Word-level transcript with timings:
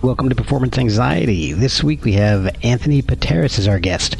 Welcome 0.00 0.28
to 0.28 0.36
Performance 0.36 0.78
Anxiety. 0.78 1.52
This 1.52 1.82
week 1.82 2.04
we 2.04 2.12
have 2.12 2.56
Anthony 2.62 3.02
Pateras 3.02 3.58
as 3.58 3.66
our 3.66 3.80
guest. 3.80 4.16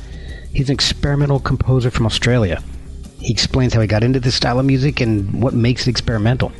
He's 0.53 0.71
an 0.71 0.75
experimental 0.75 1.39
composer 1.39 1.93
from 1.93 2.05
Australia. 2.05 2.61
He 3.21 3.33
explains 3.33 3.75
how 3.75 3.81
he 3.81 3.87
got 3.87 4.03
into 4.03 4.19
this 4.19 4.35
style 4.35 4.59
of 4.59 4.67
music 4.67 5.01
and 5.01 5.41
what 5.41 5.55
makes 5.55 5.87
it 5.87 5.91
experimental. 5.91 6.51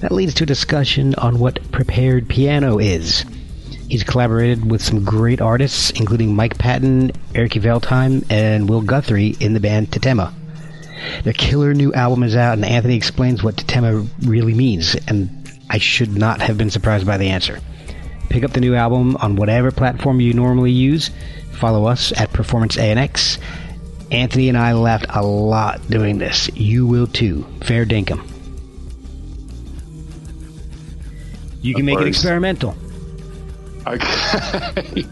That 0.00 0.10
leads 0.10 0.32
to 0.34 0.44
a 0.44 0.46
discussion 0.46 1.14
on 1.16 1.38
what 1.38 1.70
prepared 1.70 2.30
piano 2.30 2.78
is. 2.78 3.26
He's 3.90 4.02
collaborated 4.02 4.70
with 4.70 4.82
some 4.82 5.04
great 5.04 5.42
artists, 5.42 5.90
including 5.90 6.34
Mike 6.34 6.56
Patton, 6.56 7.10
Erkki 7.34 7.60
Veltheim, 7.60 8.24
and 8.30 8.70
Will 8.70 8.80
Guthrie 8.80 9.36
in 9.38 9.52
the 9.52 9.60
band 9.60 9.90
Tetema. 9.90 10.32
Their 11.24 11.34
killer 11.34 11.74
new 11.74 11.92
album 11.92 12.22
is 12.22 12.34
out, 12.34 12.54
and 12.54 12.64
Anthony 12.64 12.96
explains 12.96 13.42
what 13.42 13.56
Tetema 13.56 14.08
really 14.26 14.54
means, 14.54 14.94
and 14.94 15.46
I 15.68 15.76
should 15.76 16.16
not 16.16 16.40
have 16.40 16.56
been 16.56 16.70
surprised 16.70 17.06
by 17.06 17.18
the 17.18 17.28
answer. 17.28 17.60
Pick 18.28 18.44
up 18.44 18.52
the 18.52 18.60
new 18.60 18.74
album 18.74 19.16
on 19.16 19.36
whatever 19.36 19.70
platform 19.70 20.20
you 20.20 20.32
normally 20.34 20.72
use. 20.72 21.10
Follow 21.52 21.86
us 21.86 22.12
at 22.18 22.32
Performance 22.32 22.76
ANX. 22.76 23.38
Anthony 24.10 24.48
and 24.48 24.58
I 24.58 24.72
laughed 24.74 25.06
a 25.08 25.22
lot 25.24 25.80
doing 25.88 26.18
this. 26.18 26.48
You 26.54 26.86
will 26.86 27.06
too. 27.06 27.46
Fair 27.62 27.84
dinkum. 27.86 28.24
You 31.62 31.74
can 31.74 31.82
Of 31.82 31.86
make 31.86 31.98
it 32.00 32.06
experimental. 32.08 32.76
Okay. 33.86 35.04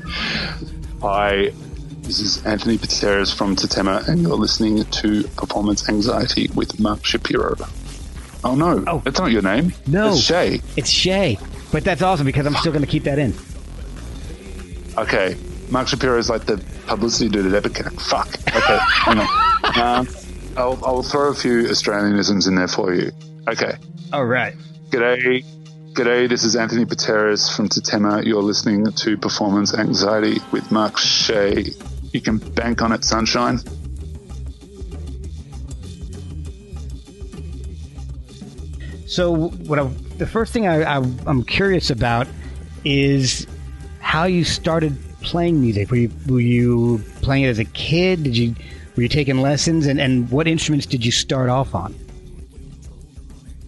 Hi, 1.02 1.50
this 2.02 2.20
is 2.20 2.44
Anthony 2.44 2.76
Pateras 2.78 3.32
from 3.34 3.56
Tetema, 3.56 4.06
and 4.08 4.22
you're 4.22 4.36
listening 4.36 4.84
to 4.84 5.24
Performance 5.36 5.88
Anxiety 5.88 6.48
with 6.54 6.78
Mark 6.80 7.04
Shapiro. 7.04 7.54
Oh 8.44 8.54
no, 8.54 8.84
Oh. 8.86 9.00
that's 9.04 9.18
not 9.18 9.30
your 9.30 9.42
name. 9.42 9.72
No. 9.86 10.10
it's 10.10 10.20
Shay. 10.20 10.60
It's 10.76 10.90
Shay. 10.90 11.38
But 11.74 11.82
that's 11.82 12.02
awesome 12.02 12.24
because 12.24 12.46
I'm 12.46 12.54
still 12.54 12.70
going 12.70 12.84
to 12.84 12.88
keep 12.90 13.02
that 13.02 13.18
in. 13.18 13.34
Okay, 14.96 15.36
Mark 15.70 15.88
Shapiro 15.88 16.16
is 16.18 16.30
like 16.30 16.46
the 16.46 16.62
publicity 16.86 17.28
dude 17.28 17.52
at 17.52 17.64
Epic. 17.66 17.90
Fuck. 18.00 18.28
Okay, 18.28 18.78
hang 18.80 19.18
on. 19.18 19.26
Um, 19.74 20.06
I'll, 20.56 20.78
I'll 20.84 21.02
throw 21.02 21.30
a 21.30 21.34
few 21.34 21.64
Australianisms 21.64 22.46
in 22.46 22.54
there 22.54 22.68
for 22.68 22.94
you. 22.94 23.10
Okay. 23.48 23.72
All 24.12 24.26
right. 24.26 24.54
G'day. 24.90 25.42
G'day, 25.94 26.28
this 26.28 26.44
is 26.44 26.54
Anthony 26.54 26.84
Pateras 26.84 27.48
from 27.56 27.68
Tetema. 27.68 28.24
You're 28.24 28.42
listening 28.42 28.84
to 28.92 29.16
Performance 29.16 29.74
Anxiety 29.74 30.38
with 30.52 30.70
Mark 30.70 30.98
Shea. 30.98 31.64
You 32.12 32.20
can 32.20 32.38
bank 32.38 32.82
on 32.82 32.92
it, 32.92 33.04
sunshine. 33.04 33.58
So, 39.06 39.48
what 39.48 39.78
I, 39.80 39.90
the 40.18 40.26
first 40.26 40.52
thing 40.52 40.66
I, 40.66 40.96
I'm 40.96 41.42
curious 41.42 41.90
about 41.90 42.28
is 42.84 43.46
how 44.00 44.24
you 44.24 44.44
started 44.44 44.96
playing 45.22 45.60
music. 45.60 45.90
Were 45.90 45.96
you 45.96 46.10
were 46.26 46.40
you 46.40 47.02
playing 47.22 47.44
it 47.44 47.48
as 47.48 47.58
a 47.58 47.64
kid? 47.64 48.22
Did 48.22 48.36
you 48.36 48.54
were 48.96 49.02
you 49.02 49.08
taking 49.08 49.38
lessons? 49.38 49.86
And, 49.86 50.00
and 50.00 50.30
what 50.30 50.46
instruments 50.46 50.86
did 50.86 51.04
you 51.04 51.12
start 51.12 51.48
off 51.48 51.74
on? 51.74 51.94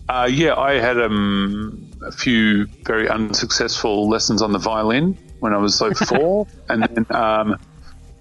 Uh, 0.09 0.29
yeah, 0.31 0.55
I 0.55 0.75
had 0.75 1.01
um, 1.01 1.91
a 2.05 2.13
few 2.13 2.67
very 2.85 3.09
unsuccessful 3.09 4.09
lessons 4.09 4.41
on 4.41 4.53
the 4.53 4.59
violin 4.59 5.19
when 5.41 5.53
I 5.53 5.57
was 5.57 5.81
like 5.81 5.97
four, 6.09 6.47
and 6.69 6.85
then 6.85 7.07
um, 7.11 7.59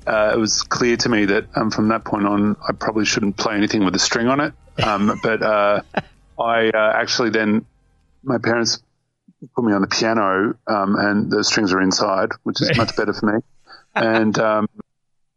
uh, 0.07 0.31
it 0.33 0.39
was 0.39 0.63
clear 0.63 0.97
to 0.97 1.09
me 1.09 1.25
that 1.25 1.45
um, 1.55 1.69
from 1.69 1.89
that 1.89 2.03
point 2.03 2.25
on, 2.25 2.55
I 2.67 2.73
probably 2.73 3.05
shouldn't 3.05 3.37
play 3.37 3.55
anything 3.55 3.85
with 3.85 3.95
a 3.95 3.99
string 3.99 4.27
on 4.27 4.39
it. 4.39 4.53
Um, 4.83 5.19
but 5.21 5.43
uh, 5.43 5.81
I 6.39 6.69
uh, 6.69 6.93
actually 6.95 7.29
then 7.29 7.65
my 8.25 8.37
parents 8.37 8.81
put 9.55 9.63
me 9.63 9.73
on 9.73 9.81
the 9.81 9.87
piano, 9.87 10.55
um, 10.67 10.95
and 10.95 11.31
the 11.31 11.43
strings 11.43 11.71
are 11.73 11.81
inside, 11.81 12.29
which 12.43 12.61
is 12.61 12.75
much 12.77 12.95
better 12.95 13.13
for 13.13 13.25
me, 13.33 13.41
and. 13.95 14.37
Um, 14.39 14.67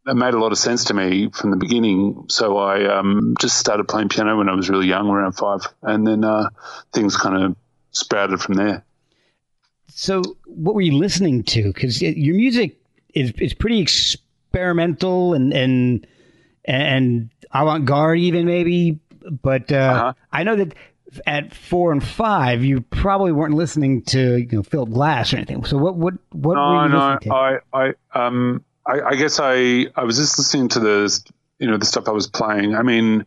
it 0.06 0.16
made 0.16 0.32
a 0.32 0.38
lot 0.38 0.52
of 0.52 0.58
sense 0.58 0.84
to 0.84 0.94
me 0.94 1.28
from 1.28 1.50
the 1.50 1.58
beginning. 1.58 2.24
So 2.30 2.56
I 2.56 2.98
um, 2.98 3.34
just 3.38 3.58
started 3.58 3.88
playing 3.88 4.08
piano 4.08 4.38
when 4.38 4.48
I 4.48 4.54
was 4.54 4.70
really 4.70 4.86
young, 4.86 5.06
around 5.10 5.32
five, 5.32 5.60
and 5.82 6.06
then 6.06 6.24
uh, 6.24 6.48
things 6.94 7.14
kind 7.14 7.42
of 7.44 7.56
sprouted 7.90 8.40
from 8.40 8.54
there. 8.54 8.86
So, 9.88 10.22
what 10.46 10.74
were 10.74 10.80
you 10.80 10.96
listening 10.96 11.42
to? 11.44 11.72
Because 11.72 12.00
your 12.00 12.34
music 12.34 12.80
is 13.12 13.32
is 13.32 13.52
pretty 13.52 13.80
experimental 13.80 15.34
and 15.34 15.52
and 15.52 16.06
and 16.64 17.30
avant 17.52 17.84
garde, 17.84 18.18
even 18.20 18.46
maybe. 18.46 18.98
But 19.42 19.70
uh, 19.70 19.76
Uh-huh. 19.76 20.12
I 20.32 20.42
know 20.44 20.56
that 20.56 20.74
at 21.26 21.54
four 21.54 21.92
and 21.92 22.04
five, 22.04 22.64
you 22.64 22.80
probably 22.80 23.32
weren't 23.32 23.54
listening 23.54 24.02
to 24.02 24.36
you 24.36 24.48
know 24.50 24.62
Philip 24.62 24.90
Glass 24.90 25.32
or 25.32 25.36
anything. 25.36 25.64
So, 25.64 25.76
what 25.76 25.96
what 25.96 26.14
what 26.32 26.56
were 26.56 26.84
you 26.84 26.88
no, 26.88 26.98
listening 26.98 27.30
to? 27.30 27.34
I, 27.34 27.58
I, 27.72 27.92
um, 28.14 28.64
I, 28.88 29.00
I 29.00 29.14
guess 29.16 29.38
I, 29.40 29.86
I 29.94 30.04
was 30.04 30.16
just 30.16 30.38
listening 30.38 30.68
to 30.70 30.80
the, 30.80 31.30
you 31.58 31.68
know, 31.68 31.76
the 31.76 31.86
stuff 31.86 32.08
I 32.08 32.12
was 32.12 32.26
playing. 32.26 32.74
I 32.74 32.82
mean, 32.82 33.24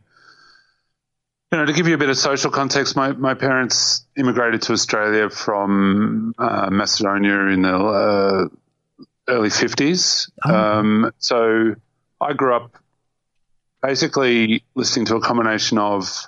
you 1.52 1.58
know, 1.58 1.66
to 1.66 1.74
give 1.74 1.88
you 1.88 1.94
a 1.94 1.97
bit 1.97 2.09
of 2.09 2.18
social 2.18 2.50
context, 2.50 2.96
my, 2.96 3.12
my 3.12 3.36
parents 3.36 4.06
immigrated 4.18 4.64
to 4.64 4.74
Australia 4.74 5.30
from 5.30 6.34
uh, 6.38 6.70
Macedonia 6.72 7.47
in 7.47 7.62
the 7.62 7.75
uh, 7.75 8.47
early 9.28 9.50
50s. 9.50 10.32
Oh. 10.44 10.56
Um, 10.56 11.11
so 11.20 11.76
I 12.20 12.34
grew 12.34 12.56
up 12.56 12.78
basically 13.84 14.64
listening 14.76 15.06
to 15.08 15.16
a 15.16 15.22
combination 15.22 15.78
of 15.78 16.28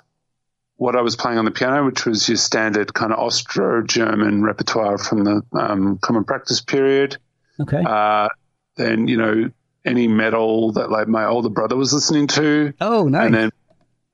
what 0.76 0.96
I 0.96 1.02
was 1.02 1.16
playing 1.16 1.38
on 1.38 1.44
the 1.44 1.50
piano, 1.50 1.84
which 1.84 2.04
was 2.04 2.28
your 2.28 2.36
standard 2.36 2.92
kind 2.92 3.12
of 3.12 3.18
Austro-German 3.18 4.42
repertoire 4.42 4.98
from 4.98 5.24
the 5.24 5.42
um, 5.52 5.98
common 5.98 6.24
practice 6.24 6.60
period. 6.60 7.16
okay. 7.60 7.82
Uh, 7.84 8.28
then 8.76 9.06
you 9.06 9.16
know 9.16 9.50
any 9.84 10.08
metal 10.08 10.72
that 10.72 10.90
like 10.90 11.06
my 11.06 11.26
older 11.26 11.48
brother 11.48 11.76
was 11.76 11.92
listening 11.92 12.26
to, 12.26 12.72
oh, 12.80 13.06
nice. 13.06 13.26
and 13.26 13.34
then 13.34 13.50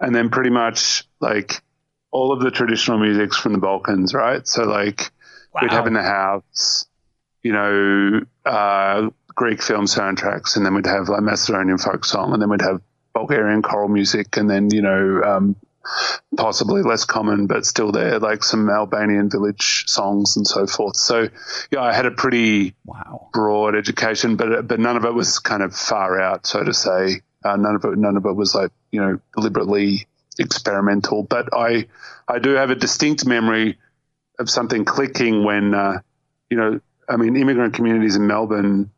and 0.01 0.15
then 0.15 0.31
pretty 0.31 0.51
much 0.51 1.05
like 1.21 1.63
all 2.11 2.33
of 2.33 2.41
the 2.41 2.51
traditional 2.51 2.99
musics 2.99 3.37
from 3.37 3.53
the 3.53 3.59
Balkans, 3.59 4.13
right? 4.13 4.47
So 4.47 4.65
like 4.65 5.11
we'd 5.61 5.71
have 5.71 5.87
in 5.87 5.95
the 5.95 6.03
house, 6.03 6.87
you 7.43 7.53
know, 7.53 8.21
uh, 8.45 9.11
Greek 9.35 9.63
film 9.63 9.87
soundtracks, 9.87 10.57
and 10.57 10.67
then 10.67 10.75
we'd 10.75 10.87
have 10.87 11.09
like 11.09 11.23
Macedonian 11.23 11.79
folk 11.79 12.05
song, 12.05 12.33
and 12.33 12.43
then 12.43 12.51
we'd 12.51 12.63
have 12.63 12.83
Bulgarian 13.15 13.63
choral 13.63 13.89
music, 13.89 14.37
and 14.37 14.51
then 14.51 14.71
you 14.71 14.83
know 14.83 15.23
um, 15.23 15.57
possibly 16.37 16.83
less 16.83 17.05
common, 17.05 17.47
but 17.47 17.67
still 17.67 17.93
there, 17.93 18.19
like 18.19 18.45
some 18.45 18.69
Albanian 18.69 19.31
village 19.31 19.85
songs 19.87 20.37
and 20.37 20.47
so 20.47 20.67
forth. 20.67 20.97
So, 20.97 21.29
yeah, 21.71 21.83
I 21.83 21.93
had 21.93 22.07
a 22.07 22.11
pretty 22.11 22.75
wow. 22.85 23.29
broad 23.33 23.75
education, 23.75 24.37
but 24.37 24.67
but 24.67 24.81
none 24.81 24.97
of 24.97 25.05
it 25.05 25.15
was 25.15 25.39
kind 25.39 25.63
of 25.63 25.75
far 25.75 26.21
out, 26.21 26.47
so 26.47 26.63
to 26.63 26.75
say. 26.75 27.23
Uh, 27.43 27.57
none 27.57 27.75
of 27.75 27.85
it, 27.85 27.97
none 27.97 28.17
of 28.17 28.27
it 28.27 28.33
was 28.33 28.55
like 28.55 28.71
you 28.91 29.01
know 29.01 29.21
deliberately 29.35 30.07
experimental. 30.39 31.23
But 31.23 31.49
I 31.53 31.87
I 32.29 32.39
do 32.39 32.51
have 32.51 32.71
a 32.71 32.75
distinct 32.75 33.27
memory 33.27 33.79
of 34.39 34.51
something 34.51 34.85
clicking 34.85 35.45
when 35.45 35.75
uh, 35.75 36.01
you 36.51 36.57
know 36.57 36.81
I 37.09 37.17
mean 37.17 37.37
immigrant 37.37 37.75
communities 37.75 38.17
in 38.17 38.27
Melbourne. 38.27 38.91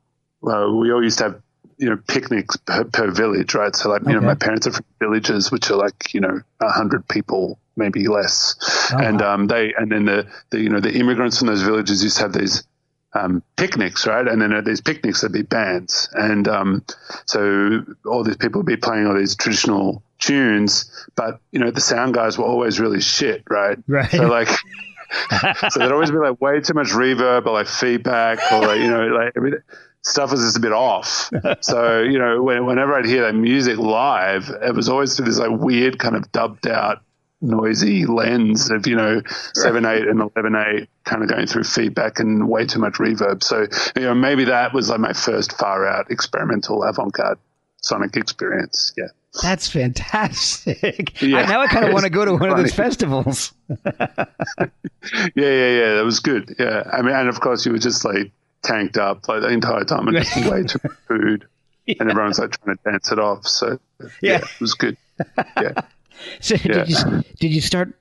Uh, 0.45 0.73
we 0.73 0.93
all 0.93 1.03
used 1.03 1.19
to 1.19 1.25
have 1.25 1.42
you 1.79 1.91
know 1.91 1.99
picnics 2.09 2.57
per, 2.57 2.85
per 2.85 3.11
village, 3.11 3.55
right? 3.55 3.75
So 3.75 3.91
like 3.91 4.03
you 4.03 4.09
okay. 4.09 4.15
know 4.15 4.21
my 4.21 4.35
parents 4.35 4.67
are 4.67 4.73
from 4.73 4.85
villages 5.01 5.51
which 5.51 5.71
are 5.71 5.77
like 5.77 6.15
you 6.15 6.21
know 6.21 6.41
a 6.61 6.71
hundred 6.71 7.07
people, 7.09 7.59
maybe 7.77 8.07
less, 8.09 8.57
oh, 8.93 8.99
and 8.99 9.21
wow. 9.21 9.35
um, 9.35 9.47
they 9.47 9.75
and 9.75 9.91
then 9.91 10.05
the, 10.05 10.27
the 10.51 10.61
you 10.61 10.69
know 10.69 10.81
the 10.81 10.93
immigrants 10.93 11.39
from 11.39 11.49
those 11.49 11.63
villages 11.63 12.03
used 12.03 12.17
to 12.17 12.23
have 12.23 12.33
these 12.33 12.65
um, 13.15 13.43
picnics, 13.57 14.07
right? 14.07 14.27
And 14.27 14.41
then 14.41 14.53
at 14.53 14.65
these 14.65 14.81
picnics, 14.81 15.21
there'd 15.21 15.33
be 15.33 15.43
bands. 15.43 16.09
And 16.13 16.49
um, 16.49 16.85
so 17.27 17.85
all 18.07 18.25
these 18.25 18.37
people 18.37 18.61
would 18.61 18.67
be 18.67 18.77
playing 18.77 19.07
all 19.07 19.15
these 19.15 19.37
traditional 19.37 20.03
tunes, 20.19 20.91
but, 21.15 21.41
you 21.51 21.59
know, 21.59 21.71
the 21.71 21.81
sound 21.81 22.15
guys 22.15 22.39
were 22.39 22.45
always 22.45 22.81
really 22.81 23.01
shit, 23.01 23.43
right? 23.51 23.79
Right. 23.87 24.11
So, 24.11 24.27
like, 24.29 24.49
so 25.71 25.79
there'd 25.79 25.93
always 25.93 26.11
be 26.11 26.17
like 26.17 26.41
way 26.41 26.61
too 26.61 26.75
much 26.75 26.89
reverb 26.89 27.47
or 27.47 27.53
like 27.53 27.67
feedback 27.67 28.39
or 28.53 28.63
like, 28.63 28.81
you 28.81 28.89
know, 28.89 29.07
like, 29.09 29.37
mean, 29.37 29.55
stuff 30.03 30.31
was 30.31 30.41
just 30.41 30.57
a 30.57 30.61
bit 30.61 30.73
off. 30.73 31.31
so, 31.61 32.03
you 32.03 32.19
know, 32.19 32.43
when, 32.43 32.67
whenever 32.67 32.95
I'd 32.95 33.07
hear 33.07 33.23
that 33.23 33.35
music 33.35 33.79
live, 33.79 34.51
it 34.63 34.75
was 34.75 34.89
always 34.89 35.17
through 35.17 35.27
this 35.27 35.39
like 35.39 35.51
weird 35.51 35.99
kind 35.99 36.17
of 36.17 36.31
dubbed 36.33 36.69
out 36.69 37.03
noisy 37.41 38.07
lens 38.07 38.71
of, 38.71 38.87
you 38.87 38.95
know, 38.95 39.21
seven, 39.55 39.85
eight 39.85 40.07
and 40.07 40.21
11, 40.21 40.55
eight 40.55 40.89
kind 41.05 41.23
of 41.23 41.29
going 41.29 41.47
through 41.47 41.65
feedback 41.65 42.21
and 42.21 42.49
way 42.49 42.65
too 42.65 42.79
much 42.79 42.95
reverb. 42.95 43.43
So, 43.43 43.67
you 43.97 44.03
know, 44.03 44.15
maybe 44.15 44.45
that 44.45 44.73
was 44.73 44.91
like 44.91 45.01
my 45.01 45.13
first 45.13 45.53
far 45.59 45.87
out 45.87 46.11
experimental 46.11 46.83
avant 46.85 47.13
garde 47.13 47.39
sonic 47.81 48.17
experience. 48.17 48.93
Yeah. 48.97 49.09
That's 49.43 49.69
fantastic. 49.69 51.21
Yeah. 51.23 51.47
now 51.47 51.61
I 51.61 51.67
kind 51.67 51.87
of 51.87 51.93
want 51.93 52.05
to 52.05 52.11
go 52.11 52.25
to 52.25 52.33
one 52.33 52.41
funny. 52.41 52.53
of 52.53 52.59
those 52.59 52.75
festivals. 52.75 53.53
yeah, 53.69 54.27
yeah, 55.35 55.71
yeah. 55.71 55.95
That 55.95 56.03
was 56.05 56.21
good. 56.21 56.55
Yeah. 56.59 56.83
I 56.93 57.03
mean, 57.03 57.15
and 57.15 57.29
of 57.29 57.41
course 57.41 57.65
you 57.65 57.73
were 57.73 57.79
just 57.79 58.05
like, 58.05 58.31
tanked 58.63 58.97
up 58.97 59.29
like 59.29 59.43
the 59.43 59.49
entire 59.49 59.85
time 59.85 60.09
and 60.09 60.17
just 60.17 60.37
way 60.51 60.63
too 60.63 60.79
much 60.83 60.93
food. 61.09 61.47
Yeah. 61.87 61.97
And 62.01 62.11
everyone's 62.11 62.39
like 62.39 62.59
trying 62.59 62.77
to 62.77 62.91
dance 62.91 63.11
it 63.11 63.19
off. 63.19 63.47
So 63.47 63.79
yeah, 64.01 64.09
yeah 64.21 64.37
it 64.39 64.61
was 64.61 64.75
good. 64.75 64.97
Yeah. 65.61 65.73
so 66.41 66.55
yeah. 66.55 66.85
did 66.85 66.89
you 66.89 66.97
did 67.41 67.55
you 67.55 67.61
start? 67.61 67.95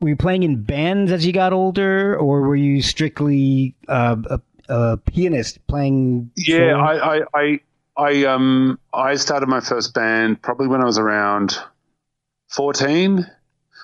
Were 0.00 0.10
you 0.10 0.16
playing 0.16 0.42
in 0.42 0.62
bands 0.62 1.12
as 1.12 1.24
you 1.24 1.32
got 1.32 1.52
older, 1.52 2.16
or 2.18 2.42
were 2.42 2.56
you 2.56 2.82
strictly 2.82 3.76
uh, 3.86 4.16
a, 4.26 4.40
a, 4.68 4.96
pianist 4.96 5.64
playing? 5.68 6.32
Yeah, 6.36 6.76
I, 6.76 7.18
I, 7.18 7.22
I, 7.34 7.60
I, 7.96 8.24
um, 8.24 8.80
I 8.92 9.14
started 9.14 9.48
my 9.48 9.60
first 9.60 9.94
band 9.94 10.42
probably 10.42 10.66
when 10.66 10.80
I 10.80 10.86
was 10.86 10.98
around 10.98 11.56
fourteen. 12.48 13.30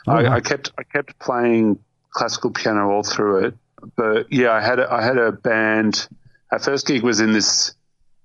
Oh, 0.08 0.12
I, 0.12 0.34
I 0.34 0.40
kept 0.40 0.72
I 0.76 0.82
kept 0.82 1.16
playing 1.20 1.78
classical 2.10 2.50
piano 2.50 2.90
all 2.90 3.04
through 3.04 3.44
it, 3.44 3.54
but 3.96 4.32
yeah, 4.32 4.52
I 4.52 4.60
had 4.60 4.78
a, 4.78 4.92
I 4.92 5.02
had 5.02 5.18
a 5.18 5.32
band 5.32 6.08
our 6.50 6.58
first 6.58 6.86
gig 6.86 7.02
was 7.02 7.20
in 7.20 7.32
this 7.32 7.74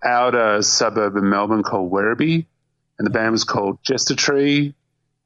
outer 0.03 0.61
suburb 0.61 1.17
of 1.17 1.23
Melbourne 1.23 1.63
called 1.63 1.91
Werribee, 1.91 2.45
and 2.97 3.05
the 3.05 3.11
band 3.11 3.31
was 3.31 3.43
called 3.43 3.79
Jester 3.83 4.15
Tree. 4.15 4.73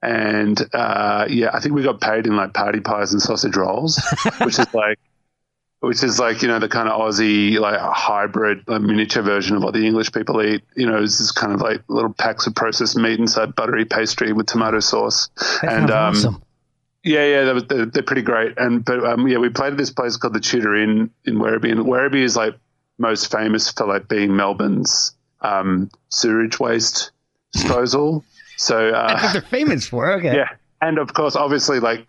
And 0.02 0.60
uh, 0.74 1.26
yeah, 1.30 1.50
I 1.54 1.60
think 1.60 1.76
we 1.76 1.84
got 1.84 2.00
paid 2.00 2.28
in 2.28 2.36
like 2.36 2.54
party 2.54 2.80
pies 2.80 3.14
and 3.14 3.22
sausage 3.22 3.56
rolls, 3.56 4.02
which 4.42 4.60
is 4.60 4.74
like, 4.74 5.00
which 5.80 6.04
is 6.04 6.20
like 6.20 6.42
you 6.42 6.48
know 6.48 6.60
the 6.60 6.70
kind 6.70 6.88
of 6.88 7.00
Aussie 7.00 7.60
like 7.60 7.80
hybrid 7.80 8.64
like 8.68 8.82
miniature 8.82 9.24
version 9.24 9.56
of 9.56 9.64
what 9.64 9.74
the 9.74 9.86
English 9.86 10.12
people 10.12 10.42
eat. 10.42 10.64
You 10.76 10.88
know, 10.88 11.02
it's 11.02 11.18
this 11.18 11.32
kind 11.32 11.52
of 11.52 11.62
like 11.62 11.82
little 11.88 12.14
packs 12.14 12.46
of 12.46 12.56
processed 12.56 12.96
meat 12.96 13.20
inside 13.20 13.56
buttery 13.56 13.86
pastry 13.86 14.34
with 14.34 14.46
tomato 14.46 14.80
sauce. 14.80 15.30
That 15.62 15.74
and 15.74 15.92
um, 15.92 16.16
awesome. 16.16 16.44
Yeah, 17.04 17.26
yeah, 17.26 17.54
they're, 17.54 17.86
they're, 17.86 18.04
pretty 18.04 18.22
great. 18.22 18.58
And 18.58 18.84
but 18.84 19.04
um, 19.06 19.28
yeah, 19.28 19.38
we 19.38 19.50
played 19.50 19.74
at 19.74 19.78
this 19.78 19.92
place 19.92 20.18
called 20.18 20.34
the 20.34 20.40
Tudor 20.40 20.76
Inn 20.76 21.10
in 21.26 21.36
Werribee, 21.36 21.72
and 21.72 21.82
Werribee 21.82 22.24
is 22.24 22.36
like 22.36 22.56
most 22.98 23.32
famous 23.32 23.72
for 23.72 23.88
like 23.88 24.08
being 24.08 24.36
Melbourne's 24.36 25.16
um, 25.42 25.90
sewage 26.10 26.60
waste 26.60 27.12
disposal. 27.54 28.26
So 28.58 28.90
uh, 28.90 29.34
they're 29.34 29.42
famous 29.42 29.88
for 29.88 30.12
okay. 30.14 30.36
Yeah, 30.36 30.50
and 30.82 30.98
of 30.98 31.14
course, 31.14 31.36
obviously, 31.36 31.80
like 31.80 32.06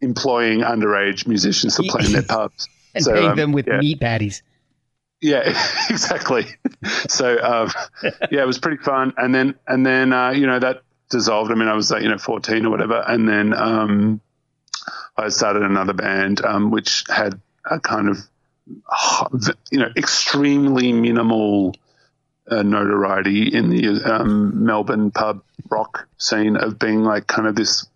employing 0.00 0.60
underage 0.60 1.26
musicians 1.26 1.76
to 1.76 1.82
play 1.84 2.06
in 2.06 2.12
their 2.12 2.22
pubs 2.28 2.68
and 2.94 3.04
so, 3.04 3.12
paying 3.12 3.30
um, 3.30 3.36
them 3.36 3.52
with 3.52 3.66
yeah. 3.66 3.78
meat 3.78 4.00
patties. 4.00 4.42
Yeah, 5.20 5.42
exactly. 5.90 6.46
so 7.08 7.38
um, 7.42 7.70
yeah, 8.30 8.42
it 8.42 8.46
was 8.46 8.58
pretty 8.58 8.82
fun. 8.82 9.12
And 9.16 9.34
then 9.34 9.54
and 9.66 9.84
then 9.84 10.12
uh, 10.12 10.30
you 10.30 10.46
know 10.46 10.58
that 10.58 10.82
dissolved. 11.10 11.50
I 11.50 11.54
mean, 11.54 11.68
I 11.68 11.74
was 11.74 11.90
like 11.90 12.02
you 12.02 12.08
know 12.08 12.18
fourteen 12.18 12.64
or 12.64 12.70
whatever, 12.70 13.04
and 13.06 13.28
then 13.28 13.52
um, 13.52 14.20
I 15.16 15.28
started 15.28 15.62
another 15.62 15.92
band 15.92 16.44
um, 16.44 16.70
which 16.70 17.04
had 17.08 17.40
a 17.68 17.78
kind 17.78 18.08
of 18.08 18.18
you 19.70 19.78
know, 19.78 19.90
extremely 19.96 20.92
minimal 20.92 21.74
uh, 22.50 22.62
notoriety 22.62 23.54
in 23.54 23.70
the 23.70 24.02
um, 24.04 24.64
Melbourne 24.64 25.10
pub 25.10 25.42
rock 25.70 26.08
scene 26.18 26.56
of 26.56 26.78
being 26.78 27.04
like 27.04 27.26
kind 27.26 27.46
of 27.48 27.54
this, 27.54 27.86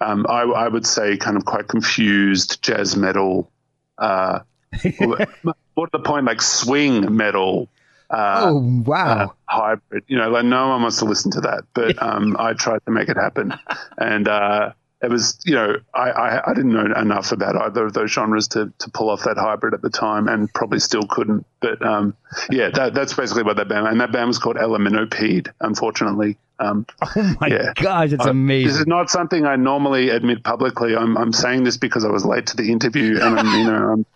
um, 0.00 0.26
I, 0.28 0.42
I, 0.42 0.68
would 0.68 0.86
say, 0.86 1.16
kind 1.16 1.36
of 1.36 1.44
quite 1.44 1.68
confused 1.68 2.62
jazz 2.62 2.96
metal. 2.96 3.50
Uh, 3.98 4.40
more 5.00 5.86
to 5.86 5.90
the 5.92 6.00
point, 6.00 6.26
like 6.26 6.42
swing 6.42 7.14
metal. 7.16 7.68
Uh, 8.12 8.42
oh 8.44 8.82
wow! 8.84 9.04
Uh, 9.04 9.28
hybrid, 9.46 10.04
you 10.06 10.18
know, 10.18 10.28
like 10.28 10.44
no 10.44 10.68
one 10.68 10.82
wants 10.82 10.98
to 10.98 11.06
listen 11.06 11.30
to 11.32 11.40
that, 11.40 11.64
but 11.72 12.00
um, 12.02 12.36
I 12.38 12.52
tried 12.52 12.84
to 12.84 12.92
make 12.92 13.08
it 13.08 13.16
happen, 13.16 13.54
and 13.96 14.28
uh, 14.28 14.72
it 15.02 15.10
was, 15.10 15.38
you 15.44 15.54
know, 15.54 15.76
I, 15.92 16.10
I, 16.10 16.50
I, 16.50 16.54
didn't 16.54 16.72
know 16.72 16.84
enough 16.84 17.32
about 17.32 17.56
either 17.56 17.86
of 17.86 17.92
those 17.92 18.10
genres 18.10 18.48
to, 18.48 18.72
to 18.78 18.90
pull 18.90 19.10
off 19.10 19.24
that 19.24 19.36
hybrid 19.36 19.74
at 19.74 19.82
the 19.82 19.90
time 19.90 20.28
and 20.28 20.52
probably 20.54 20.78
still 20.78 21.02
couldn't. 21.08 21.44
But 21.60 21.84
um, 21.84 22.16
yeah, 22.50 22.70
that, 22.70 22.94
that's 22.94 23.12
basically 23.12 23.42
what 23.42 23.56
that 23.56 23.68
band, 23.68 23.88
and 23.88 24.00
that 24.00 24.12
band 24.12 24.28
was 24.28 24.38
called 24.38 24.56
Elemenopede, 24.56 25.48
unfortunately. 25.60 26.38
Um, 26.60 26.86
oh 27.02 27.36
my 27.40 27.48
yeah. 27.48 27.72
gosh, 27.74 28.12
it's 28.12 28.24
amazing. 28.24 28.68
This 28.68 28.80
is 28.80 28.86
not 28.86 29.10
something 29.10 29.44
I 29.44 29.56
normally 29.56 30.10
admit 30.10 30.44
publicly. 30.44 30.94
I'm, 30.94 31.18
I'm 31.18 31.32
saying 31.32 31.64
this 31.64 31.76
because 31.76 32.04
I 32.04 32.08
was 32.08 32.24
late 32.24 32.46
to 32.48 32.56
the 32.56 32.70
interview 32.70 33.18
and 33.20 33.40
I'm, 33.40 33.58
you 33.58 33.64
know, 33.64 33.92
I'm, 33.92 34.06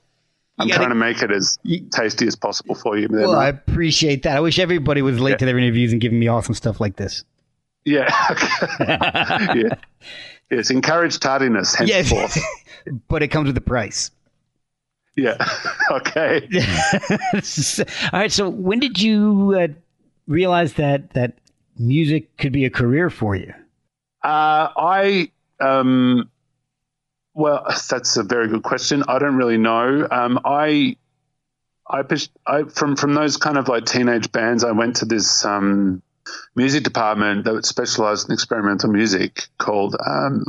I'm 0.58 0.69
gotta, 0.69 0.79
trying 0.79 0.88
to 0.91 0.94
make 0.94 1.23
it 1.23 1.31
as 1.31 1.58
tasty 1.91 2.26
as 2.26 2.35
possible 2.35 2.75
for 2.75 2.97
you. 2.97 3.08
Well, 3.11 3.35
I 3.35 3.49
appreciate 3.49 4.23
that. 4.23 4.37
I 4.37 4.41
wish 4.41 4.58
everybody 4.58 5.03
was 5.03 5.20
late 5.20 5.32
yeah. 5.32 5.36
to 5.39 5.44
their 5.46 5.58
interviews 5.58 5.93
and 5.93 6.01
giving 6.01 6.19
me 6.19 6.29
awesome 6.29 6.55
stuff 6.55 6.81
like 6.81 6.96
this. 6.96 7.25
Yeah. 7.84 8.08
yeah. 8.81 9.75
Yes, 10.51 10.70
encourage 10.70 11.19
tardiness 11.19 11.75
henceforth. 11.75 12.36
Yeah, 12.36 12.93
but 13.08 13.22
it 13.22 13.29
comes 13.29 13.48
with 13.48 13.56
a 13.56 13.63
price. 13.63 14.10
Yeah. 15.17 15.36
okay. 15.91 16.48
All 18.13 18.20
right. 18.20 18.32
So 18.32 18.48
when 18.48 18.79
did 18.79 19.01
you 19.01 19.55
uh, 19.58 19.69
realize 20.27 20.75
that 20.75 21.10
that 21.10 21.34
music 21.79 22.36
could 22.39 22.53
be 22.53 22.65
a 22.65 22.70
career 22.70 23.10
for 23.10 23.34
you? 23.34 23.53
Uh, 24.22 24.69
I 24.77 25.31
um, 25.60 26.29
well, 27.36 27.66
that's 27.90 28.16
a 28.16 28.24
very 28.24 28.48
good 28.48 28.62
question. 28.62 29.05
I 29.06 29.19
don't 29.20 29.36
really 29.36 29.58
know. 29.58 30.08
Um, 30.10 30.40
I, 30.44 30.96
I, 31.88 32.02
I, 32.46 32.62
from 32.64 32.96
from 32.96 33.14
those 33.14 33.36
kind 33.36 33.58
of 33.58 33.69
like 33.69 33.84
teenage 33.84 34.32
bands, 34.32 34.64
I 34.64 34.72
went 34.72 34.96
to 34.96 35.05
this 35.05 35.44
um, 35.44 36.02
music 36.56 36.82
department 36.82 37.44
that 37.44 37.64
specialized 37.64 38.28
in 38.28 38.32
experimental 38.32 38.90
music 38.90 39.46
called 39.58 39.94
um, 40.05 40.44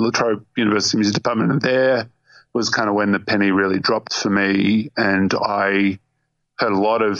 University 0.55 0.97
Music 0.97 1.13
Department. 1.13 1.51
And 1.51 1.61
there 1.61 2.09
was 2.53 2.69
kind 2.69 2.89
of 2.89 2.95
when 2.95 3.11
the 3.11 3.19
penny 3.19 3.51
really 3.51 3.79
dropped 3.79 4.13
for 4.13 4.29
me. 4.29 4.89
And 4.97 5.31
I 5.35 5.99
heard 6.57 6.71
a 6.71 6.79
lot 6.79 7.03
of 7.03 7.19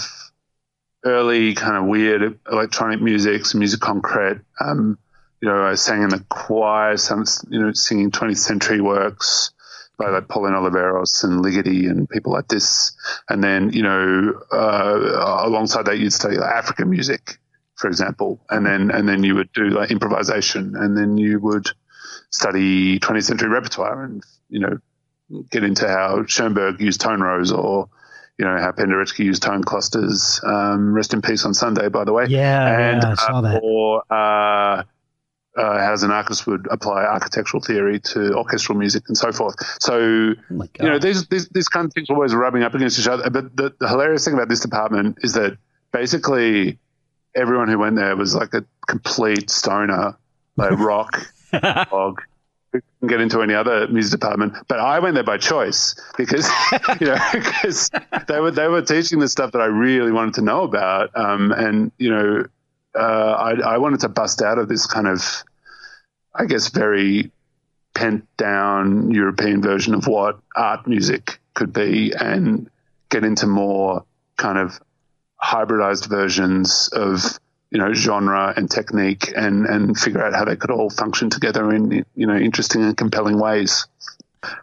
early 1.05 1.53
kind 1.53 1.77
of 1.77 1.85
weird 1.85 2.39
electronic 2.51 3.01
music, 3.01 3.45
some 3.45 3.59
musique 3.59 3.81
concrète. 3.81 4.41
Um, 4.59 4.97
you 5.41 5.49
know, 5.49 5.63
I 5.63 5.75
sang 5.75 6.01
in 6.01 6.09
the 6.09 6.25
choir, 6.29 6.97
some, 6.97 7.25
you 7.49 7.61
know, 7.61 7.71
singing 7.73 8.09
20th 8.09 8.39
century 8.39 8.81
works 8.81 9.51
by 9.97 10.09
like 10.09 10.27
Pauline 10.27 10.53
Oliveros 10.53 11.23
and 11.23 11.43
Ligeti 11.43 11.89
and 11.89 12.09
people 12.09 12.31
like 12.31 12.47
this. 12.47 12.95
And 13.29 13.43
then, 13.43 13.71
you 13.71 13.83
know, 13.83 14.33
uh, 14.51 15.45
alongside 15.45 15.85
that, 15.85 15.97
you'd 15.97 16.13
study 16.13 16.37
like 16.37 16.53
African 16.53 16.89
music 16.89 17.39
for 17.77 17.87
example, 17.87 18.43
and 18.49 18.65
then 18.65 18.91
and 18.91 19.07
then 19.07 19.23
you 19.23 19.35
would 19.35 19.53
do 19.53 19.69
like 19.69 19.91
improvisation, 19.91 20.75
and 20.75 20.97
then 20.97 21.17
you 21.17 21.39
would 21.39 21.67
study 22.31 22.99
20th 22.99 23.23
century 23.23 23.49
repertoire, 23.49 24.03
and 24.03 24.23
you 24.49 24.59
know 24.59 24.77
get 25.51 25.63
into 25.63 25.87
how 25.87 26.25
Schoenberg 26.25 26.81
used 26.81 26.99
tone 26.99 27.21
rows, 27.21 27.51
or 27.51 27.87
you 28.39 28.45
know 28.45 28.57
how 28.57 28.71
Penderecki 28.71 29.25
used 29.25 29.43
tone 29.43 29.63
clusters. 29.63 30.41
Um, 30.43 30.91
rest 30.91 31.13
in 31.13 31.21
peace 31.21 31.45
on 31.45 31.53
Sunday, 31.53 31.87
by 31.89 32.03
the 32.03 32.13
way. 32.13 32.25
Yeah, 32.27 32.93
and, 32.93 33.03
yeah, 33.03 33.11
I 33.11 33.13
saw 33.13 33.37
uh, 33.37 33.41
that. 33.41 33.61
Or 33.63 34.03
uh, 34.09 34.83
uh, 35.57 35.79
how 35.79 35.95
Xenakis 35.95 36.45
would 36.45 36.67
apply 36.69 37.03
architectural 37.03 37.61
theory 37.61 37.99
to 37.99 38.33
orchestral 38.33 38.77
music 38.77 39.03
and 39.07 39.17
so 39.17 39.31
forth. 39.31 39.55
So, 39.81 39.99
you 39.99 40.67
know, 40.79 40.99
these, 40.99 41.27
these, 41.27 41.49
these 41.49 41.67
kind 41.67 41.85
of 41.85 41.93
things 41.93 42.09
are 42.09 42.13
always 42.13 42.35
rubbing 42.35 42.63
up 42.63 42.73
against 42.75 42.99
each 42.99 43.07
other. 43.07 43.29
But 43.29 43.55
the, 43.55 43.73
the 43.79 43.87
hilarious 43.87 44.23
thing 44.23 44.35
about 44.35 44.49
this 44.49 44.59
department 44.59 45.17
is 45.21 45.33
that 45.33 45.57
basically 45.91 46.77
everyone 47.35 47.69
who 47.69 47.79
went 47.79 47.95
there 47.95 48.15
was 48.15 48.35
like 48.35 48.53
a 48.53 48.65
complete 48.87 49.49
stoner, 49.49 50.17
like 50.55 50.71
rock, 50.79 51.27
dog. 51.51 52.21
Who 52.73 52.81
can 52.99 53.07
get 53.07 53.21
into 53.21 53.41
any 53.41 53.53
other 53.53 53.87
music 53.87 54.19
department, 54.19 54.53
but 54.67 54.81
I 54.81 54.99
went 54.99 55.13
there 55.13 55.23
by 55.23 55.37
choice 55.37 55.95
because 56.17 56.49
you 56.99 57.07
know 57.07 57.17
because 57.33 57.89
they 58.27 58.41
were 58.41 58.51
they 58.51 58.67
were 58.67 58.81
teaching 58.81 59.19
the 59.19 59.29
stuff 59.29 59.53
that 59.53 59.61
I 59.61 59.67
really 59.67 60.11
wanted 60.11 60.33
to 60.33 60.41
know 60.41 60.63
about, 60.63 61.15
um, 61.15 61.53
and 61.53 61.93
you 61.97 62.09
know 62.09 62.45
uh, 62.97 63.33
I, 63.39 63.75
I 63.75 63.77
wanted 63.77 64.01
to 64.01 64.09
bust 64.09 64.41
out 64.41 64.57
of 64.57 64.67
this 64.67 64.87
kind 64.87 65.07
of 65.07 65.43
I 66.33 66.45
guess 66.45 66.69
very 66.69 67.31
pent 67.93 68.25
down 68.37 69.11
European 69.11 69.61
version 69.61 69.95
of 69.95 70.07
what 70.07 70.39
art 70.55 70.87
music 70.87 71.39
could 71.53 71.73
be, 71.73 72.13
and 72.13 72.69
get 73.09 73.23
into 73.23 73.47
more 73.47 74.05
kind 74.37 74.57
of 74.57 74.79
hybridized 75.41 76.07
versions 76.07 76.89
of 76.93 77.39
you 77.71 77.79
know 77.79 77.93
genre 77.93 78.53
and 78.55 78.69
technique 78.69 79.31
and 79.35 79.65
and 79.65 79.97
figure 79.97 80.23
out 80.23 80.33
how 80.33 80.45
they 80.45 80.55
could 80.55 80.71
all 80.71 80.89
function 80.89 81.29
together 81.29 81.73
in 81.73 82.05
you 82.15 82.27
know 82.27 82.37
interesting 82.37 82.83
and 82.83 82.97
compelling 82.97 83.39
ways. 83.39 83.87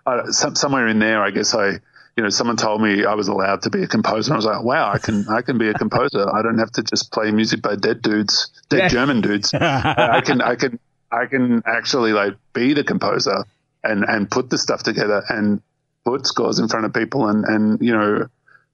Uh, 0.07 0.31
some, 0.31 0.55
somewhere 0.55 0.87
in 0.87 1.01
there 1.01 1.21
i 1.21 1.31
guess 1.31 1.53
i 1.53 1.73
you 2.17 2.23
know 2.23 2.29
someone 2.29 2.57
told 2.57 2.81
me 2.81 3.05
i 3.05 3.15
was 3.15 3.29
allowed 3.29 3.63
to 3.63 3.71
be 3.71 3.83
a 3.83 3.87
composer 3.87 4.33
i 4.33 4.37
was 4.37 4.45
like 4.45 4.63
wow 4.63 4.91
i 4.91 4.99
can 4.99 5.27
i 5.29 5.43
can 5.43 5.59
be 5.59 5.69
a 5.69 5.75
composer 5.75 6.29
i 6.35 6.43
don't 6.43 6.59
have 6.59 6.71
to 6.71 6.83
just 6.83 7.13
play 7.13 7.31
music 7.31 7.61
by 7.63 7.75
dead 7.75 8.03
dudes 8.03 8.51
dead 8.69 8.79
yeah. 8.79 8.89
german 8.89 9.21
dudes 9.21 9.53
i 9.55 10.21
can 10.21 10.41
i 10.41 10.55
can 10.55 10.79
i 11.11 11.27
can 11.27 11.63
actually 11.67 12.13
like 12.13 12.35
be 12.53 12.73
the 12.75 12.85
composer 12.85 13.45
and 13.83 14.05
and 14.05 14.31
put 14.31 14.51
the 14.51 14.59
stuff 14.59 14.83
together 14.83 15.23
and 15.29 15.61
put 16.05 16.27
scores 16.27 16.59
in 16.59 16.69
front 16.69 16.87
of 16.87 16.93
people 16.93 17.29
and 17.29 17.45
and 17.45 17.81
you 17.81 17.93
know 17.93 18.29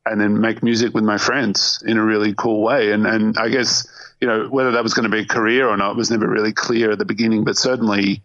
and 0.06 0.20
then 0.20 0.40
make 0.40 0.62
music 0.62 0.94
with 0.94 1.04
my 1.04 1.18
friends 1.18 1.82
in 1.86 1.96
a 1.96 2.04
really 2.04 2.34
cool 2.34 2.62
way. 2.62 2.92
And 2.92 3.06
and 3.06 3.36
I 3.38 3.48
guess 3.48 3.86
you 4.20 4.26
know 4.26 4.48
whether 4.48 4.72
that 4.72 4.82
was 4.82 4.94
going 4.94 5.04
to 5.04 5.14
be 5.14 5.22
a 5.22 5.26
career 5.26 5.68
or 5.68 5.76
not 5.76 5.96
was 5.96 6.10
never 6.10 6.28
really 6.28 6.52
clear 6.52 6.90
at 6.90 6.98
the 6.98 7.04
beginning, 7.04 7.44
but 7.44 7.56
certainly 7.56 8.22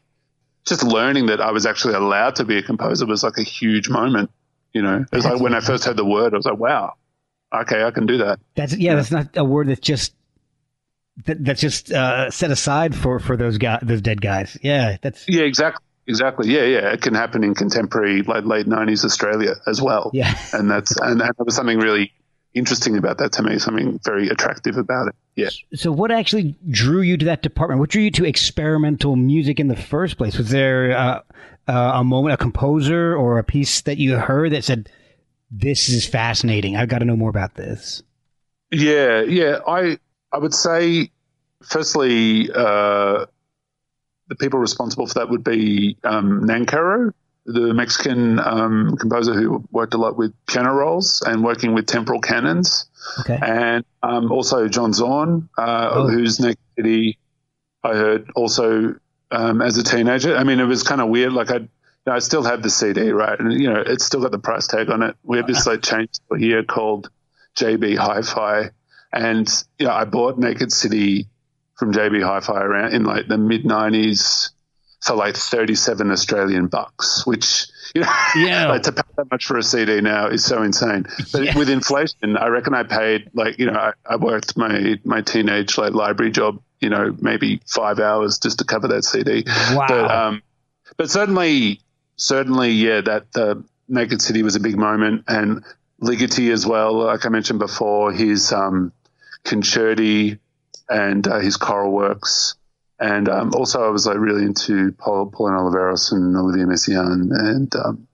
just 0.66 0.84
learning 0.84 1.28
that 1.28 1.42
I 1.42 1.52
was 1.52 1.66
actually 1.66 1.94
allowed 1.94 2.38
to 2.38 2.46
be 2.46 2.58
a 2.58 2.64
composer 2.64 3.06
was 3.06 3.24
like 3.24 3.38
a 3.38 3.44
huge 3.44 3.90
moment. 3.90 4.32
You 4.76 4.82
know, 4.82 5.06
it 5.10 5.16
was 5.16 5.24
like 5.24 5.40
when 5.40 5.56
I 5.56 5.62
first 5.62 5.86
heard 5.86 5.96
the 5.96 6.04
word, 6.04 6.34
I 6.34 6.36
was 6.36 6.46
like, 6.46 6.58
wow, 6.58 6.96
okay, 7.62 7.86
I 7.86 7.92
can 7.92 8.06
do 8.06 8.18
that. 8.18 8.42
That's 8.56 8.76
yeah, 8.76 8.96
that's 8.96 9.10
not 9.10 9.38
a 9.38 9.46
word 9.46 9.70
that's 9.70 9.80
just 9.80 10.14
that, 11.26 11.46
that's 11.46 11.62
just 11.62 11.94
uh, 11.94 12.30
set 12.30 12.52
aside 12.52 12.94
for 12.94 13.20
for 13.20 13.38
those 13.38 13.58
guys, 13.58 13.80
those 13.84 14.02
dead 14.02 14.22
guys. 14.22 14.58
Yeah, 14.62 14.98
that's 15.02 15.24
yeah, 15.30 15.44
exactly. 15.44 15.82
Exactly. 16.08 16.54
Yeah, 16.54 16.66
yeah. 16.66 16.92
It 16.92 17.02
can 17.02 17.16
happen 17.16 17.42
in 17.44 17.56
contemporary, 17.56 18.22
like 18.22 18.44
late 18.44 18.68
nineties 18.68 19.06
Australia 19.06 19.56
as 19.66 19.82
well. 19.82 20.12
Yeah. 20.14 20.38
And 20.52 20.70
that's 20.70 20.94
and, 20.98 21.22
there 21.22 21.32
was 21.40 21.56
something 21.56 21.80
really 21.80 22.12
interesting 22.56 22.98
about 22.98 23.20
that 23.20 23.34
to 23.34 23.44
me. 23.44 23.60
Something 23.60 24.00
very 24.04 24.30
attractive 24.30 24.78
about 24.78 25.10
it. 25.10 25.16
Yeah. 25.36 25.50
So, 25.76 25.92
what 25.92 26.12
actually 26.12 26.56
drew 26.70 27.02
you 27.02 27.18
to 27.18 27.26
that 27.26 27.44
department? 27.44 27.80
What 27.80 27.90
drew 27.90 28.02
you 28.02 28.12
to 28.12 28.26
experimental 28.26 29.16
music 29.16 29.60
in 29.60 29.68
the 29.68 29.76
first 29.76 30.18
place? 30.18 30.38
Was 30.38 30.50
there 30.50 30.98
uh, 30.98 31.22
uh, 31.68 31.92
a 31.96 32.04
moment, 32.04 32.34
a 32.34 32.38
composer, 32.38 33.16
or 33.16 33.38
a 33.38 33.44
piece 33.44 33.82
that 33.82 33.98
you 33.98 34.18
heard 34.18 34.54
that 34.54 34.64
said, 34.64 34.90
"This 35.52 35.90
is 35.90 36.06
fascinating. 36.06 36.76
I've 36.76 36.90
got 36.90 37.00
to 37.00 37.06
know 37.06 37.18
more 37.18 37.30
about 37.30 37.54
this." 37.56 38.02
Yeah, 38.72 39.22
yeah. 39.22 39.60
I 39.68 40.00
I 40.32 40.40
would 40.40 40.54
say, 40.54 41.12
firstly. 41.62 42.50
Uh, 42.52 43.26
the 44.28 44.36
people 44.36 44.60
responsible 44.60 45.06
for 45.08 45.14
that 45.16 45.30
would 45.30 45.44
be 45.44 45.98
um, 46.04 46.42
Nancarrow, 46.46 47.14
the 47.46 47.74
Mexican 47.74 48.40
um, 48.40 48.98
composer 48.98 49.34
who 49.34 49.64
worked 49.72 49.94
a 49.94 49.98
lot 49.98 50.18
with 50.18 50.34
piano 50.48 50.74
rolls 50.74 51.22
and 51.26 51.44
working 51.44 51.74
with 51.74 51.86
temporal 51.86 52.20
canons. 52.20 52.88
Okay. 53.20 53.38
And 53.42 53.86
um, 54.02 54.32
also 54.32 54.68
John 54.68 54.94
Zorn, 54.94 55.48
uh, 55.58 55.90
oh. 55.92 56.08
who's 56.08 56.40
Naked 56.40 56.58
City, 56.76 57.20
I 57.84 57.94
heard 57.94 58.32
also 58.36 58.96
um, 59.30 59.62
as 59.62 59.78
a 59.78 59.84
teenager. 59.84 60.36
I 60.36 60.44
mean, 60.44 60.60
it 60.60 60.66
was 60.66 60.82
kind 60.82 61.02
of 61.02 61.10
weird. 61.10 61.34
Like 61.34 61.52
I, 61.52 61.58
you 61.58 61.70
know, 62.08 62.14
I 62.14 62.20
still 62.20 62.44
have 62.44 62.64
the 62.64 62.70
CD, 62.70 63.12
right? 63.12 63.40
And 63.40 63.54
you 63.54 63.72
know, 63.72 63.84
it's 63.86 64.06
still 64.06 64.22
got 64.22 64.32
the 64.32 64.40
price 64.40 64.66
tag 64.66 64.90
on 64.90 65.04
it. 65.04 65.16
We 65.24 65.38
have 65.38 65.46
this 65.46 65.68
like 65.68 65.84
chain 65.84 66.08
store 66.12 66.38
here 66.38 66.64
called 66.64 67.10
JB 67.58 67.98
Hi-Fi, 67.98 68.72
and 69.14 69.64
you 69.78 69.86
know, 69.86 69.94
I 69.94 70.06
bought 70.06 70.40
Naked 70.40 70.72
City 70.72 71.28
from 71.76 71.94
JB 71.94 72.24
Hi-Fi 72.24 72.60
around 72.60 72.94
in 72.94 73.04
like 73.04 73.28
the 73.28 73.38
mid 73.38 73.66
'90s 73.66 74.50
for 75.06 75.16
like 75.16 75.36
37 75.36 76.10
Australian 76.12 76.68
bucks, 76.68 77.26
which 77.28 77.68
you 77.94 78.02
know, 78.02 78.14
yeah, 78.36 78.66
like 78.70 78.84
to 78.84 78.92
pay 78.92 79.04
that 79.18 79.30
much 79.32 79.46
for 79.46 79.58
a 79.58 79.64
CD 79.64 80.02
now 80.02 80.28
is 80.28 80.44
so 80.44 80.64
insane. 80.64 81.06
But 81.32 81.44
yeah. 81.44 81.58
with 81.58 81.70
inflation, 81.70 82.38
I 82.38 82.48
reckon 82.48 82.74
I 82.74 82.84
paid 82.84 83.30
like 83.34 83.60
you 83.60 83.68
know 83.68 83.78
I, 83.80 83.94
I, 84.10 84.16
worked 84.16 84.58
my 84.58 85.00
my 85.04 85.22
teenage 85.22 85.78
like 85.78 85.94
library 85.94 86.32
job, 86.32 86.60
you 86.80 86.90
know, 86.90 87.16
maybe 87.20 87.62
five 87.68 88.00
hours 88.00 88.40
just 88.40 88.60
to 88.60 88.66
cover 88.66 88.88
that 88.90 89.04
CD. 89.04 89.44
Wow. 89.74 89.86
But 89.88 90.12
um, 90.12 90.44
but 90.98 91.10
certainly, 91.10 91.82
certainly, 92.16 92.72
yeah, 92.72 93.02
that 93.02 93.32
the 93.34 93.64
Naked 93.88 94.22
City 94.22 94.42
was 94.42 94.56
a 94.56 94.60
big 94.60 94.78
moment, 94.78 95.26
and 95.28 95.64
Ligeti 96.02 96.52
as 96.52 96.66
well. 96.66 96.94
Like 96.94 97.26
I 97.26 97.30
mentioned 97.30 97.60
before, 97.60 98.12
his 98.12 98.52
um, 98.52 98.92
Concerti 99.44 100.40
and 100.90 101.28
uh, 101.28 101.40
his 101.40 101.58
choral 101.58 101.92
works. 101.92 102.56
And 103.00 103.28
um, 103.28 103.52
also, 103.54 103.84
I 103.84 103.90
was 103.90 104.06
like 104.06 104.18
really 104.18 104.44
into 104.44 104.94
Paul, 104.94 105.28
Pauline 105.28 105.56
Oliveros 105.56 106.14
and 106.14 106.36
Olivier 106.36 106.64
Messiaen 106.64 107.30
and 107.32 107.76
um, 107.76 108.08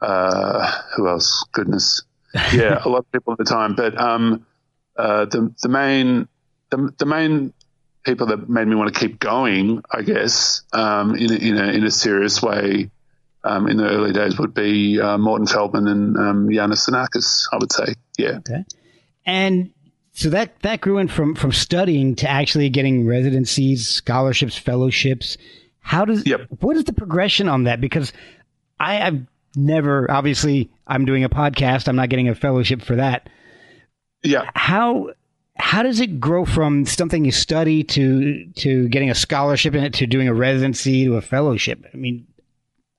uh, 0.00 0.82
who 0.96 1.08
else? 1.08 1.46
Goodness, 1.52 2.02
yeah, 2.52 2.82
a 2.84 2.88
lot 2.88 2.98
of 2.98 3.12
people 3.12 3.32
at 3.32 3.38
the 3.38 3.44
time. 3.44 3.74
But 3.76 3.98
um, 3.98 4.44
uh, 4.96 5.26
the 5.26 5.54
the 5.62 5.68
main 5.68 6.28
the, 6.70 6.92
the 6.98 7.06
main 7.06 7.52
people 8.04 8.26
that 8.26 8.48
made 8.48 8.66
me 8.66 8.74
want 8.74 8.92
to 8.92 8.98
keep 8.98 9.20
going, 9.20 9.82
I 9.90 10.02
guess, 10.02 10.62
um, 10.72 11.14
in 11.14 11.30
a, 11.30 11.36
in 11.36 11.58
a 11.58 11.64
in 11.68 11.84
a 11.84 11.90
serious 11.90 12.42
way. 12.42 12.90
Um, 13.44 13.66
in 13.66 13.76
the 13.76 13.88
early 13.88 14.12
days 14.12 14.38
would 14.38 14.54
be 14.54 15.00
uh, 15.00 15.18
Morton 15.18 15.48
Feldman 15.48 15.88
and 15.88 16.16
um, 16.16 16.48
Xenakis, 16.48 17.48
I 17.52 17.56
would 17.56 17.72
say. 17.72 17.94
Yeah. 18.16 18.38
Okay. 18.38 18.64
And 19.26 19.72
so 20.12 20.28
that 20.30 20.58
that 20.60 20.80
grew 20.80 20.98
in 20.98 21.08
from 21.08 21.34
from 21.34 21.52
studying 21.52 22.14
to 22.16 22.28
actually 22.28 22.68
getting 22.68 23.06
residencies, 23.06 23.88
scholarships, 23.88 24.56
fellowships. 24.56 25.38
How 25.80 26.04
does 26.04 26.26
yep. 26.26 26.46
what 26.60 26.76
is 26.76 26.84
the 26.84 26.92
progression 26.92 27.48
on 27.48 27.64
that? 27.64 27.80
Because 27.80 28.12
I, 28.78 28.94
have 28.96 29.20
never 29.56 30.10
obviously 30.10 30.70
I'm 30.86 31.04
doing 31.04 31.24
a 31.24 31.28
podcast. 31.28 31.88
I'm 31.88 31.96
not 31.96 32.10
getting 32.10 32.28
a 32.28 32.34
fellowship 32.34 32.82
for 32.82 32.96
that. 32.96 33.28
Yeah. 34.22 34.50
How 34.54 35.10
how 35.56 35.82
does 35.82 36.00
it 36.00 36.20
grow 36.20 36.44
from 36.44 36.84
something 36.84 37.24
you 37.24 37.32
study 37.32 37.82
to 37.84 38.46
to 38.56 38.88
getting 38.88 39.10
a 39.10 39.14
scholarship 39.14 39.74
in 39.74 39.82
it 39.82 39.94
to 39.94 40.06
doing 40.06 40.28
a 40.28 40.34
residency 40.34 41.04
to 41.06 41.16
a 41.16 41.22
fellowship? 41.22 41.84
I 41.92 41.96
mean, 41.96 42.26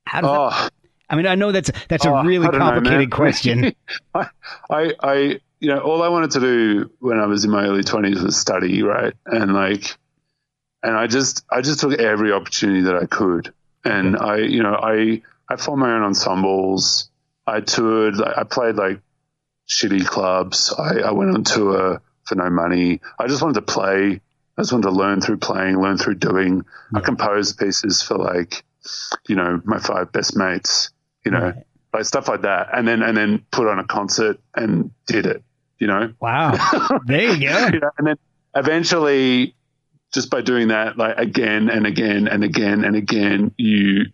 how 0.05 0.21
does 0.21 0.29
oh. 0.29 0.49
that, 0.49 0.53
ah. 0.53 0.69
I 1.09 1.15
mean, 1.15 1.27
I 1.27 1.35
know 1.35 1.51
that's 1.51 1.69
that's 1.89 2.05
oh, 2.07 2.11
a 2.11 2.17
ah, 2.17 2.21
really 2.21 2.47
complicated 2.49 3.09
know, 3.11 3.15
question. 3.15 3.75
I, 4.15 4.29
I, 4.69 4.93
I 5.01 5.39
you 5.63 5.69
know, 5.69 5.79
all 5.79 6.03
I 6.03 6.09
wanted 6.09 6.31
to 6.31 6.39
do 6.41 6.91
when 6.99 7.21
I 7.21 7.25
was 7.25 7.45
in 7.45 7.51
my 7.51 7.63
early 7.63 7.83
twenties 7.83 8.21
was 8.21 8.35
study, 8.35 8.83
right? 8.83 9.13
And 9.25 9.53
like, 9.53 9.95
and 10.83 10.93
I 10.93 11.07
just, 11.07 11.45
I 11.49 11.61
just 11.61 11.79
took 11.79 11.93
every 11.93 12.33
opportunity 12.33 12.81
that 12.81 12.95
I 12.97 13.05
could. 13.05 13.53
And 13.85 14.17
I, 14.17 14.39
you 14.39 14.61
know, 14.61 14.73
I, 14.73 15.21
I 15.47 15.55
formed 15.55 15.79
my 15.79 15.93
own 15.93 16.03
ensembles. 16.03 17.09
I 17.47 17.61
toured, 17.61 18.15
I 18.21 18.43
played 18.43 18.75
like 18.75 18.99
shitty 19.69 20.05
clubs. 20.05 20.75
I, 20.77 20.99
I 20.99 21.11
went 21.11 21.33
on 21.33 21.45
tour 21.45 22.01
for 22.25 22.35
no 22.35 22.49
money. 22.49 22.99
I 23.17 23.27
just 23.27 23.41
wanted 23.41 23.65
to 23.65 23.73
play. 23.73 24.19
I 24.57 24.61
just 24.61 24.73
wanted 24.73 24.89
to 24.89 24.93
learn 24.93 25.21
through 25.21 25.37
playing, 25.37 25.79
learn 25.81 25.97
through 25.97 26.15
doing. 26.15 26.65
Yeah. 26.91 26.99
I 26.99 27.01
composed 27.03 27.57
pieces 27.57 28.01
for 28.01 28.17
like, 28.17 28.65
you 29.29 29.37
know, 29.37 29.61
my 29.63 29.79
five 29.79 30.11
best 30.11 30.35
mates, 30.35 30.89
you 31.23 31.31
know, 31.31 31.39
right. 31.39 31.55
like 31.93 32.03
stuff 32.03 32.27
like 32.27 32.41
that. 32.41 32.67
And 32.73 32.85
then, 32.85 33.01
and 33.01 33.15
then 33.15 33.45
put 33.49 33.69
on 33.69 33.79
a 33.79 33.85
concert 33.85 34.41
and 34.53 34.91
did 35.07 35.25
it 35.25 35.41
you 35.79 35.87
know. 35.87 36.13
Wow. 36.19 36.57
There 37.05 37.35
you 37.35 37.49
go. 37.49 37.67
you 37.73 37.79
know, 37.79 37.91
and 37.97 38.07
then 38.07 38.17
eventually, 38.55 39.55
just 40.13 40.29
by 40.29 40.41
doing 40.41 40.69
that, 40.69 40.97
like 40.97 41.17
again 41.17 41.69
and 41.69 41.85
again 41.85 42.27
and 42.27 42.43
again 42.43 42.83
and 42.83 42.95
again, 42.95 43.53
you 43.57 44.05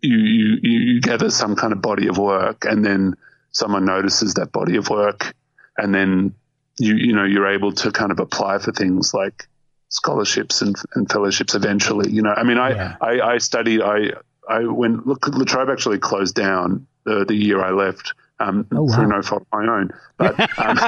you 0.00 0.16
you 0.18 0.78
you 0.78 1.00
gather 1.00 1.30
some 1.30 1.56
kind 1.56 1.72
of 1.72 1.82
body 1.82 2.08
of 2.08 2.18
work, 2.18 2.64
and 2.64 2.84
then 2.84 3.14
someone 3.50 3.84
notices 3.84 4.34
that 4.34 4.52
body 4.52 4.76
of 4.76 4.88
work, 4.90 5.34
and 5.76 5.94
then 5.94 6.34
you 6.78 6.94
you 6.94 7.12
know 7.14 7.24
you're 7.24 7.48
able 7.48 7.72
to 7.72 7.90
kind 7.90 8.12
of 8.12 8.20
apply 8.20 8.58
for 8.58 8.72
things 8.72 9.14
like 9.14 9.48
scholarships 9.88 10.62
and, 10.62 10.76
and 10.94 11.10
fellowships 11.10 11.54
eventually. 11.54 12.10
You 12.10 12.22
know, 12.22 12.34
I 12.34 12.42
mean, 12.42 12.58
I 12.58 12.70
yeah. 12.70 12.96
I, 13.00 13.20
I 13.20 13.38
studied 13.38 13.80
I 13.80 14.12
I 14.48 14.60
when 14.64 15.00
look 15.04 15.26
La 15.28 15.44
Trobe 15.44 15.70
actually 15.70 15.98
closed 15.98 16.34
down 16.34 16.86
the, 17.04 17.24
the 17.24 17.34
year 17.34 17.62
I 17.62 17.70
left 17.70 18.14
um, 18.38 18.66
Oh, 18.72 18.82
wow. 18.82 18.94
through 18.94 19.08
no 19.08 19.22
fault 19.22 19.42
of 19.42 19.48
my 19.52 19.72
own. 19.72 19.90
But 20.16 20.38
um, 20.58 20.78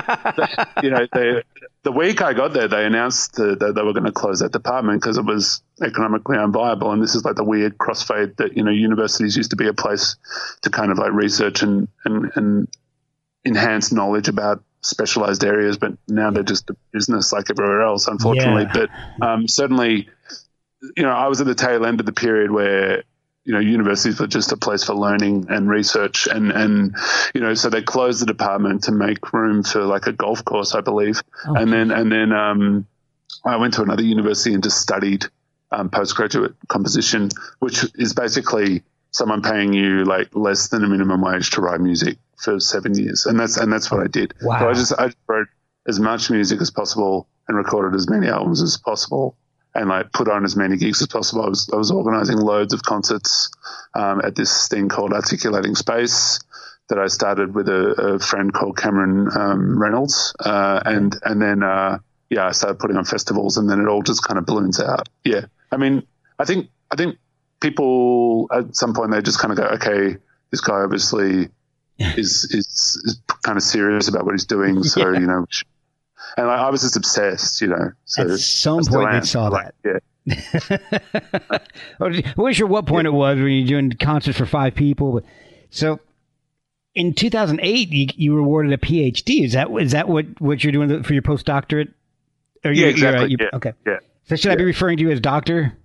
you 0.82 0.90
know, 0.90 1.06
they, 1.12 1.42
the 1.82 1.92
week 1.92 2.22
I 2.22 2.34
got 2.34 2.52
there, 2.52 2.68
they 2.68 2.84
announced 2.84 3.34
the, 3.34 3.56
that 3.56 3.74
they 3.74 3.82
were 3.82 3.92
going 3.92 4.04
to 4.04 4.12
close 4.12 4.40
that 4.40 4.52
department 4.52 5.00
because 5.00 5.18
it 5.18 5.24
was 5.24 5.62
economically 5.82 6.36
unviable. 6.36 6.92
And 6.92 7.02
this 7.02 7.14
is 7.14 7.24
like 7.24 7.36
the 7.36 7.44
weird 7.44 7.78
crossfade 7.78 8.36
that 8.36 8.56
you 8.56 8.62
know 8.62 8.70
universities 8.70 9.36
used 9.36 9.50
to 9.50 9.56
be 9.56 9.68
a 9.68 9.72
place 9.74 10.16
to 10.62 10.70
kind 10.70 10.90
of 10.90 10.98
like 10.98 11.12
research 11.12 11.62
and 11.62 11.88
and, 12.04 12.30
and 12.34 12.68
enhance 13.44 13.92
knowledge 13.92 14.28
about 14.28 14.62
specialized 14.80 15.44
areas, 15.44 15.76
but 15.78 15.92
now 16.06 16.30
they're 16.30 16.42
just 16.42 16.70
a 16.70 16.76
business 16.92 17.32
like 17.32 17.50
everywhere 17.50 17.82
else, 17.82 18.06
unfortunately. 18.06 18.62
Yeah. 18.62 18.86
But 19.20 19.26
um, 19.26 19.48
certainly, 19.48 20.08
you 20.96 21.02
know, 21.02 21.10
I 21.10 21.28
was 21.28 21.40
at 21.40 21.46
the 21.46 21.54
tail 21.54 21.84
end 21.84 22.00
of 22.00 22.06
the 22.06 22.12
period 22.12 22.50
where 22.50 23.04
you 23.48 23.54
know 23.54 23.60
universities 23.60 24.20
were 24.20 24.26
just 24.26 24.52
a 24.52 24.58
place 24.58 24.84
for 24.84 24.94
learning 24.94 25.46
and 25.48 25.70
research, 25.70 26.26
and 26.26 26.52
and 26.52 26.94
you 27.34 27.40
know, 27.40 27.54
so 27.54 27.70
they 27.70 27.80
closed 27.80 28.20
the 28.20 28.26
department 28.26 28.84
to 28.84 28.92
make 28.92 29.32
room 29.32 29.62
for 29.62 29.84
like 29.84 30.06
a 30.06 30.12
golf 30.12 30.44
course, 30.44 30.74
I 30.74 30.82
believe, 30.82 31.22
and 31.44 31.72
then 31.72 31.90
and 31.90 32.12
then 32.12 32.30
um, 32.32 32.86
I 33.46 33.56
went 33.56 33.72
to 33.74 33.82
another 33.82 34.02
university 34.02 34.52
and 34.52 34.62
just 34.62 34.82
studied 34.82 35.24
um, 35.72 35.88
postgraduate 35.88 36.56
composition, 36.68 37.30
which 37.60 37.86
is 37.94 38.12
basically 38.12 38.82
someone 39.12 39.40
paying 39.40 39.72
you 39.72 40.04
like 40.04 40.28
less 40.34 40.68
than 40.68 40.84
a 40.84 40.86
minimum 40.86 41.22
wage 41.22 41.48
to 41.52 41.62
write 41.62 41.80
music 41.80 42.18
for 42.36 42.60
seven 42.60 42.98
years, 42.98 43.24
and 43.24 43.40
that's 43.40 43.56
and 43.56 43.72
that's 43.72 43.90
what 43.90 44.02
I 44.02 44.08
did. 44.08 44.34
Wow. 44.42 44.58
So 44.58 44.68
I 44.68 44.72
just 44.74 44.92
I 44.98 45.06
just 45.06 45.16
wrote 45.26 45.48
as 45.86 45.98
much 45.98 46.30
music 46.30 46.60
as 46.60 46.70
possible 46.70 47.26
and 47.48 47.56
recorded 47.56 47.96
as 47.96 48.10
many 48.10 48.28
albums 48.28 48.60
as 48.60 48.76
possible, 48.76 49.37
and 49.74 49.88
like 49.88 50.12
put 50.12 50.28
on 50.28 50.44
as 50.44 50.56
many 50.56 50.76
gigs 50.76 51.00
as 51.00 51.08
possible. 51.08 51.44
I 51.44 51.48
was 51.48 51.70
I 51.72 51.76
was 51.76 51.90
organizing 51.90 52.38
loads 52.38 52.72
of 52.72 52.82
concerts 52.82 53.50
um, 53.94 54.20
at 54.24 54.34
this 54.34 54.68
thing 54.68 54.88
called 54.88 55.12
Articulating 55.12 55.74
Space 55.74 56.40
that 56.88 56.98
I 56.98 57.06
started 57.06 57.54
with 57.54 57.68
a, 57.68 58.14
a 58.14 58.18
friend 58.18 58.52
called 58.52 58.76
Cameron 58.76 59.28
um, 59.34 59.80
Reynolds, 59.80 60.34
uh, 60.40 60.80
and 60.84 61.14
and 61.22 61.40
then 61.40 61.62
uh, 61.62 61.98
yeah, 62.30 62.46
I 62.46 62.52
started 62.52 62.78
putting 62.78 62.96
on 62.96 63.04
festivals, 63.04 63.56
and 63.56 63.68
then 63.68 63.80
it 63.80 63.88
all 63.88 64.02
just 64.02 64.22
kind 64.22 64.38
of 64.38 64.46
balloons 64.46 64.80
out. 64.80 65.08
Yeah, 65.24 65.46
I 65.70 65.76
mean, 65.76 66.06
I 66.38 66.44
think 66.44 66.68
I 66.90 66.96
think 66.96 67.18
people 67.60 68.48
at 68.52 68.74
some 68.74 68.94
point 68.94 69.10
they 69.10 69.22
just 69.22 69.38
kind 69.38 69.52
of 69.52 69.58
go, 69.58 69.64
okay, 69.74 70.16
this 70.50 70.60
guy 70.60 70.80
obviously 70.80 71.48
is 71.98 72.44
is, 72.50 73.00
is 73.04 73.20
kind 73.42 73.56
of 73.56 73.62
serious 73.62 74.08
about 74.08 74.24
what 74.24 74.32
he's 74.32 74.46
doing, 74.46 74.82
so 74.82 75.12
you 75.12 75.26
know. 75.26 75.46
And 76.36 76.46
I, 76.46 76.66
I 76.66 76.70
was 76.70 76.82
just 76.82 76.96
obsessed, 76.96 77.60
you 77.60 77.68
know. 77.68 77.92
So 78.04 78.22
At 78.22 78.38
some 78.38 78.84
point 78.84 79.12
they 79.12 79.20
saw 79.26 79.48
Like, 79.48 79.72
Yeah. 79.84 79.98
I 82.00 82.00
wasn't 82.00 82.56
sure 82.56 82.66
what 82.66 82.86
point 82.86 83.06
it 83.06 83.12
was 83.12 83.38
when 83.38 83.48
you're 83.48 83.66
doing 83.66 83.90
concerts 83.92 84.38
for 84.38 84.46
five 84.46 84.74
people. 84.74 85.12
But 85.12 85.24
so 85.70 86.00
in 86.94 87.14
2008, 87.14 87.88
you, 87.90 88.06
you 88.16 88.32
were 88.34 88.40
awarded 88.40 88.72
a 88.72 88.76
PhD. 88.78 89.44
Is 89.44 89.52
that 89.52 89.68
is 89.80 89.92
that 89.92 90.08
what, 90.08 90.26
what 90.40 90.62
you're 90.62 90.72
doing 90.72 91.02
for 91.02 91.12
your 91.12 91.22
postdoctorate? 91.22 91.92
Or 92.64 92.72
Yeah, 92.72 92.84
you- 92.84 92.90
exactly. 92.90 93.18
you're, 93.20 93.24
uh, 93.24 93.28
you- 93.28 93.36
yeah. 93.40 93.56
Okay. 93.56 93.72
Yeah. 93.86 93.98
So 94.24 94.36
should 94.36 94.52
I 94.52 94.56
be 94.56 94.64
referring 94.64 94.98
to 94.98 95.02
you 95.02 95.10
as 95.10 95.20
doctor? 95.20 95.76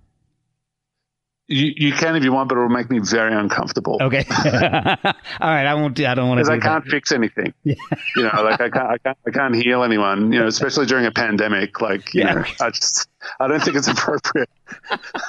You, 1.46 1.72
you 1.76 1.92
can 1.92 2.16
if 2.16 2.24
you 2.24 2.32
want, 2.32 2.48
but 2.48 2.56
it'll 2.56 2.70
make 2.70 2.90
me 2.90 3.00
very 3.00 3.34
uncomfortable. 3.34 3.98
Okay. 4.00 4.24
All 4.34 5.50
right. 5.50 5.66
I 5.66 5.74
won't. 5.74 5.94
do- 5.94 6.06
I 6.06 6.14
don't 6.14 6.28
want 6.28 6.38
to. 6.38 6.44
Because 6.50 6.58
I 6.58 6.66
can't 6.66 6.84
that. 6.84 6.90
fix 6.90 7.12
anything. 7.12 7.52
Yeah. 7.64 7.74
You 8.16 8.22
know, 8.22 8.42
like 8.42 8.60
I 8.62 8.70
can't, 8.70 8.88
I 8.88 8.98
can't, 8.98 9.18
I 9.26 9.30
can't 9.30 9.54
heal 9.54 9.82
anyone. 9.82 10.32
You 10.32 10.40
know, 10.40 10.46
especially 10.46 10.86
during 10.86 11.04
a 11.04 11.10
pandemic. 11.12 11.80
Like, 11.82 12.14
you 12.14 12.22
Yeah. 12.22 12.34
know, 12.34 12.44
I 12.60 12.70
just, 12.70 13.08
I 13.40 13.46
don't 13.48 13.60
think 13.62 13.76
it's 13.76 13.88
appropriate. 13.88 14.48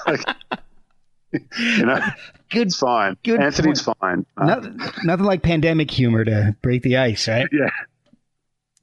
like, 0.07 0.21
you 1.33 1.85
know, 1.85 1.99
Good. 2.49 2.67
it's 2.67 2.77
fine. 2.77 3.17
Good 3.23 3.41
Anthony's 3.41 3.81
fine. 3.81 4.25
Uh, 4.37 4.45
Nothing, 4.45 4.79
nothing 5.03 5.25
like 5.25 5.41
pandemic 5.43 5.91
humor 5.91 6.23
to 6.23 6.55
break 6.61 6.81
the 6.83 6.95
ice, 6.97 7.27
right? 7.27 7.47
yeah. 7.51 7.69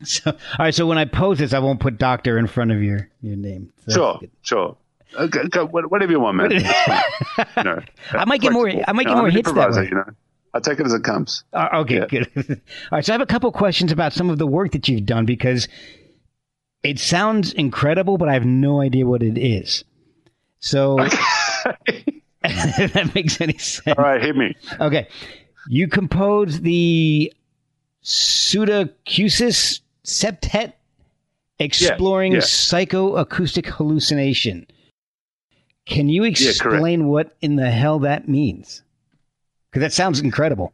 So, 0.05 0.33
all 0.33 0.37
right. 0.59 0.75
So 0.75 0.85
when 0.87 0.99
I 0.99 1.05
post 1.07 1.39
this, 1.41 1.55
I 1.55 1.61
won't 1.61 1.81
put 1.81 1.97
doctor 1.97 2.37
in 2.37 2.47
front 2.49 2.73
of 2.73 2.83
your 2.83 3.09
your 3.23 3.37
name. 3.37 3.73
So 3.87 3.95
Sure. 3.95 4.21
Sure. 4.43 4.77
Okay, 5.19 5.41
what- 5.71 5.91
whatever 5.91 6.13
you 6.13 6.21
want, 6.21 6.37
man. 6.37 6.49
That's. 6.51 7.57
You 7.57 7.63
know, 7.65 7.83
I 8.13 8.25
might 8.25 8.41
get 8.41 8.53
more- 8.53 8.69
I 8.69 8.93
might 8.93 9.03
You 9.03 9.09
get 9.11 9.15
know, 9.15 9.21
more 9.23 9.31
hits 9.31 9.53
that 9.53 9.71
way. 9.73 9.85
You 9.85 9.95
know, 9.97 10.05
I 10.55 10.61
take 10.61 10.81
it 10.81 10.87
as 10.87 10.93
it 10.95 11.03
comes. 11.05 11.45
Uh, 11.53 11.69
okay, 11.75 11.97
Yeah. 11.97 12.07
good. 12.07 12.29
All 12.49 12.57
right, 12.93 13.05
so 13.05 13.13
I 13.13 13.15
have 13.15 13.21
a 13.21 13.27
couple 13.27 13.51
questions 13.53 13.93
about 13.93 14.13
some 14.13 14.31
of 14.31 14.39
the 14.39 14.47
work 14.47 14.73
that 14.73 14.89
you've 14.89 15.07
done 15.07 15.25
because 15.27 15.69
it 16.83 16.99
sounds 16.99 17.53
incredible, 17.53 18.19
but 18.19 18.29
I 18.29 18.35
have 18.35 18.45
no 18.45 18.81
idea 18.81 19.07
what 19.07 19.23
it 19.23 19.39
is. 19.39 19.85
So 20.61 20.99
if 21.87 22.07
that 22.93 23.13
makes 23.15 23.41
any 23.41 23.57
sense. 23.59 23.97
All 23.99 24.05
right, 24.05 24.21
hit 24.23 24.37
me. 24.37 24.55
Okay, 24.81 25.09
you 25.69 25.89
composed 25.89 26.63
the 26.65 27.33
Pseudacusis 28.03 29.81
Septet, 30.05 30.73
exploring 31.59 32.33
yeah. 32.33 32.39
psychoacoustic 32.39 33.67
hallucination. 33.67 34.67
Can 35.87 36.09
you 36.09 36.25
explain 36.25 37.09
what 37.09 37.37
in 37.41 37.57
the 37.57 37.71
hell 37.71 38.01
that 38.01 38.29
means? 38.29 38.83
Because 39.71 39.81
that 39.81 39.93
sounds 39.93 40.21
incredible. 40.21 40.73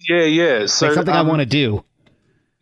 Yeah, 0.00 0.24
yeah. 0.24 0.66
So 0.66 0.86
like 0.86 0.94
something 0.94 1.14
um, 1.14 1.26
I 1.26 1.28
want 1.28 1.40
to 1.40 1.46
do. 1.46 1.84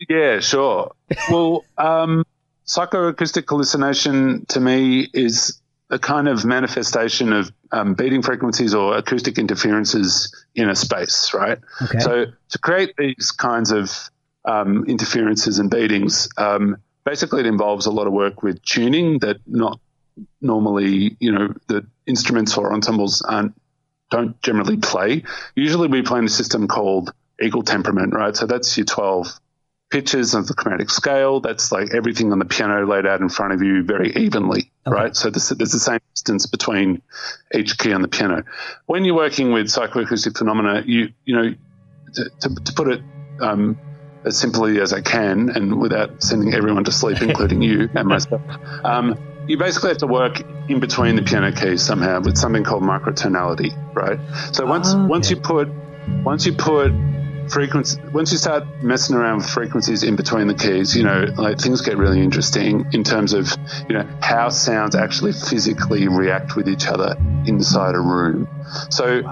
Yeah, 0.08 0.40
sure. 0.40 0.94
Well, 1.30 1.64
um, 1.78 2.24
psychoacoustic 2.66 3.48
hallucination 3.48 4.46
to 4.46 4.60
me 4.60 5.08
is 5.12 5.60
a 5.90 5.98
kind 5.98 6.26
of 6.26 6.44
manifestation 6.44 7.32
of 7.32 7.52
um, 7.70 7.94
beating 7.94 8.22
frequencies 8.22 8.74
or 8.74 8.96
acoustic 8.96 9.38
interferences 9.38 10.34
in 10.54 10.68
a 10.68 10.74
space, 10.74 11.32
right? 11.34 11.58
Okay. 11.82 11.98
So 12.00 12.26
to 12.48 12.58
create 12.58 12.94
these 12.96 13.30
kinds 13.30 13.70
of 13.70 14.10
um, 14.44 14.84
interferences 14.86 15.58
and 15.58 15.70
beatings, 15.70 16.28
um, 16.38 16.76
basically 17.04 17.40
it 17.40 17.46
involves 17.46 17.86
a 17.86 17.90
lot 17.90 18.06
of 18.06 18.12
work 18.12 18.42
with 18.42 18.62
tuning 18.62 19.18
that 19.20 19.36
not 19.46 19.78
normally, 20.40 21.16
you 21.20 21.32
know, 21.32 21.54
the 21.68 21.86
instruments 22.06 22.56
or 22.56 22.72
ensembles 22.72 23.22
aren't 23.22 23.54
don't 24.10 24.40
generally 24.42 24.76
play. 24.76 25.24
Usually 25.56 25.88
we 25.88 26.02
play 26.02 26.18
in 26.18 26.26
a 26.26 26.28
system 26.28 26.68
called 26.68 27.12
equal 27.40 27.62
temperament, 27.62 28.14
right? 28.14 28.36
So 28.36 28.46
that's 28.46 28.76
your 28.76 28.84
12 28.84 29.40
pitches 29.90 30.34
of 30.34 30.46
the 30.46 30.54
chromatic 30.54 30.90
scale. 30.90 31.40
That's 31.40 31.72
like 31.72 31.94
everything 31.94 32.30
on 32.30 32.38
the 32.38 32.44
piano 32.44 32.86
laid 32.86 33.06
out 33.06 33.20
in 33.20 33.28
front 33.28 33.54
of 33.54 33.62
you 33.62 33.82
very 33.82 34.12
evenly, 34.14 34.70
right? 34.86 35.16
So 35.16 35.30
there's, 35.30 35.48
there's 35.48 35.72
the 35.72 35.80
same 35.80 36.00
distance 36.14 36.46
between 36.46 37.02
each 37.54 37.78
key 37.78 37.92
on 37.92 38.02
the 38.02 38.08
piano. 38.08 38.44
When 38.86 39.04
you're 39.04 39.16
working 39.16 39.52
with 39.52 39.66
psychoacoustic 39.66 40.36
phenomena, 40.36 40.82
you, 40.86 41.12
you 41.24 41.34
know, 41.34 41.54
to, 42.14 42.30
to, 42.40 42.54
to 42.54 42.72
put 42.74 42.88
it 42.88 43.02
um, 43.40 43.78
as 44.24 44.38
simply 44.38 44.80
as 44.80 44.92
I 44.92 45.00
can 45.00 45.50
and 45.50 45.80
without 45.80 46.22
sending 46.22 46.54
everyone 46.54 46.84
to 46.84 46.92
sleep, 46.92 47.20
including 47.22 47.62
you 47.62 47.88
and 47.94 48.08
myself, 48.08 48.42
um, 48.84 49.18
you 49.46 49.58
basically 49.58 49.90
have 49.90 49.98
to 49.98 50.06
work 50.06 50.40
in 50.68 50.80
between 50.80 51.16
the 51.16 51.22
piano 51.22 51.52
keys 51.52 51.82
somehow 51.82 52.20
with 52.20 52.38
something 52.38 52.64
called 52.64 52.82
microtonality, 52.82 53.72
right? 53.94 54.18
So 54.52 54.66
once 54.66 54.94
Okay. 54.94 55.06
once 55.06 55.30
you 55.30 55.36
put 55.36 55.68
once 56.24 56.46
you 56.46 56.52
put 56.52 56.92
frequency 57.48 58.00
once 58.12 58.32
you 58.32 58.38
start 58.38 58.64
messing 58.82 59.16
around 59.16 59.38
with 59.38 59.48
frequencies 59.48 60.02
in 60.02 60.16
between 60.16 60.46
the 60.46 60.54
keys, 60.54 60.96
you 60.96 61.02
know, 61.02 61.26
like 61.36 61.58
things 61.58 61.80
get 61.82 61.96
really 61.98 62.20
interesting 62.20 62.86
in 62.92 63.04
terms 63.04 63.32
of 63.32 63.54
you 63.88 63.94
know 63.96 64.08
how 64.20 64.48
sounds 64.48 64.94
actually 64.94 65.32
physically 65.32 66.08
react 66.08 66.56
with 66.56 66.68
each 66.68 66.86
other 66.86 67.16
inside 67.46 67.94
a 67.94 68.00
room. 68.00 68.48
So 68.90 69.22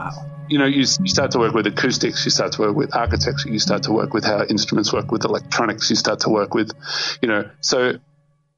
you 0.48 0.58
know, 0.58 0.66
you, 0.66 0.80
you 0.80 1.08
start 1.08 1.30
to 1.30 1.38
work 1.38 1.54
with 1.54 1.68
acoustics, 1.68 2.24
you 2.24 2.30
start 2.32 2.50
to 2.52 2.62
work 2.62 2.74
with 2.74 2.94
architecture, 2.94 3.48
you 3.48 3.60
start 3.60 3.84
to 3.84 3.92
work 3.92 4.12
with 4.12 4.24
how 4.24 4.44
instruments 4.44 4.92
work 4.92 5.12
with 5.12 5.24
electronics, 5.24 5.88
you 5.90 5.94
start 5.94 6.18
to 6.20 6.28
work 6.28 6.54
with, 6.54 6.72
you 7.22 7.28
know, 7.28 7.48
so 7.60 7.92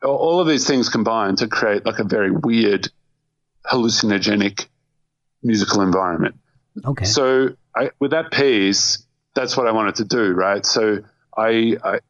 all- 0.05 0.41
of 0.41 0.47
these 0.49 0.67
things 0.67 0.89
combine 0.89 1.37
to 1.37 1.49
create 1.49 1.87
like 1.87 1.99
a 1.99 2.05
very 2.05 2.31
weird, 2.31 2.91
hallucinogenic 3.71 4.67
musical 5.43 5.83
environment. 5.83 6.37
Okay. 6.85 7.05
So 7.05 7.51
I, 7.77 7.91
with 8.01 8.11
that 8.13 8.31
piece, 8.33 9.07
that's 9.35 9.57
what 9.57 9.67
I 9.67 9.73
wanted 9.73 9.97
to 9.97 10.05
do, 10.05 10.33
right? 10.33 10.65
So 10.65 10.99
I, 11.37 11.77
I 11.85 12.01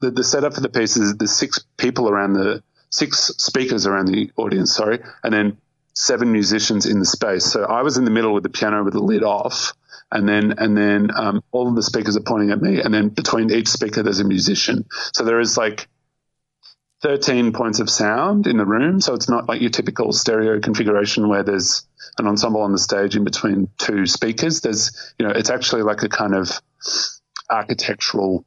the, 0.00 0.10
the 0.10 0.24
setup 0.24 0.54
for 0.54 0.60
the 0.60 0.68
piece 0.68 0.96
is 0.96 1.16
the 1.16 1.28
six 1.28 1.64
people 1.76 2.08
around 2.08 2.34
the 2.34 2.62
six 2.90 3.18
speakers 3.38 3.86
around 3.86 4.06
the 4.06 4.30
audience, 4.36 4.74
sorry, 4.74 5.00
and 5.22 5.32
then 5.32 5.56
seven 5.94 6.32
musicians 6.32 6.86
in 6.86 6.98
the 6.98 7.06
space. 7.06 7.44
So 7.44 7.64
I 7.64 7.82
was 7.82 7.96
in 7.96 8.04
the 8.04 8.10
middle 8.10 8.34
with 8.34 8.42
the 8.42 8.50
piano 8.50 8.84
with 8.84 8.92
the 8.92 9.02
lid 9.02 9.22
off, 9.22 9.72
and 10.10 10.28
then 10.28 10.54
and 10.58 10.76
then 10.76 11.10
um, 11.14 11.42
all 11.52 11.68
of 11.68 11.74
the 11.74 11.82
speakers 11.82 12.16
are 12.16 12.22
pointing 12.22 12.50
at 12.50 12.60
me, 12.60 12.80
and 12.80 12.92
then 12.92 13.08
between 13.08 13.50
each 13.50 13.68
speaker 13.68 14.02
there's 14.02 14.20
a 14.20 14.24
musician. 14.24 14.84
So 15.12 15.24
there 15.24 15.40
is 15.40 15.56
like 15.56 15.88
13 17.06 17.52
points 17.52 17.78
of 17.78 17.88
sound 17.88 18.48
in 18.48 18.56
the 18.56 18.66
room. 18.66 19.00
So 19.00 19.14
it's 19.14 19.28
not 19.28 19.48
like 19.48 19.60
your 19.60 19.70
typical 19.70 20.12
stereo 20.12 20.58
configuration 20.58 21.28
where 21.28 21.44
there's 21.44 21.86
an 22.18 22.26
ensemble 22.26 22.62
on 22.62 22.72
the 22.72 22.80
stage 22.80 23.14
in 23.14 23.22
between 23.22 23.68
two 23.78 24.06
speakers. 24.06 24.60
There's, 24.60 25.14
you 25.16 25.24
know, 25.24 25.32
it's 25.32 25.48
actually 25.48 25.82
like 25.82 26.02
a 26.02 26.08
kind 26.08 26.34
of 26.34 26.50
architectural 27.48 28.44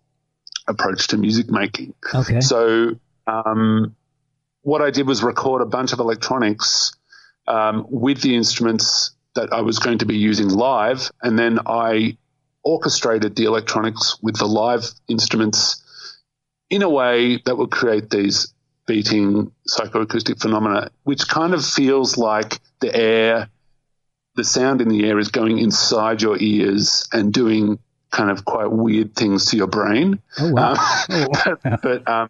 approach 0.68 1.08
to 1.08 1.18
music 1.18 1.50
making. 1.50 1.94
Okay. 2.14 2.42
So 2.42 3.00
um, 3.26 3.96
what 4.64 4.82
I 4.82 4.92
did 4.92 5.08
was 5.08 5.24
record 5.24 5.62
a 5.62 5.66
bunch 5.66 5.94
of 5.94 6.00
electronics 6.00 6.92
um, 7.48 7.86
with 7.90 8.22
the 8.22 8.36
instruments 8.36 9.12
that 9.36 9.54
I 9.54 9.62
was 9.62 9.80
going 9.80 10.00
to 10.00 10.06
be 10.06 10.18
using 10.18 10.50
live, 10.50 11.10
and 11.22 11.40
then 11.40 11.60
I 11.66 12.18
orchestrated 12.62 13.38
the 13.38 13.46
electronics 13.46 14.18
with 14.22 14.36
the 14.36 14.48
live 14.48 14.84
instruments 15.08 15.82
in 16.70 16.82
a 16.82 16.90
way 16.90 17.42
that 17.46 17.58
would 17.58 17.72
create 17.72 18.10
these 18.10 18.54
beating 18.86 19.52
psychoacoustic 19.68 20.40
phenomena, 20.42 20.90
which 21.04 21.28
kind 21.28 21.54
of 21.54 21.66
feels 21.66 22.18
like 22.18 22.60
the 22.80 22.96
air, 22.96 23.50
the 24.36 24.44
sound 24.44 24.82
in 24.82 24.88
the 24.90 25.06
air 25.08 25.20
is 25.20 25.30
going 25.30 25.60
inside 25.60 26.22
your 26.22 26.38
ears 26.40 27.08
and 27.12 27.34
doing 27.34 27.80
kind 28.12 28.32
of 28.32 28.46
quite 28.46 28.72
weird 28.72 29.16
things 29.16 29.46
to 29.48 29.58
your 29.58 29.68
brain. 29.68 30.20
Oh, 30.40 30.52
wow. 30.52 30.72
Um, 30.72 30.78
Oh, 31.10 31.28
wow. 31.30 31.78
but, 31.84 32.08
um, 32.08 32.30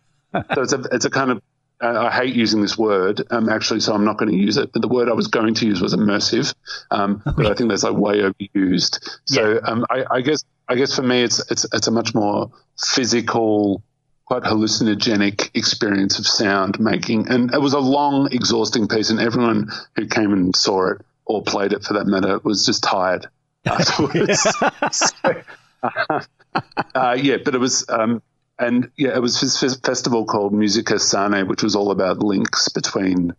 so 0.53 0.61
it's 0.61 0.73
a 0.73 0.83
it's 0.91 1.05
a 1.05 1.09
kind 1.09 1.31
of 1.31 1.41
I 1.81 2.11
hate 2.11 2.35
using 2.35 2.61
this 2.61 2.77
word 2.77 3.21
um, 3.31 3.47
actually, 3.47 3.79
so 3.79 3.93
I'm 3.93 4.03
not 4.03 4.17
going 4.17 4.29
to 4.29 4.37
use 4.37 4.57
it. 4.57 4.73
But 4.73 4.81
the 4.81 4.89
word 4.89 5.07
I 5.07 5.13
was 5.13 5.27
going 5.27 5.53
to 5.55 5.65
use 5.65 5.81
was 5.81 5.95
immersive, 5.95 6.53
um, 6.91 7.21
but 7.25 7.45
I 7.45 7.53
think 7.53 7.69
that's 7.69 7.83
like 7.83 7.95
way 7.95 8.19
overused. 8.19 8.99
So 9.25 9.61
um, 9.63 9.85
I, 9.89 10.03
I 10.11 10.21
guess 10.21 10.43
I 10.67 10.75
guess 10.75 10.95
for 10.95 11.03
me, 11.03 11.23
it's 11.23 11.39
it's 11.49 11.65
it's 11.73 11.87
a 11.87 11.91
much 11.91 12.13
more 12.13 12.51
physical, 12.77 13.81
quite 14.29 14.43
hallucinogenic 14.43 15.49
experience 15.55 16.19
of 16.19 16.27
sound 16.27 16.79
making, 16.79 17.27
and 17.29 17.51
it 17.51 17.59
was 17.59 17.73
a 17.73 17.79
long, 17.79 18.31
exhausting 18.31 18.87
piece, 18.87 19.09
and 19.09 19.19
everyone 19.19 19.71
who 19.95 20.05
came 20.05 20.31
and 20.31 20.55
saw 20.55 20.91
it 20.91 21.01
or 21.25 21.41
played 21.41 21.73
it 21.73 21.83
for 21.83 21.93
that 21.93 22.05
matter 22.05 22.37
was 22.43 22.63
just 22.63 22.83
tired 22.83 23.25
afterwards. 23.65 24.47
So, 24.91 25.41
uh, 26.93 27.17
yeah, 27.19 27.37
but 27.43 27.55
it 27.55 27.57
was, 27.57 27.89
um, 27.89 28.21
and 28.59 28.91
yeah, 28.97 29.15
it 29.15 29.19
was 29.19 29.41
this 29.41 29.75
festival 29.77 30.25
called 30.25 30.53
Musica 30.53 30.99
Sane, 30.99 31.47
which 31.47 31.63
was 31.63 31.75
all 31.75 31.89
about 31.89 32.19
links 32.19 32.69
between 32.69 33.33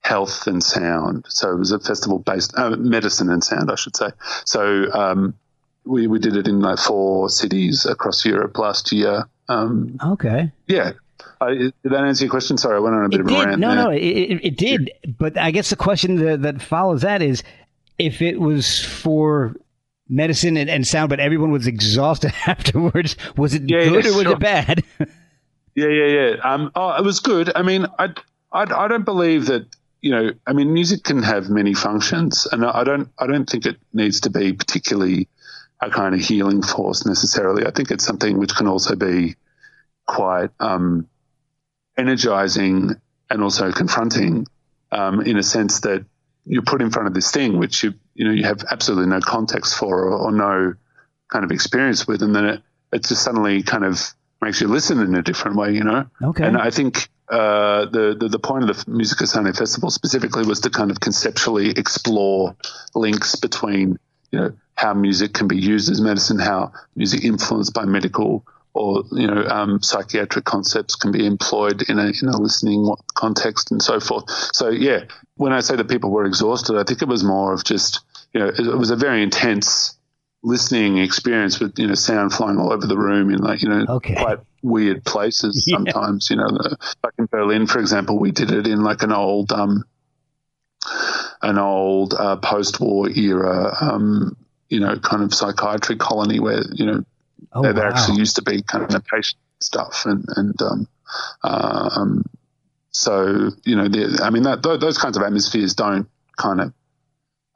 health 0.00 0.46
and 0.46 0.64
sound. 0.64 1.26
So 1.28 1.52
it 1.52 1.58
was 1.58 1.72
a 1.72 1.78
festival 1.78 2.20
based 2.20 2.54
uh, 2.56 2.70
medicine 2.70 3.28
and 3.28 3.44
sound, 3.44 3.70
I 3.70 3.74
should 3.74 3.96
say. 3.96 4.12
So 4.46 4.90
um, 4.94 5.34
we 5.84 6.06
we 6.06 6.18
did 6.18 6.36
it 6.36 6.48
in 6.48 6.60
like 6.60 6.78
four 6.78 7.28
cities 7.28 7.84
across 7.84 8.24
Europe 8.24 8.56
last 8.56 8.92
year. 8.92 9.26
Um, 9.50 9.98
Okay. 10.02 10.50
yeah. 10.66 10.92
I, 11.42 11.54
did 11.54 11.72
that 11.84 12.04
answer 12.04 12.24
your 12.24 12.30
question? 12.30 12.56
Sorry, 12.58 12.76
I 12.76 12.78
went 12.80 12.94
on 12.94 13.04
a 13.04 13.08
bit 13.08 13.20
It 13.20 13.26
of 13.26 13.32
a 13.32 13.44
rant. 13.46 13.58
No, 13.60 13.74
there. 13.74 13.84
no, 13.84 13.90
it, 13.90 13.98
it, 14.42 14.56
did. 14.56 14.90
But 15.18 15.36
I 15.38 15.50
guess 15.50 15.70
the 15.70 15.76
question 15.76 16.16
that, 16.24 16.42
that 16.42 16.62
follows 16.62 17.02
that 17.02 17.20
is 17.22 17.42
if 17.98 18.22
it 18.22 18.40
was 18.40 18.80
for 18.84 19.54
medicine 20.08 20.56
and, 20.56 20.68
and 20.70 20.86
sound, 20.86 21.08
but 21.10 21.20
everyone 21.20 21.50
was 21.50 21.66
exhausted 21.66 22.32
afterwards, 22.46 23.16
was 23.36 23.54
it 23.54 23.68
Yeah, 23.68 23.84
good 23.84 24.04
yeah, 24.04 24.10
or 24.10 24.14
was 24.14 24.22
sure. 24.24 24.32
it 24.32 24.38
bad? 24.38 24.82
Yeah, 25.74 25.88
yeah, 25.88 26.06
yeah. 26.06 26.36
Um, 26.42 26.70
oh, 26.74 26.96
it 26.96 27.04
was 27.04 27.20
good. 27.20 27.52
I 27.54 27.62
mean, 27.62 27.86
I, 27.98 28.06
I, 28.52 28.62
I 28.62 28.88
don't 28.88 29.04
believe 29.04 29.46
that. 29.46 29.66
You 30.02 30.12
know, 30.12 30.30
I 30.46 30.54
mean, 30.54 30.72
music 30.72 31.04
can 31.04 31.22
have 31.22 31.50
many 31.50 31.74
functions, 31.74 32.46
and 32.50 32.64
I 32.64 32.84
don't, 32.84 33.10
I 33.18 33.26
don't 33.26 33.44
think 33.48 33.66
it 33.66 33.76
needs 33.92 34.18
to 34.22 34.30
be 34.30 34.54
particularly 34.54 35.28
a 35.80 35.90
kind 35.90 36.14
of 36.14 36.20
healing 36.20 36.62
force 36.62 37.06
necessarily. 37.06 37.66
I 37.66 37.70
think 37.70 37.90
it's 37.90 38.04
something 38.04 38.38
which 38.38 38.54
can 38.54 38.66
also 38.66 38.96
be 38.96 39.36
quite 40.06 40.50
um, 40.60 41.08
energizing 41.96 42.96
and 43.30 43.42
also 43.42 43.72
confronting, 43.72 44.46
um, 44.92 45.20
in 45.20 45.36
a 45.36 45.42
sense 45.42 45.80
that 45.80 46.04
you're 46.44 46.62
put 46.62 46.82
in 46.82 46.90
front 46.90 47.06
of 47.08 47.14
this 47.14 47.30
thing 47.30 47.58
which 47.58 47.84
you, 47.84 47.94
you 48.14 48.24
know, 48.24 48.32
you 48.32 48.44
have 48.44 48.64
absolutely 48.70 49.08
no 49.08 49.20
context 49.20 49.76
for 49.76 50.04
or, 50.04 50.18
or 50.18 50.32
no 50.32 50.74
kind 51.30 51.44
of 51.44 51.52
experience 51.52 52.06
with, 52.06 52.22
and 52.22 52.34
then 52.34 52.44
it, 52.44 52.62
it 52.92 53.04
just 53.04 53.22
suddenly 53.22 53.62
kind 53.62 53.84
of 53.84 54.14
makes 54.42 54.60
you 54.60 54.68
listen 54.68 55.00
in 55.00 55.14
a 55.14 55.22
different 55.22 55.56
way, 55.56 55.72
you 55.72 55.84
know. 55.84 56.06
Okay. 56.22 56.44
And 56.44 56.56
I 56.56 56.70
think 56.70 57.08
uh, 57.30 57.84
the, 57.86 58.16
the 58.18 58.28
the 58.28 58.38
point 58.38 58.68
of 58.68 58.84
the 58.84 58.90
Musica 58.90 59.26
Sane 59.26 59.52
Festival 59.52 59.90
specifically 59.90 60.44
was 60.44 60.60
to 60.60 60.70
kind 60.70 60.90
of 60.90 60.98
conceptually 60.98 61.70
explore 61.70 62.56
links 62.94 63.36
between 63.36 63.98
you 64.32 64.38
know 64.38 64.52
how 64.74 64.94
music 64.94 65.34
can 65.34 65.46
be 65.46 65.58
used 65.58 65.90
as 65.90 66.00
medicine, 66.00 66.38
how 66.38 66.72
music 66.96 67.24
influenced 67.24 67.74
by 67.74 67.84
medical 67.84 68.46
or 68.72 69.02
you 69.12 69.26
know 69.26 69.44
um, 69.46 69.82
psychiatric 69.82 70.44
concepts 70.44 70.94
can 70.94 71.12
be 71.12 71.26
employed 71.26 71.82
in 71.88 71.98
a 71.98 72.12
in 72.22 72.28
a 72.28 72.36
listening 72.38 72.94
context 73.14 73.70
and 73.70 73.82
so 73.82 74.00
forth. 74.00 74.24
So 74.54 74.68
yeah, 74.70 75.04
when 75.36 75.52
I 75.52 75.60
say 75.60 75.76
that 75.76 75.88
people 75.88 76.10
were 76.10 76.24
exhausted, 76.24 76.78
I 76.78 76.84
think 76.84 77.02
it 77.02 77.08
was 77.08 77.24
more 77.24 77.52
of 77.52 77.64
just 77.64 78.00
you 78.32 78.40
know 78.40 78.48
it, 78.48 78.60
it 78.60 78.76
was 78.76 78.90
a 78.90 78.96
very 78.96 79.22
intense 79.22 79.96
listening 80.42 80.98
experience 80.98 81.60
with 81.60 81.78
you 81.78 81.86
know 81.86 81.94
sound 81.94 82.32
flying 82.32 82.58
all 82.58 82.72
over 82.72 82.86
the 82.86 82.96
room 82.96 83.30
in 83.30 83.38
like 83.38 83.62
you 83.62 83.68
know 83.68 83.84
Okay. 83.96 84.14
quite 84.14 84.38
weird 84.62 85.04
places 85.04 85.64
Yeah. 85.66 85.76
sometimes 85.76 86.30
you 86.30 86.36
know 86.36 86.48
the, 86.48 86.76
like 87.04 87.12
in 87.18 87.26
Berlin 87.26 87.66
for 87.66 87.78
example 87.78 88.18
we 88.18 88.30
did 88.30 88.50
it 88.50 88.66
in 88.66 88.82
like 88.82 89.02
an 89.02 89.12
old 89.12 89.52
um 89.52 89.84
an 91.42 91.58
old 91.58 92.14
uh, 92.14 92.36
post-war 92.36 93.08
era 93.10 93.74
um 93.80 94.36
you 94.68 94.78
know 94.80 94.96
kind 94.98 95.22
of 95.22 95.32
psychiatry 95.34 95.96
colony 95.96 96.38
where 96.40 96.62
you 96.72 96.86
know 96.86 97.04
Oh, 97.52 97.62
there, 97.62 97.74
wow. 97.74 97.88
actually 97.88 98.18
used 98.18 98.36
to 98.36 98.42
be 98.42 98.62
kind 98.62 98.94
of 98.94 99.04
patient 99.06 99.40
stuff 99.60 100.04
and 100.04 100.24
and 100.36 100.60
um, 100.62 100.88
um 101.42 102.22
so 102.90 103.50
you 103.64 103.74
know 103.76 103.88
the, 103.88 104.20
I 104.22 104.30
mean 104.30 104.42
that 104.44 104.62
tho- 104.62 104.76
those 104.76 104.98
kinds 104.98 105.16
of 105.16 105.22
atmospheres 105.22 105.74
don't 105.74 106.06
kind 106.36 106.60
of 106.60 106.72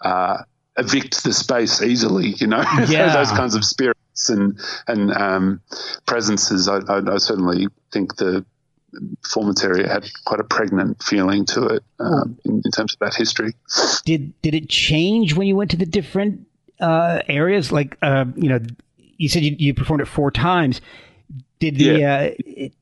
uh, 0.00 0.38
evict 0.76 1.22
the 1.22 1.32
space 1.32 1.82
easily 1.82 2.28
you 2.38 2.46
know 2.46 2.64
Yeah. 2.88 3.12
those 3.14 3.30
kinds 3.30 3.54
of 3.54 3.64
spirits 3.64 4.28
and 4.30 4.58
and 4.88 5.12
um, 5.12 5.60
presences 6.06 6.66
I, 6.68 6.78
I, 6.88 7.14
I 7.14 7.18
certainly 7.18 7.68
think 7.92 8.16
the 8.16 8.44
performance 9.22 9.62
area 9.64 9.88
had 9.88 10.04
quite 10.24 10.40
a 10.40 10.44
pregnant 10.44 11.02
feeling 11.02 11.44
to 11.46 11.66
it 11.66 11.83
um, 12.00 12.38
in, 12.44 12.62
in 12.64 12.70
terms 12.70 12.94
of 12.94 12.98
that 13.00 13.14
history 13.14 13.54
did 14.04 14.40
did 14.42 14.54
it 14.54 14.68
change 14.68 15.35
when 15.35 15.46
you 15.46 15.57
went 15.57 15.70
to 15.70 15.76
the 15.76 15.87
different 15.87 16.46
uh, 16.80 17.20
areas? 17.28 17.72
Like, 17.72 17.96
uh, 18.02 18.24
you 18.37 18.48
know, 18.48 18.61
you 18.96 19.28
said 19.28 19.42
you, 19.42 19.57
you 19.59 19.74
performed 19.74 20.02
it 20.02 20.09
four 20.09 20.30
times. 20.30 20.80
Did 21.59 21.76
the 21.76 21.85
Yeah. 21.85 22.14
uh, 22.14 22.30
it, 22.38 22.72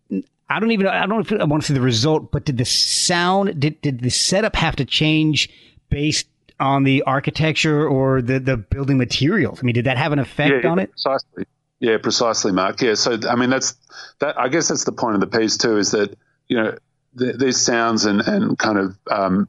I 0.49 0.61
don't 0.61 0.71
even 0.73 0.87
I 0.87 1.01
don't 1.07 1.09
know 1.11 1.21
if 1.21 1.33
I 1.33 1.45
want 1.45 1.63
to 1.63 1.69
see 1.69 1.75
the 1.75 1.81
result, 1.81 2.31
but 2.31 2.45
did 2.45 2.59
the 2.59 2.65
sound 2.65 3.59
did 3.59 3.81
did 3.81 4.01
the 4.01 4.11
setup 4.11 4.57
have 4.57 4.77
to 4.77 4.85
change 4.85 5.49
based 5.89 6.27
on 6.61 6.85
the 6.85 7.03
architecture 7.03 7.87
or 7.87 8.21
the 8.21 8.39
the 8.39 8.57
building 8.57 8.99
materials? 8.99 9.61
I 9.61 9.63
mean, 9.63 9.75
did 9.75 9.87
that 9.87 9.97
have 9.97 10.13
an 10.13 10.19
effect 10.19 10.65
on 10.65 10.79
it? 10.79 10.91
Precisely. 10.91 11.47
Yeah, 11.83 11.99
precisely, 11.99 12.53
Mark. 12.53 12.81
Yeah. 12.81 12.95
So, 12.95 13.19
I 13.29 13.35
mean, 13.35 13.51
that's 13.51 13.75
that. 14.21 14.39
I 14.39 14.49
guess 14.49 14.69
that's 14.69 14.85
the 14.85 14.93
point 14.93 15.17
of 15.17 15.21
the 15.21 15.27
piece 15.39 15.57
too, 15.59 15.79
is 15.79 15.91
that 15.91 16.17
you 16.47 16.57
know 16.57 16.79
th- 17.19 17.37
these 17.39 17.61
sounds 17.61 18.05
and 18.05 18.21
and 18.21 18.57
kind 18.57 18.79
of 18.79 18.97
um, 19.11 19.49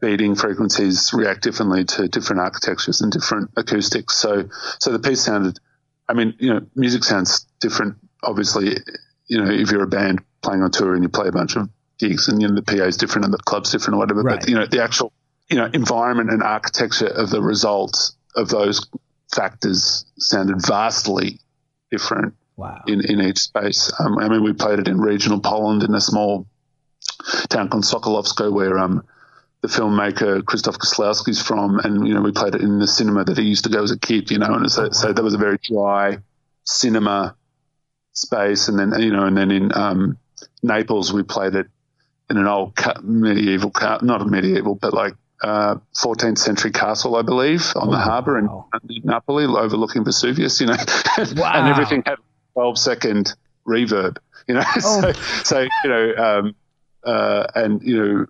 beating 0.00 0.34
frequencies 0.34 1.12
react 1.12 1.42
differently 1.42 1.84
to 1.84 2.08
different 2.08 2.40
architectures 2.40 3.02
and 3.02 3.12
different 3.12 3.50
acoustics. 3.58 4.16
So, 4.16 4.48
so 4.78 4.92
the 4.92 4.98
piece 4.98 5.20
sounded. 5.20 5.58
I 6.08 6.14
mean, 6.14 6.34
you 6.38 6.54
know, 6.54 6.60
music 6.74 7.04
sounds 7.04 7.46
different. 7.60 7.96
Obviously, 8.22 8.78
you 9.26 9.38
know, 9.44 9.50
if 9.50 9.70
you're 9.70 9.82
a 9.82 9.86
band 9.86 10.22
playing 10.40 10.62
on 10.62 10.70
tour 10.70 10.94
and 10.94 11.02
you 11.04 11.10
play 11.10 11.28
a 11.28 11.32
bunch 11.32 11.56
of 11.56 11.68
gigs 11.98 12.28
and 12.28 12.40
you 12.40 12.48
know 12.48 12.54
the 12.54 12.62
PA 12.62 12.84
is 12.84 12.96
different 12.96 13.26
and 13.26 13.34
the 13.34 13.38
club's 13.38 13.70
different 13.72 13.96
or 13.96 13.98
whatever, 13.98 14.22
Right. 14.22 14.40
but 14.40 14.48
you 14.48 14.54
know, 14.54 14.64
the 14.64 14.82
actual 14.82 15.12
you 15.50 15.58
know 15.58 15.68
environment 15.74 16.30
and 16.30 16.42
architecture 16.42 17.08
of 17.08 17.28
the 17.28 17.42
results 17.42 18.16
of 18.34 18.48
those 18.48 18.88
factors 19.34 20.04
sounded 20.18 20.64
vastly 20.66 21.40
different 21.90 22.34
Wow. 22.54 22.82
in, 22.86 23.00
in 23.04 23.20
each 23.22 23.38
space. 23.38 23.90
Um, 23.98 24.18
I 24.18 24.28
mean, 24.28 24.44
we 24.44 24.52
played 24.52 24.78
it 24.78 24.86
in 24.86 25.00
regional 25.00 25.40
Poland 25.40 25.82
in 25.82 25.94
a 25.94 26.00
small 26.00 26.46
town 27.48 27.70
called 27.70 27.84
Sokołowsko, 27.84 28.52
where 28.52 28.78
um, 28.78 29.02
the 29.62 29.68
filmmaker 29.68 30.42
Krzysztof 30.42 30.76
Kieślowski's 30.76 31.40
from, 31.40 31.78
and 31.78 32.06
you 32.06 32.12
know, 32.14 32.20
we 32.20 32.30
played 32.30 32.54
it 32.54 32.60
in 32.60 32.78
the 32.78 32.86
cinema 32.86 33.24
that 33.24 33.38
he 33.38 33.44
used 33.44 33.64
to 33.64 33.70
go 33.70 33.82
as 33.82 33.90
a 33.90 33.98
kid. 33.98 34.30
You 34.30 34.38
know, 34.38 34.52
and 34.54 34.70
so, 34.70 34.90
so 34.90 35.12
that 35.12 35.22
was 35.22 35.34
a 35.34 35.38
very 35.38 35.58
dry 35.62 36.18
cinema 36.64 37.34
space, 38.12 38.68
and 38.68 38.78
then 38.78 39.00
you 39.00 39.12
know, 39.12 39.24
and 39.24 39.36
then 39.36 39.50
in 39.50 39.74
um, 39.74 40.18
Naples 40.62 41.12
we 41.12 41.22
played 41.22 41.54
it 41.54 41.68
in 42.28 42.36
an 42.36 42.46
old 42.46 42.76
ca- 42.76 43.00
medieval, 43.02 43.72
not 44.02 44.20
a 44.20 44.26
medieval, 44.26 44.74
but 44.74 44.92
like. 44.92 45.14
Uh, 45.42 45.76
14th 45.96 46.38
century 46.38 46.70
castle, 46.70 47.16
I 47.16 47.22
believe, 47.22 47.72
on 47.74 47.90
the 47.90 47.96
harbour 47.98 48.38
in, 48.38 48.46
wow. 48.46 48.66
in 48.88 49.02
Napoli, 49.02 49.44
overlooking 49.44 50.04
Vesuvius. 50.04 50.60
You 50.60 50.68
know, 50.68 50.76
Wow. 51.36 51.52
and 51.54 51.68
everything 51.68 52.04
had 52.06 52.16
12 52.54 52.78
second 52.78 53.34
reverb, 53.66 54.18
you 54.46 54.54
know. 54.54 54.62
Oh. 54.84 55.00
so, 55.00 55.12
so, 55.42 55.60
you 55.82 55.90
know, 55.90 56.14
um, 56.16 56.54
uh, 57.04 57.46
and, 57.56 57.82
you 57.82 57.96
know, 57.96 58.26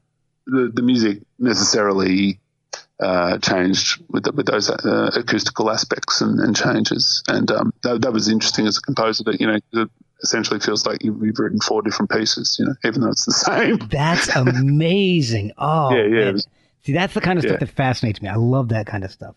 the, 0.46 0.70
the 0.72 0.80
music 0.80 1.18
necessarily 1.38 2.40
uh, 2.98 3.36
changed 3.38 4.02
with, 4.08 4.24
the, 4.24 4.32
with 4.32 4.46
those 4.46 4.70
uh, 4.70 5.10
acoustical 5.14 5.70
aspects 5.70 6.22
and, 6.22 6.40
and 6.40 6.56
changes. 6.56 7.22
And 7.28 7.50
um, 7.50 7.74
that, 7.82 8.00
that 8.02 8.12
was 8.12 8.28
interesting 8.28 8.66
as 8.66 8.78
a 8.78 8.80
composer 8.80 9.24
that, 9.24 9.38
you 9.40 9.46
know, 9.46 9.58
it 9.72 9.88
essentially 10.22 10.60
feels 10.60 10.86
like 10.86 11.02
you've, 11.04 11.38
written 11.38 11.60
four 11.60 11.82
different 11.82 12.10
pieces, 12.10 12.56
you 12.58 12.64
know, 12.64 12.74
even 12.84 13.02
though 13.02 13.10
it's 13.10 13.26
the 13.26 13.32
same. 13.50 13.76
That's 13.90 14.28
amazing. 14.34 15.52
Oh, 15.58 15.90
Yeah, 15.94 16.02
yeah, 16.04 16.08
man. 16.08 16.28
it 16.28 16.32
was- 16.32 16.46
See, 16.84 16.92
that's 16.92 17.14
the 17.14 17.20
kind 17.20 17.38
of 17.38 17.44
stuff 17.44 17.60
that 17.60 17.68
fascinates 17.68 18.20
me. 18.20 18.28
I 18.28 18.34
love 18.36 18.70
that 18.70 18.86
kind 18.86 19.04
of 19.04 19.10
stuff. 19.12 19.36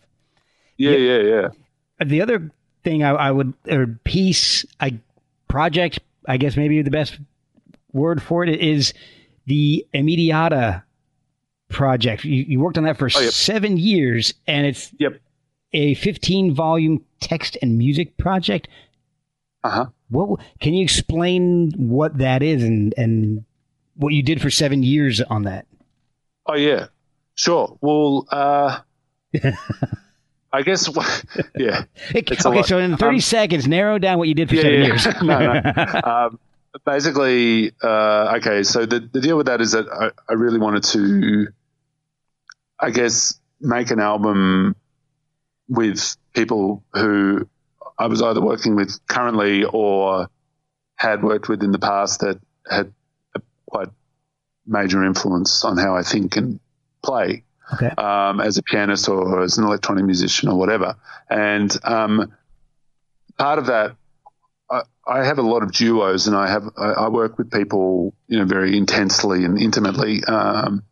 Yeah, 0.77 0.91
yeah, 0.91 1.17
yeah. 1.19 1.47
the 2.05 2.21
other 2.21 2.51
thing 2.83 3.03
I, 3.03 3.11
I 3.11 3.31
would 3.31 3.53
or 3.69 3.87
piece 4.03 4.65
I 4.79 4.99
project 5.47 5.99
I 6.27 6.37
guess 6.37 6.57
maybe 6.57 6.81
the 6.81 6.91
best 6.91 7.19
word 7.93 8.21
for 8.21 8.43
it 8.43 8.59
is 8.59 8.93
the 9.45 9.85
Immediata 9.93 10.83
project. 11.69 12.23
You, 12.25 12.43
you 12.47 12.59
worked 12.59 12.77
on 12.77 12.83
that 12.85 12.97
for 12.97 13.09
Oh, 13.15 13.19
yep. 13.19 13.31
seven 13.31 13.77
years, 13.77 14.33
and 14.47 14.65
it's 14.65 14.91
Yep. 14.99 15.19
a 15.73 15.93
15 15.95 16.53
volume 16.53 17.03
text 17.19 17.57
and 17.61 17.77
music 17.77 18.17
project. 18.17 18.67
Uh 19.63 19.69
huh. 19.69 19.85
What 20.09 20.39
can 20.59 20.73
you 20.73 20.83
explain 20.83 21.71
what 21.77 22.17
that 22.17 22.43
is 22.43 22.63
and 22.63 22.93
and 22.97 23.45
what 23.95 24.13
you 24.13 24.21
did 24.23 24.41
for 24.41 24.49
seven 24.51 24.83
years 24.83 25.21
on 25.21 25.43
that? 25.43 25.65
Oh 26.45 26.55
yeah, 26.55 26.87
sure. 27.35 27.77
Well, 27.81 28.27
uh, 28.31 28.79
I 30.55 30.61
guess 30.61 30.87
yeah. 31.57 31.83
It, 32.13 32.31
okay, 32.45 32.63
so 32.63 32.77
in 32.79 32.95
30 32.95 33.15
um, 33.15 33.19
seconds, 33.19 33.67
narrow 33.67 33.99
down 33.99 34.17
what 34.17 34.29
you 34.29 34.33
did 34.33 34.49
for 34.49 34.55
yeah, 34.55 34.61
seven 34.61 34.79
yeah. 34.79 34.85
years. 34.87 35.05
no, 35.21 35.91
no. 35.93 36.01
Um, 36.01 36.39
basically, 36.85 37.73
uh, 37.83 38.37
okay. 38.37 38.63
So 38.63 38.85
the 38.85 39.01
the 39.01 39.19
deal 39.19 39.35
with 39.35 39.47
that 39.47 39.59
is 39.59 39.73
that 39.73 39.87
I, 39.89 40.11
I 40.29 40.33
really 40.35 40.59
wanted 40.59 40.83
to, 40.83 41.47
I 42.79 42.89
guess, 42.91 43.37
make 43.59 43.91
an 43.91 43.99
album 43.99 44.75
with 45.67 46.15
people 46.33 46.83
who 46.93 47.49
I 47.97 48.07
was 48.07 48.21
either 48.21 48.41
working 48.41 48.75
with 48.75 48.97
currently 49.07 49.65
or 49.65 50.29
had 50.95 51.21
worked 51.21 51.49
with 51.49 51.63
in 51.63 51.71
the 51.71 51.79
past 51.79 52.21
that 52.21 52.39
had 52.69 52.93
a 53.35 53.41
quite 53.65 53.89
major 54.65 55.03
influence 55.03 55.65
on 55.65 55.77
how 55.77 55.95
I 55.95 56.03
think 56.03 56.37
and 56.37 56.59
play. 57.05 57.43
Okay. 57.73 57.89
Um, 57.97 58.41
as 58.41 58.57
a 58.57 58.63
pianist 58.63 59.09
or 59.09 59.41
as 59.41 59.57
an 59.57 59.63
electronic 59.63 60.05
musician 60.05 60.49
or 60.49 60.57
whatever. 60.57 60.97
And 61.29 61.75
um, 61.83 62.31
part 63.39 63.57
of 63.57 63.67
that, 63.67 63.95
I, 64.69 64.81
I, 65.07 65.25
have 65.25 65.39
a 65.39 65.41
lot 65.41 65.63
of 65.63 65.71
duos, 65.71 66.27
and 66.27 66.35
I 66.35 66.47
have 66.47 66.69
I, 66.77 66.91
I, 66.91 67.09
work 67.09 67.39
with 67.39 67.51
people, 67.51 68.13
you 68.27 68.37
know, 68.37 68.45
very 68.45 68.77
intensely 68.77 69.45
and 69.45 69.59
intimately. 69.59 70.23
Um, 70.25 70.83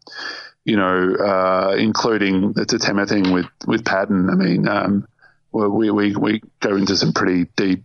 you 0.65 0.77
know, 0.77 1.15
uh, 1.15 1.75
including 1.77 2.53
the 2.53 2.65
Tetema 2.65 3.07
thing 3.07 3.31
with 3.33 3.47
with 3.67 3.85
Patton. 3.85 4.29
I 4.29 4.35
mean, 4.35 4.67
um, 4.67 5.07
we, 5.51 5.91
we 5.91 6.15
we 6.15 6.41
go 6.59 6.75
into 6.75 6.95
some 6.95 7.13
pretty 7.13 7.45
deep 7.55 7.83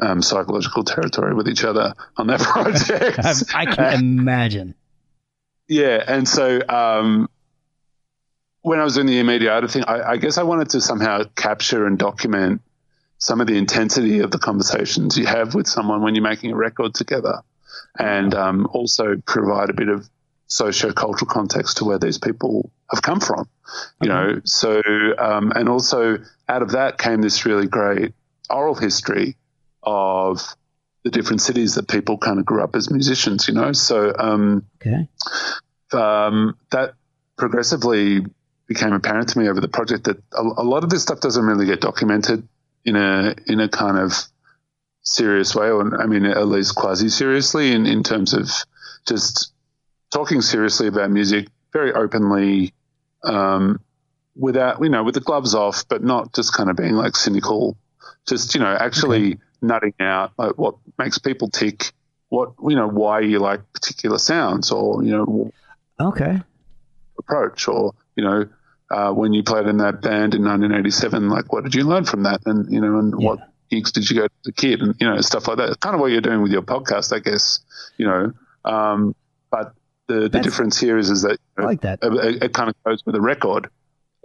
um, 0.00 0.22
psychological 0.22 0.84
territory 0.84 1.34
with 1.34 1.48
each 1.48 1.64
other 1.64 1.94
on 2.16 2.26
that 2.28 2.40
project. 2.40 3.18
I 3.54 3.66
can 3.66 3.94
imagine. 3.94 4.74
Yeah, 5.68 6.02
and 6.06 6.28
so 6.28 6.60
um, 6.68 7.28
when 8.64 8.80
I 8.80 8.84
was 8.84 8.94
doing 8.94 9.06
the 9.06 9.20
Immediata 9.20 9.70
thing, 9.70 9.84
I, 9.84 10.12
I, 10.12 10.16
guess 10.16 10.38
I 10.38 10.42
wanted 10.42 10.70
to 10.70 10.80
somehow 10.80 11.24
capture 11.36 11.86
and 11.86 11.98
document 11.98 12.62
some 13.18 13.42
of 13.42 13.46
the 13.46 13.58
intensity 13.58 14.20
of 14.20 14.30
the 14.30 14.38
conversations 14.38 15.18
you 15.18 15.26
have 15.26 15.54
with 15.54 15.66
someone 15.66 16.00
when 16.00 16.14
you're 16.14 16.24
making 16.24 16.50
a 16.50 16.56
record 16.56 16.94
together, 16.94 17.42
and 17.98 18.34
um, 18.34 18.66
also 18.72 19.16
provide 19.26 19.68
a 19.68 19.74
bit 19.74 19.90
of 19.90 20.08
socio-cultural 20.46 21.30
context 21.30 21.76
to 21.76 21.84
where 21.84 21.98
these 21.98 22.16
people 22.16 22.70
have 22.90 23.02
come 23.02 23.20
from, 23.20 23.46
you 24.00 24.08
know. 24.08 24.40
So, 24.44 24.80
um, 25.18 25.52
and 25.54 25.68
also 25.68 26.18
out 26.48 26.62
of 26.62 26.70
that 26.70 26.96
came 26.96 27.20
this 27.20 27.44
really 27.44 27.66
great 27.66 28.14
oral 28.48 28.74
history 28.74 29.36
of 29.82 30.40
the 31.02 31.10
different 31.10 31.42
cities 31.42 31.74
that 31.74 31.86
people 31.86 32.16
kind 32.16 32.38
of 32.38 32.46
grew 32.46 32.64
up 32.64 32.74
as 32.76 32.90
musicians, 32.90 33.46
you 33.46 33.52
know. 33.52 33.72
So, 33.72 34.14
um, 34.18 34.64
okay, 34.80 35.06
um, 35.92 36.56
that 36.70 36.94
progressively 37.36 38.24
became 38.66 38.92
apparent 38.92 39.30
to 39.30 39.38
me 39.38 39.48
over 39.48 39.60
the 39.60 39.68
project 39.68 40.04
that 40.04 40.18
a, 40.32 40.42
a, 40.42 40.64
lot 40.64 40.84
of 40.84 40.90
this 40.90 41.02
stuff 41.02 41.20
doesn't 41.20 41.44
really 41.44 41.66
get 41.66 41.80
documented 41.80 42.46
in 42.84 42.96
a 42.96 43.34
in 43.46 43.60
a 43.60 43.68
kind 43.68 43.98
of 43.98 44.12
serious 45.02 45.54
way, 45.54 45.68
or 45.68 46.00
I 46.00 46.06
mean, 46.06 46.24
at 46.24 46.46
least 46.46 46.74
quasi 46.74 47.08
seriously, 47.08 47.72
in 47.72 47.86
in 47.86 48.02
terms 48.02 48.32
of 48.32 48.50
just 49.06 49.52
talking 50.12 50.40
seriously 50.40 50.86
about 50.86 51.10
music 51.10 51.48
very 51.72 51.92
openly, 51.92 52.72
um, 53.22 53.80
without 54.36 54.82
you 54.82 54.88
know 54.88 55.04
with 55.04 55.14
the 55.14 55.20
gloves 55.20 55.54
off, 55.54 55.86
but 55.88 56.02
not 56.02 56.34
just 56.34 56.54
kind 56.54 56.70
of 56.70 56.76
being 56.76 56.94
like 56.94 57.16
cynical. 57.16 57.76
Just 58.26 58.54
you 58.54 58.60
know, 58.60 58.74
actually 58.74 59.32
okay. 59.32 59.40
nutting 59.60 59.94
out 60.00 60.32
like 60.38 60.56
what 60.56 60.76
makes 60.98 61.18
people 61.18 61.48
tick, 61.50 61.92
what 62.28 62.52
you 62.66 62.76
know, 62.76 62.88
why 62.88 63.20
you 63.20 63.38
like 63.38 63.60
particular 63.74 64.18
sounds, 64.18 64.70
or 64.70 65.04
you 65.04 65.10
know, 65.10 65.52
okay, 66.00 66.40
approach, 67.18 67.68
or 67.68 67.94
you 68.16 68.24
know, 68.24 68.48
uh, 68.90 69.12
when 69.12 69.32
you 69.32 69.42
played 69.42 69.66
in 69.66 69.78
that 69.78 70.02
band 70.02 70.34
in 70.34 70.44
1987, 70.44 71.28
like 71.28 71.52
what 71.52 71.64
did 71.64 71.74
you 71.74 71.84
learn 71.84 72.04
from 72.04 72.24
that, 72.24 72.40
and 72.46 72.70
you 72.72 72.80
know, 72.80 72.98
and 72.98 73.14
yeah. 73.18 73.26
what 73.26 73.48
gigs 73.70 73.92
did 73.92 74.08
you 74.08 74.16
go 74.16 74.26
to 74.26 74.34
the 74.44 74.52
kid, 74.52 74.80
and 74.80 74.94
you 75.00 75.08
know, 75.08 75.20
stuff 75.20 75.48
like 75.48 75.56
that. 75.58 75.70
It's 75.70 75.78
kind 75.78 75.94
of 75.94 76.00
what 76.00 76.10
you're 76.10 76.20
doing 76.20 76.42
with 76.42 76.52
your 76.52 76.62
podcast, 76.62 77.14
I 77.14 77.18
guess. 77.18 77.60
You 77.96 78.06
know, 78.06 78.32
um, 78.64 79.14
but 79.50 79.74
the, 80.06 80.28
the 80.28 80.40
difference 80.40 80.78
here 80.78 80.98
is 80.98 81.10
is 81.10 81.22
that 81.22 81.38
you 81.56 81.62
know, 81.62 81.64
like 81.64 81.80
that 81.82 82.00
it, 82.02 82.42
it, 82.42 82.52
kind 82.52 82.68
of 82.68 82.76
goes 82.84 83.04
with 83.06 83.14
a 83.14 83.20
record. 83.20 83.70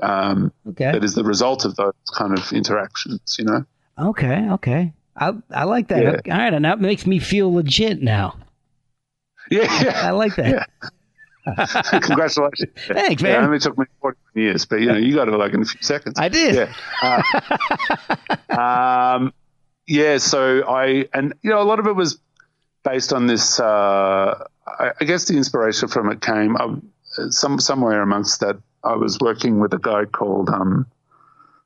Um, 0.02 0.52
okay. 0.68 0.92
That 0.92 1.04
is 1.04 1.14
the 1.14 1.24
result 1.24 1.66
of 1.66 1.76
those 1.76 1.94
kind 2.14 2.38
of 2.38 2.52
interactions. 2.52 3.38
You 3.40 3.46
know. 3.46 3.66
Okay. 3.98 4.50
Okay. 4.52 4.94
I 5.16 5.34
I 5.52 5.64
like 5.64 5.88
that. 5.90 6.04
Yeah. 6.26 6.34
All 6.34 6.40
right, 6.40 6.54
and 6.54 6.66
that 6.66 6.80
makes 6.80 7.06
me 7.06 7.20
feel 7.20 7.54
legit 7.54 8.02
now. 8.02 8.38
Yeah. 9.50 9.84
yeah. 9.84 10.08
I 10.08 10.12
like 10.12 10.36
that. 10.36 10.48
Yeah. 10.48 10.90
Congratulations. 12.02 12.72
Thanks, 12.88 13.22
man. 13.22 13.32
Yeah, 13.32 13.42
it 13.42 13.46
only 13.46 13.60
took 13.60 13.78
me 13.78 13.86
40 14.02 14.18
years, 14.36 14.66
but 14.66 14.82
you 14.82 14.88
know, 14.88 14.98
you 14.98 15.16
got 15.16 15.28
it 15.28 15.32
like 15.32 15.54
in 15.54 15.62
a 15.62 15.66
few 15.66 15.82
seconds. 15.82 16.16
I 16.18 16.30
did. 16.30 16.56
Yeah. 16.56 17.22
Uh, 18.50 18.58
um, 19.18 19.34
yeah. 19.88 20.18
So 20.18 20.68
I, 20.68 21.08
and 21.14 21.34
you 21.42 21.50
know, 21.50 21.62
a 21.62 21.64
lot 21.64 21.80
of 21.80 21.88
it 21.88 21.96
was 21.96 22.20
based 22.84 23.14
on 23.14 23.28
this, 23.28 23.60
uh, 23.60 24.46
I, 24.68 24.92
I, 25.00 25.04
guess 25.06 25.26
the 25.26 25.38
inspiration 25.38 25.88
from 25.88 26.12
it 26.12 26.22
came 26.22 26.56
um, 26.56 26.92
some 27.30 27.60
somewhere 27.60 28.02
amongst 28.02 28.40
that. 28.42 28.58
I 28.84 28.96
was 28.96 29.20
working 29.20 29.60
with 29.60 29.74
a 29.74 29.80
guy 29.80 30.06
called 30.06 30.50
um, 30.50 30.86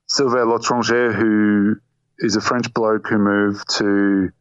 Sylvère 0.09 0.47
Lotringer, 0.47 1.13
who 1.13 1.75
is 2.17 2.35
a 2.35 2.41
French 2.41 2.73
bloke 2.73 3.07
who 3.07 3.19
moved 3.19 3.69
to 3.77 4.29
uh, 4.29 4.31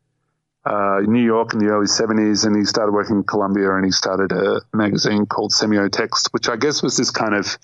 New 1.07 1.23
York 1.23 1.53
in 1.53 1.59
the 1.59 1.67
early 1.67 1.87
70s, 1.87 2.47
and 2.47 2.57
he 2.57 2.65
started 2.65 2.93
working 2.93 3.17
in 3.17 3.25
Columbia, 3.25 3.75
and 3.75 3.85
he 3.85 3.91
started 3.91 4.33
a 4.33 4.63
magazine 4.73 5.27
called 5.27 5.53
Semiotext(e), 5.53 6.29
which 6.33 6.49
I 6.49 6.57
guess 6.57 6.83
was 6.83 6.97
this 6.97 7.11
kind 7.11 7.35
of, 7.35 7.59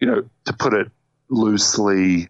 you 0.00 0.06
know, 0.06 0.24
to 0.46 0.52
put 0.52 0.74
it 0.74 0.90
loosely, 1.28 2.28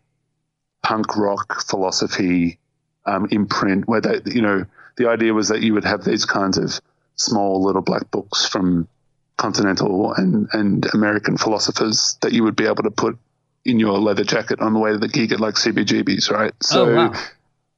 punk 0.82 1.16
rock 1.16 1.62
philosophy 1.62 2.58
um, 3.06 3.28
imprint, 3.30 3.88
where 3.88 4.00
they, 4.00 4.20
you 4.26 4.42
know, 4.42 4.64
the 4.96 5.08
idea 5.08 5.34
was 5.34 5.48
that 5.48 5.60
you 5.60 5.74
would 5.74 5.84
have 5.84 6.04
these 6.04 6.24
kinds 6.24 6.58
of 6.58 6.80
small 7.16 7.62
little 7.62 7.82
black 7.82 8.10
books 8.10 8.46
from 8.46 8.88
continental 9.36 10.12
and, 10.14 10.48
and 10.52 10.86
American 10.94 11.36
philosophers 11.36 12.16
that 12.22 12.32
you 12.32 12.44
would 12.44 12.56
be 12.56 12.66
able 12.66 12.82
to 12.82 12.90
put 12.90 13.18
in 13.64 13.80
your 13.80 13.98
leather 13.98 14.24
jacket 14.24 14.60
on 14.60 14.74
the 14.74 14.78
way 14.78 14.92
to 14.92 14.98
the 14.98 15.08
gig 15.08 15.32
at 15.32 15.40
like 15.40 15.54
CBGB's, 15.54 16.30
right? 16.30 16.52
So, 16.62 16.86
oh, 16.86 16.94
wow. 16.94 17.14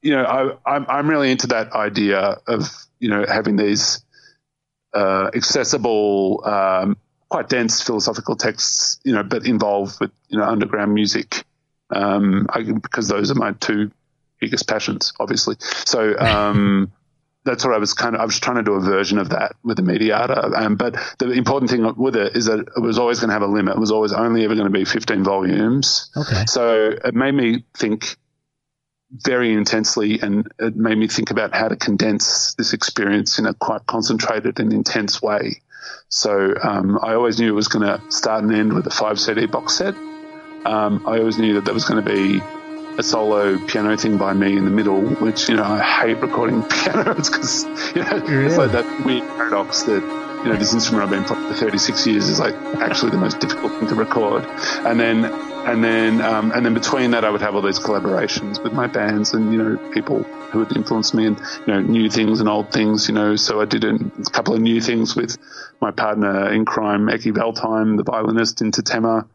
You 0.07 0.13
know, 0.13 0.23
I, 0.23 0.77
I'm, 0.77 0.87
I'm 0.89 1.11
really 1.11 1.33
into 1.33 1.49
that 1.49 1.73
idea 1.73 2.39
of, 2.47 2.71
you 3.01 3.11
know, 3.11 3.25
having 3.27 3.57
these 3.57 4.05
uh, 4.95 5.31
accessible, 5.35 6.43
um, 6.45 6.97
quite 7.29 7.49
dense 7.49 7.83
philosophical 7.83 8.37
texts, 8.37 9.01
you 9.03 9.13
know, 9.13 9.25
but 9.25 9.45
involved 9.45 9.99
with, 10.01 10.13
you 10.29 10.39
know, 10.39 10.45
underground 10.45 10.95
music, 10.95 11.45
um, 11.91 12.47
I, 12.51 12.63
because 12.63 13.09
those 13.09 13.33
are 13.33 13.35
my 13.35 13.51
two 13.55 13.91
biggest 14.41 14.69
passions, 14.69 15.13
obviously. 15.19 15.57
So, 15.61 16.17
um, 16.21 16.93
that's 17.45 17.65
what 17.65 17.75
I 17.75 17.79
was 17.79 17.93
kind 17.93 18.15
of, 18.15 18.21
I 18.21 18.27
was 18.27 18.39
trying 18.39 18.57
to 18.57 18.63
do 18.63 18.75
a 18.75 18.81
version 18.81 19.19
of 19.19 19.31
that 19.31 19.57
with 19.65 19.79
the 19.79 19.83
Immediata. 19.83 20.57
Um, 20.57 20.77
but 20.77 20.95
the 21.19 21.33
important 21.33 21.69
thing 21.69 21.95
with 21.97 22.15
it 22.15 22.37
is 22.37 22.47
that 22.47 22.61
it 22.61 22.81
was 22.81 22.97
always 22.97 23.19
going 23.19 23.31
to 23.31 23.35
have 23.35 23.43
a 23.43 23.47
limit. 23.49 23.75
It 23.75 23.81
was 23.81 23.91
always 23.91 24.13
only 24.13 24.45
ever 24.45 24.55
going 24.55 24.73
to 24.73 24.79
be 24.79 24.85
15 24.85 25.25
volumes. 25.25 26.11
Okay. 26.17 26.45
So 26.47 26.91
it 27.05 27.15
made 27.15 27.35
me 27.35 27.65
think 27.77 28.17
very 29.11 29.53
intensely 29.53 30.21
and 30.21 30.51
it 30.59 30.77
made 30.77 30.99
me 30.99 31.09
think 31.09 31.31
about 31.31 31.55
how 31.55 31.69
to 31.69 31.77
condense 31.77 32.55
this 32.55 32.73
experience 32.73 33.39
in 33.39 33.47
a 33.47 33.55
quite 33.55 33.87
concentrated 33.87 34.59
and 34.59 34.73
intense 34.73 35.23
way. 35.23 35.61
So 36.09 36.55
um, 36.63 36.99
I 37.03 37.15
always 37.15 37.39
knew 37.39 37.49
it 37.49 37.55
was 37.55 37.69
going 37.69 37.87
to 37.87 38.01
start 38.11 38.43
and 38.43 38.55
end 38.55 38.73
with 38.73 38.87
a 38.87 38.91
five 38.91 39.19
CD 39.21 39.47
box 39.47 39.75
set. 39.75 39.95
Um, 40.65 41.05
I 41.07 41.19
always 41.19 41.39
knew 41.39 41.55
that 41.55 41.65
there 41.65 41.75
was 41.75 41.85
going 41.85 42.05
to 42.05 42.11
be 42.11 42.41
a 42.99 43.03
solo 43.03 43.59
piano 43.67 43.97
thing 43.97 44.17
by 44.17 44.33
me 44.33 44.57
in 44.57 44.65
the 44.65 44.71
middle, 44.71 45.01
which, 45.01 45.49
you 45.49 45.57
know, 45.57 45.65
I 45.65 45.81
hate 45.81 46.19
recording 46.19 46.63
pianos 46.69 47.31
because, 47.31 47.65
you 47.95 48.03
know, 48.03 48.47
it's 48.47 48.57
like 48.57 48.73
that 48.73 49.05
weird 49.05 49.23
paradox 49.37 49.83
that, 49.83 50.03
you 50.45 50.53
know, 50.53 50.57
this 50.57 50.73
instrument 50.73 51.05
I've 51.05 51.11
been 51.11 51.25
playing 51.25 51.49
for 51.49 51.55
36 51.55 52.07
years 52.07 52.29
is 52.29 52.41
like 52.41 52.55
actually 52.81 53.11
the 53.11 53.19
most 53.19 53.39
difficult 53.39 53.73
thing 53.79 53.89
to 53.89 53.95
record. 53.95 54.45
And 54.85 54.99
then, 54.99 55.25
and 55.67 55.83
then, 55.85 56.21
um, 56.23 56.53
and 56.53 56.65
then 56.65 56.75
between 56.75 57.11
that, 57.11 57.25
I 57.25 57.31
would 57.31 57.41
have 57.41 57.55
all 57.55 57.63
these 57.63 57.79
collaborations 57.79 58.63
with 58.63 58.73
my 58.73 58.87
bands 58.87 59.35
and, 59.35 59.53
you 59.53 59.63
know, 59.63 59.93
people 59.93 60.23
who 60.23 60.61
would 60.61 60.77
influence 60.77 61.13
me 61.13 61.27
and, 61.27 61.39
you 61.67 61.73
know, 61.73 61.81
new 61.81 62.09
things 62.09 62.41
and 62.41 62.49
old 62.49 62.73
things, 62.73 63.09
you 63.09 63.15
know, 63.15 63.37
so 63.37 63.61
I 63.61 63.65
did 63.65 63.85
a 63.85 63.99
couple 64.31 64.55
of 64.55 64.61
new 64.61 64.81
things 64.81 65.17
with 65.17 65.37
my 65.81 65.91
partner 65.91 66.51
in 66.53 66.65
crime, 66.65 67.07
Erkki 67.07 67.33
Veltheim, 67.33 67.97
the 67.97 68.05
violinist 68.05 68.61
in 68.63 68.71
Tetema 68.71 69.27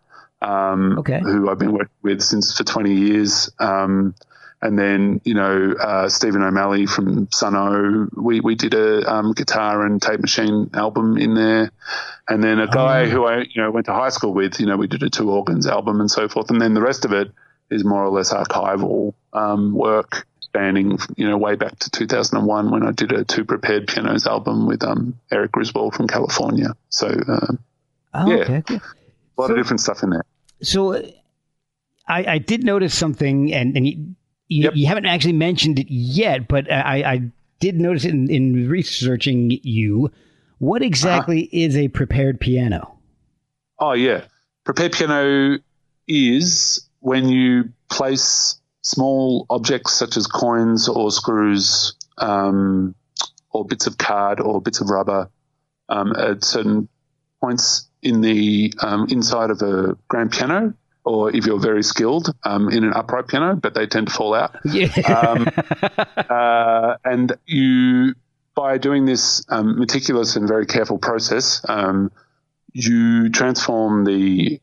um, 0.41 0.99
okay. 0.99 1.19
who 1.19 1.49
I've 1.49 1.59
been 1.59 1.73
working 1.73 1.89
with 2.01 2.21
since 2.21 2.57
for 2.57 2.63
20 2.63 2.93
years. 2.93 3.51
Um, 3.59 4.15
and 4.61 4.77
then, 4.77 5.21
you 5.23 5.33
know, 5.33 5.73
uh, 5.79 6.07
Stephen 6.07 6.43
O'Malley 6.43 6.85
from 6.85 7.27
Sunn 7.31 7.55
O))), 7.55 8.07
we, 8.15 8.39
we 8.41 8.55
did 8.55 8.73
a 8.73 9.11
um, 9.11 9.33
guitar 9.33 9.85
and 9.85 10.01
tape 10.01 10.19
machine 10.19 10.69
album 10.73 11.17
in 11.17 11.33
there. 11.33 11.71
And 12.29 12.43
then 12.43 12.59
a 12.59 12.67
guy 12.67 13.03
oh. 13.03 13.09
who 13.09 13.25
I, 13.25 13.39
you 13.39 13.61
know, 13.61 13.71
went 13.71 13.87
to 13.87 13.93
high 13.93 14.09
school 14.09 14.33
with, 14.33 14.59
you 14.59 14.67
know, 14.67 14.77
we 14.77 14.87
did 14.87 15.01
a 15.03 15.09
two 15.09 15.31
organs 15.31 15.65
album 15.65 15.99
and 15.99 16.11
so 16.11 16.29
forth. 16.29 16.51
And 16.51 16.61
then 16.61 16.73
the 16.75 16.81
rest 16.81 17.05
of 17.05 17.11
it 17.11 17.31
is 17.71 17.83
more 17.83 18.03
or 18.03 18.09
less 18.09 18.31
archival 18.31 19.13
um, 19.33 19.73
work 19.73 20.27
spanning, 20.41 20.99
you 21.15 21.27
know, 21.27 21.37
way 21.37 21.55
back 21.55 21.79
to 21.79 21.89
2001 21.89 22.69
when 22.71 22.83
I 22.83 22.91
did 22.91 23.11
a 23.13 23.23
Two 23.23 23.45
Prepared 23.45 23.87
Pianos 23.87 24.27
album 24.27 24.67
with 24.67 24.83
um, 24.83 25.17
Erik 25.31 25.53
Griswold 25.53 25.95
from 25.95 26.07
California. 26.07 26.75
So, 26.89 27.07
uh, 27.07 27.53
Oh, 28.13 28.29
Yeah. 28.29 28.35
okay. 28.43 28.63
a 28.75 29.41
lot 29.41 29.47
So- 29.47 29.53
of 29.53 29.57
different 29.57 29.79
stuff 29.79 30.03
in 30.03 30.09
there. 30.09 30.23
So 30.61 30.93
uh, 30.93 31.01
I, 32.07 32.33
I 32.33 32.37
did 32.37 32.63
notice 32.63 32.93
something, 32.93 33.53
and, 33.53 33.75
and 33.75 33.87
you, 33.87 34.15
you, 34.51 34.63
Yep. 34.63 34.73
you 34.75 34.85
haven't 34.87 35.05
actually 35.05 35.33
mentioned 35.33 35.79
it 35.79 35.89
yet, 35.89 36.47
but 36.49 36.69
I, 36.71 37.03
I 37.03 37.21
did 37.59 37.79
notice 37.79 38.03
it 38.03 38.09
in, 38.09 38.29
in 38.29 38.69
researching 38.69 39.59
you. 39.63 40.11
What 40.57 40.81
exactly 40.81 41.49
is 41.53 41.77
a 41.77 41.87
prepared 41.87 42.39
piano? 42.39 42.97
Oh 43.79 43.93
yeah, 43.93 44.25
prepared 44.65 44.91
piano 44.91 45.57
is 46.07 46.87
when 46.99 47.29
you 47.29 47.69
place 47.89 48.59
small 48.81 49.45
objects 49.49 49.93
such 49.93 50.17
as 50.17 50.27
coins 50.27 50.89
or 50.89 51.11
screws 51.11 51.95
um, 52.17 52.93
or 53.51 53.65
bits 53.65 53.87
of 53.87 53.97
card 53.97 54.39
or 54.39 54.61
bits 54.61 54.81
of 54.81 54.89
rubber 54.89 55.29
um, 55.87 56.13
at 56.15 56.43
certain 56.43 56.89
points 57.41 57.87
in 58.01 58.21
the 58.21 58.73
um, 58.81 59.07
inside 59.09 59.49
of 59.49 59.61
a 59.61 59.97
grand 60.09 60.31
piano, 60.31 60.73
or 61.03 61.35
if 61.35 61.45
you're 61.45 61.59
very 61.59 61.83
skilled 61.83 62.33
um, 62.43 62.69
in 62.69 62.83
an 62.83 62.93
upright 62.93 63.27
piano, 63.27 63.55
but 63.55 63.73
they 63.73 63.87
tend 63.87 64.07
to 64.07 64.13
fall 64.13 64.33
out. 64.33 64.55
Yeah. 64.65 64.87
Um, 65.01 65.47
uh, 66.17 66.95
and 67.03 67.33
you, 67.45 68.13
by 68.55 68.77
doing 68.77 69.05
this 69.05 69.43
um, 69.49 69.79
meticulous 69.79 70.35
and 70.35 70.47
very 70.47 70.65
careful 70.65 70.97
process, 70.97 71.63
um, 71.67 72.11
you 72.73 73.29
transform 73.29 74.05
the 74.05 74.61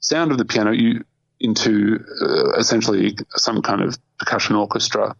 sound 0.00 0.30
of 0.30 0.38
the 0.38 0.44
piano 0.44 0.72
you, 0.72 1.04
into 1.40 2.04
uh, 2.20 2.52
essentially 2.58 3.16
some 3.30 3.62
kind 3.62 3.82
of 3.82 3.96
percussion 4.18 4.56
orchestra. 4.56 5.14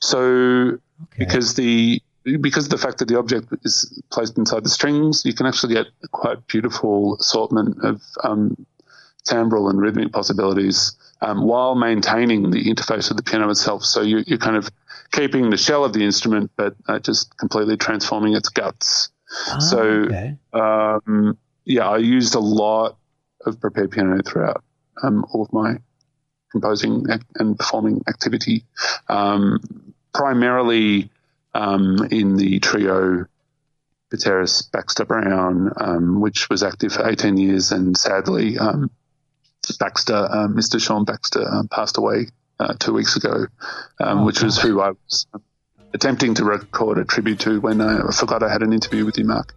So, 0.00 0.78
because 1.18 1.54
the 1.54 2.02
because 2.40 2.64
of 2.64 2.70
the 2.70 2.78
fact 2.78 2.98
that 2.98 3.06
the 3.06 3.18
object 3.18 3.48
is 3.62 4.02
placed 4.10 4.36
inside 4.36 4.64
the 4.64 4.68
strings, 4.68 5.24
you 5.24 5.32
can 5.32 5.46
actually 5.46 5.74
get 5.74 5.86
quite 6.10 6.44
beautiful 6.48 7.16
assortment 7.20 7.76
of 7.84 8.02
um, 8.24 8.66
timbral 9.26 9.70
and 9.70 9.80
rhythmic 9.80 10.12
possibilities 10.12 10.96
um, 11.20 11.42
while 11.42 11.74
maintaining 11.74 12.50
the 12.50 12.64
interface 12.64 13.10
of 13.10 13.16
the 13.16 13.22
piano 13.22 13.50
itself. 13.50 13.84
So 13.84 14.02
you, 14.02 14.22
you're 14.26 14.38
kind 14.38 14.56
of 14.56 14.70
keeping 15.12 15.50
the 15.50 15.56
shell 15.56 15.84
of 15.84 15.92
the 15.92 16.04
instrument, 16.04 16.50
but 16.56 16.74
uh, 16.88 16.98
just 16.98 17.36
completely 17.36 17.76
transforming 17.76 18.34
its 18.34 18.48
guts. 18.48 19.10
so, 19.58 19.80
okay. 19.80 20.36
um, 20.52 21.36
yeah, 21.64 21.88
I 21.88 21.98
used 21.98 22.34
a 22.34 22.40
lot 22.40 22.96
of 23.44 23.60
prepared 23.60 23.90
piano 23.90 24.20
throughout 24.24 24.62
um, 25.02 25.24
all 25.30 25.42
of 25.42 25.52
my 25.52 25.76
composing 26.52 27.06
and 27.38 27.58
performing 27.58 28.02
activity, 28.08 28.64
um, 29.08 29.58
primarily 30.14 31.10
um, 31.54 32.08
in 32.10 32.36
the 32.36 32.60
trio 32.60 33.26
Pateras 34.10 34.62
Baxter 34.70 35.04
Brown, 35.04 35.72
um, 35.76 36.20
which 36.20 36.48
was 36.48 36.62
active 36.62 36.92
for 36.92 37.08
18 37.08 37.36
years, 37.36 37.72
and 37.72 37.96
sadly, 37.96 38.58
um, 38.58 38.90
Baxter, 39.72 40.14
uh, 40.14 40.48
Mr. 40.48 40.80
Sean 40.80 41.04
Baxter, 41.04 41.46
um, 41.48 41.68
passed 41.68 41.96
away 41.96 42.28
uh, 42.58 42.74
two 42.78 42.92
weeks 42.92 43.16
ago, 43.16 43.46
um, 44.00 44.20
Oh, 44.20 44.24
which 44.24 44.42
was 44.42 44.58
who 44.58 44.80
I 44.80 44.90
was 44.90 45.26
attempting 45.92 46.34
to 46.34 46.44
record 46.44 46.98
a 46.98 47.04
tribute 47.04 47.40
to 47.40 47.60
when 47.60 47.80
I 47.80 48.10
forgot 48.12 48.42
I 48.42 48.50
had 48.50 48.62
an 48.62 48.72
interview 48.72 49.04
with 49.04 49.18
you, 49.18 49.24
Mark. 49.24 49.54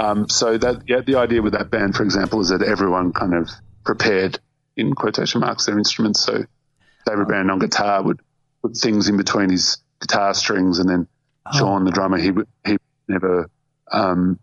Um, 0.00 0.28
so 0.28 0.56
that 0.56 0.82
yeah, 0.86 1.00
the 1.00 1.16
idea 1.16 1.42
with 1.42 1.52
that 1.52 1.70
band, 1.70 1.94
for 1.94 2.02
example, 2.02 2.40
is 2.40 2.48
that 2.48 2.62
everyone 2.62 3.12
kind 3.12 3.34
of 3.34 3.50
prepared 3.84 4.38
in 4.76 4.94
quotation 4.94 5.40
marks 5.40 5.66
their 5.66 5.76
instruments. 5.76 6.20
So 6.20 6.44
David 7.06 7.26
Brown 7.26 7.50
on 7.50 7.58
guitar 7.58 8.02
would 8.02 8.20
put 8.62 8.76
things 8.76 9.08
in 9.08 9.18
between 9.18 9.50
his 9.50 9.78
guitar 10.00 10.32
strings, 10.32 10.78
and 10.78 10.88
then 10.88 11.06
Sean, 11.54 11.84
the 11.84 11.90
drummer, 11.90 12.16
he 12.16 12.30
would 12.30 12.48
he 12.64 12.72
would 12.72 12.80
never 13.08 13.50
um, 13.92 14.38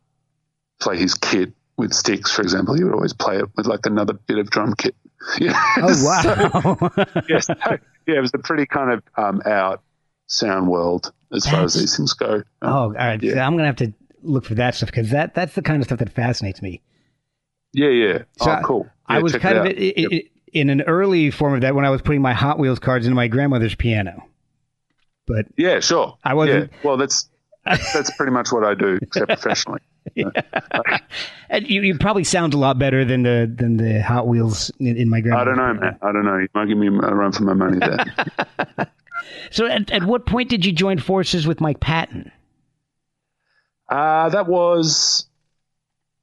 play 0.80 0.98
his 0.98 1.16
kit 1.16 1.54
with 1.76 1.92
sticks, 1.94 2.32
for 2.32 2.44
example. 2.44 2.76
He 2.76 2.84
would 2.84 2.94
always 2.94 3.14
play 3.14 3.38
it 3.38 3.46
with 3.56 3.66
like 3.66 3.86
another 3.88 4.14
bit 4.14 4.38
of 4.38 4.50
drum 4.50 4.76
kit. 4.76 4.96
Yeah. 5.40 5.60
Oh 5.78 6.06
wow! 6.06 6.90
yes. 7.28 7.50
Yeah, 7.50 8.18
it 8.18 8.22
was 8.22 8.32
a 8.34 8.38
pretty 8.38 8.66
kind 8.66 8.92
of 8.92 9.04
um, 9.18 9.42
out 9.46 9.82
sound 10.28 10.70
world 10.70 11.12
as 11.34 11.46
far 11.46 11.64
as 11.64 11.74
these 11.74 11.98
things 11.98 12.14
go. 12.14 12.36
Um, 12.36 12.44
oh, 12.62 12.70
all 12.70 12.90
right. 12.92 13.22
Yeah. 13.22 13.34
So 13.34 13.40
I'm 13.40 13.54
gonna 13.54 13.66
have 13.66 13.76
to 13.78 13.94
look 14.28 14.46
for 14.46 14.56
that 14.56 14.76
stuff 14.76 14.90
because 14.90 15.10
that 15.12 15.34
that's 15.34 15.56
the 15.56 15.62
kind 15.62 15.82
of 15.82 15.86
stuff 15.88 16.00
that 16.00 16.10
fascinates 16.12 16.62
me. 16.62 16.82
yeah, 17.74 17.90
yeah. 17.90 18.18
So 18.42 18.52
oh, 18.52 18.60
cool. 18.64 18.88
I 19.08 19.20
was 19.20 19.34
kind 19.36 19.58
of 19.58 19.66
out. 19.66 19.72
i- 19.72 19.94
i- 19.98 20.08
i- 20.12 20.24
in 20.54 20.70
an 20.70 20.82
early 20.82 21.30
form 21.32 21.54
of 21.54 21.62
that 21.62 21.76
when 21.76 21.86
I 21.86 21.90
was 21.90 22.02
putting 22.02 22.22
my 22.22 22.34
Hot 22.34 22.58
Wheels 22.60 22.80
cards 22.80 23.06
into 23.06 23.16
my 23.16 23.28
grandmother's 23.28 23.76
piano. 23.76 24.24
But 25.28 25.46
Yeah, 25.58 25.80
sure. 25.82 26.18
I 26.24 26.34
wasn't- 26.34 26.72
Yeah. 26.72 26.78
Well, 26.84 26.98
that's 26.98 27.30
that's 27.66 28.16
pretty 28.16 28.32
much 28.32 28.52
what 28.52 28.64
I 28.64 28.74
do, 28.74 28.98
except 29.02 29.28
professionally. 29.28 29.82
and 31.50 31.68
you, 31.70 31.82
you 31.82 31.98
probably 31.98 32.24
sound 32.24 32.54
a 32.54 32.58
lot 32.58 32.80
better 32.80 33.04
than 33.04 33.24
the 33.24 33.52
than 33.54 33.76
the 33.78 34.02
Hot 34.02 34.26
Wheels 34.28 34.72
in, 34.80 34.96
in 34.96 35.10
my 35.10 35.18
I 35.18 35.44
don't 35.44 35.58
know, 35.58 35.74
man. 35.74 35.98
I 36.02 36.12
don't 36.14 36.24
know. 36.26 36.38
You 36.38 36.48
might 36.54 36.68
give 36.68 36.78
me 36.78 36.88
a 36.88 36.92
run 36.92 37.32
for 37.34 37.44
my 37.44 37.54
money 37.54 37.80
there. 37.80 38.88
So 39.52 39.66
at, 39.66 39.92
at 39.92 40.04
what 40.04 40.26
point 40.26 40.50
did 40.50 40.66
you 40.66 40.72
join 40.72 41.00
forces 41.00 41.46
with 41.48 41.60
Mike 41.60 41.80
Patton? 41.80 42.32
Uh, 43.90 44.30
that 44.30 44.48
was 44.48 45.28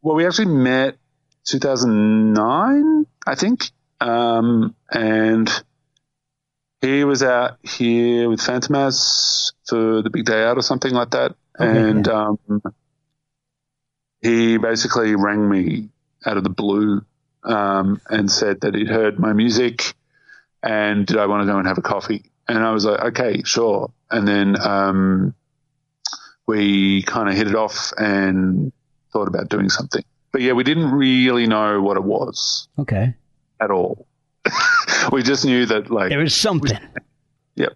well, 0.02 0.16
we 0.16 0.26
actually 0.26 0.52
met 0.52 0.96
2009, 1.46 3.06
I 3.26 3.34
think, 3.34 3.70
um, 4.00 4.74
and 4.90 5.50
he 6.82 7.04
was 7.04 7.22
out 7.22 7.58
here 7.62 8.28
with 8.28 8.40
Fantômas 8.40 9.52
for 9.66 10.02
the 10.02 10.10
big 10.10 10.26
day 10.26 10.44
out 10.44 10.58
or 10.58 10.62
something 10.62 10.92
like 10.92 11.10
that, 11.12 11.34
Okay, 11.58 11.78
and 11.78 12.06
um, 12.08 12.38
he 14.20 14.58
basically 14.58 15.14
rang 15.16 15.48
me 15.48 15.88
out 16.26 16.36
of 16.36 16.44
the 16.44 16.50
blue 16.50 17.02
um, 17.42 18.00
and 18.10 18.30
said 18.30 18.60
that 18.62 18.74
he'd 18.74 18.88
heard 18.88 19.18
my 19.18 19.32
music 19.32 19.94
and 20.62 21.06
did 21.06 21.18
I 21.18 21.26
want 21.26 21.42
to 21.42 21.52
go 21.52 21.58
and 21.58 21.68
have 21.68 21.78
a 21.78 21.82
coffee? 21.82 22.30
And 22.48 22.58
I 22.58 22.72
was 22.72 22.86
like, 22.86 23.00
okay, 23.00 23.42
sure. 23.44 23.92
And 24.10 24.26
then 24.26 24.60
um, 24.60 25.34
we 26.46 27.02
kind 27.02 27.28
of 27.28 27.34
hit 27.34 27.46
it 27.48 27.54
off 27.54 27.92
and 27.96 28.72
thought 29.12 29.28
about 29.28 29.48
doing 29.48 29.68
something. 29.68 30.02
But 30.32 30.42
yeah, 30.42 30.52
we 30.52 30.64
didn't 30.64 30.90
really 30.90 31.46
know 31.46 31.80
what 31.80 31.96
it 31.96 32.02
was 32.04 32.68
Okay, 32.78 33.14
at 33.60 33.70
all. 33.70 34.06
we 35.12 35.22
just 35.22 35.44
knew 35.44 35.64
that, 35.66 35.90
like, 35.90 36.10
there 36.10 36.18
was 36.18 36.34
something. 36.34 36.78
yep. 37.54 37.72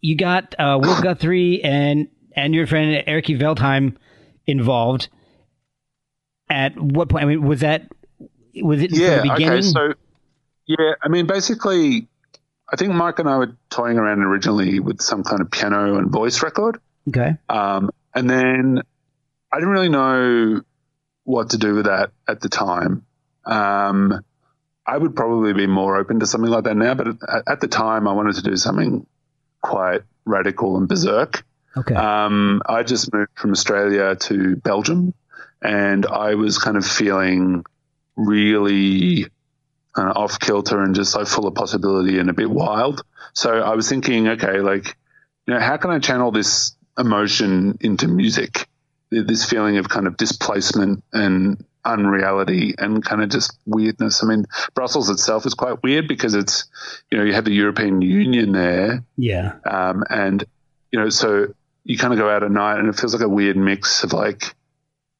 You 0.00 0.14
got 0.16 0.54
uh, 0.58 0.78
Will 0.80 1.00
Guthrie 1.02 1.62
and 1.64 2.08
and 2.36 2.54
your 2.54 2.66
friend 2.66 3.04
Erkki 3.08 3.38
Veltheim 3.40 3.96
involved. 4.46 5.08
At 6.50 6.78
what 6.80 7.08
point? 7.08 7.24
I 7.24 7.26
mean, 7.26 7.42
was 7.42 7.60
that 7.60 7.88
was 8.62 8.80
it 8.82 8.90
Yeah. 8.96 9.18
from 9.20 9.28
the 9.28 9.34
beginning? 9.34 9.58
Okay. 9.58 9.62
So, 9.62 9.94
yeah, 10.66 10.92
I 11.02 11.08
mean, 11.08 11.26
basically, 11.26 12.06
I 12.72 12.76
think 12.76 12.92
Mike 12.92 13.18
and 13.18 13.28
I 13.28 13.36
were 13.38 13.56
toying 13.70 13.98
around 13.98 14.20
originally 14.22 14.78
with 14.80 15.00
some 15.02 15.24
kind 15.24 15.40
of 15.42 15.50
piano 15.50 15.98
and 15.98 16.10
voice 16.10 16.42
record. 16.42 16.80
Okay, 17.08 17.36
Um, 17.48 17.90
and 18.14 18.28
then 18.28 18.82
I 19.52 19.56
didn't 19.56 19.70
really 19.70 19.88
know 19.88 20.62
what 21.24 21.50
to 21.50 21.58
do 21.58 21.74
with 21.74 21.86
that 21.86 22.10
at 22.26 22.40
the 22.40 22.48
time. 22.48 23.04
Um, 23.44 24.24
I 24.86 24.96
would 24.96 25.14
probably 25.14 25.52
be 25.52 25.66
more 25.66 25.96
open 25.96 26.20
to 26.20 26.26
something 26.26 26.50
like 26.50 26.64
that 26.64 26.76
now, 26.76 26.94
but 26.94 27.08
at, 27.08 27.42
at 27.46 27.60
the 27.60 27.68
time, 27.68 28.08
I 28.08 28.12
wanted 28.12 28.36
to 28.36 28.42
do 28.42 28.56
something 28.56 29.06
quite 29.60 30.02
radical 30.24 30.76
and 30.76 30.88
berserk. 30.88 31.44
okay, 31.76 31.94
Um, 31.94 32.62
I 32.66 32.82
just 32.82 33.12
moved 33.12 33.30
from 33.34 33.52
Australia 33.52 34.16
to 34.16 34.56
Belgium, 34.56 35.12
and 35.60 36.06
I 36.06 36.34
was 36.34 36.58
kind 36.58 36.76
of 36.76 36.86
feeling 36.86 37.64
really 38.16 39.26
uh, 39.96 40.12
off 40.14 40.38
kilter 40.40 40.82
and 40.82 40.94
just 40.94 41.14
like 41.14 41.26
full 41.26 41.46
of 41.46 41.54
possibility 41.54 42.18
and 42.18 42.30
a 42.30 42.32
bit 42.32 42.50
wild. 42.50 43.02
So 43.34 43.60
I 43.60 43.74
was 43.74 43.88
thinking, 43.88 44.28
okay, 44.28 44.60
like, 44.60 44.96
you 45.46 45.54
know, 45.54 45.60
how 45.60 45.76
can 45.76 45.90
I 45.90 45.98
channel 45.98 46.30
this 46.30 46.76
emotion 46.98 47.78
into 47.80 48.08
music? 48.08 48.66
This 49.10 49.48
feeling 49.48 49.78
of 49.78 49.88
kind 49.88 50.06
of 50.06 50.16
displacement 50.16 51.02
and 51.12 51.64
unreality 51.84 52.74
and 52.78 53.02
kind 53.02 53.22
of 53.22 53.30
just 53.30 53.58
weirdness. 53.66 54.22
I 54.22 54.26
mean, 54.26 54.44
Brussels 54.74 55.08
itself 55.08 55.46
is 55.46 55.54
quite 55.54 55.82
weird 55.82 56.06
because 56.06 56.34
it's, 56.34 56.66
you 57.10 57.18
know, 57.18 57.24
you 57.24 57.32
have 57.32 57.46
the 57.46 57.52
European 57.52 58.02
Union 58.02 58.52
there. 58.52 59.04
Yeah. 59.16 59.54
Um, 59.68 60.04
and, 60.10 60.44
you 60.92 61.00
know, 61.00 61.08
so 61.08 61.54
you 61.84 61.96
kind 61.96 62.12
of 62.12 62.18
go 62.18 62.28
out 62.28 62.42
at 62.42 62.50
night 62.50 62.78
and 62.78 62.88
it 62.88 62.96
feels 62.96 63.14
like 63.14 63.22
a 63.22 63.28
weird 63.28 63.56
mix 63.56 64.04
of 64.04 64.12
like 64.12 64.54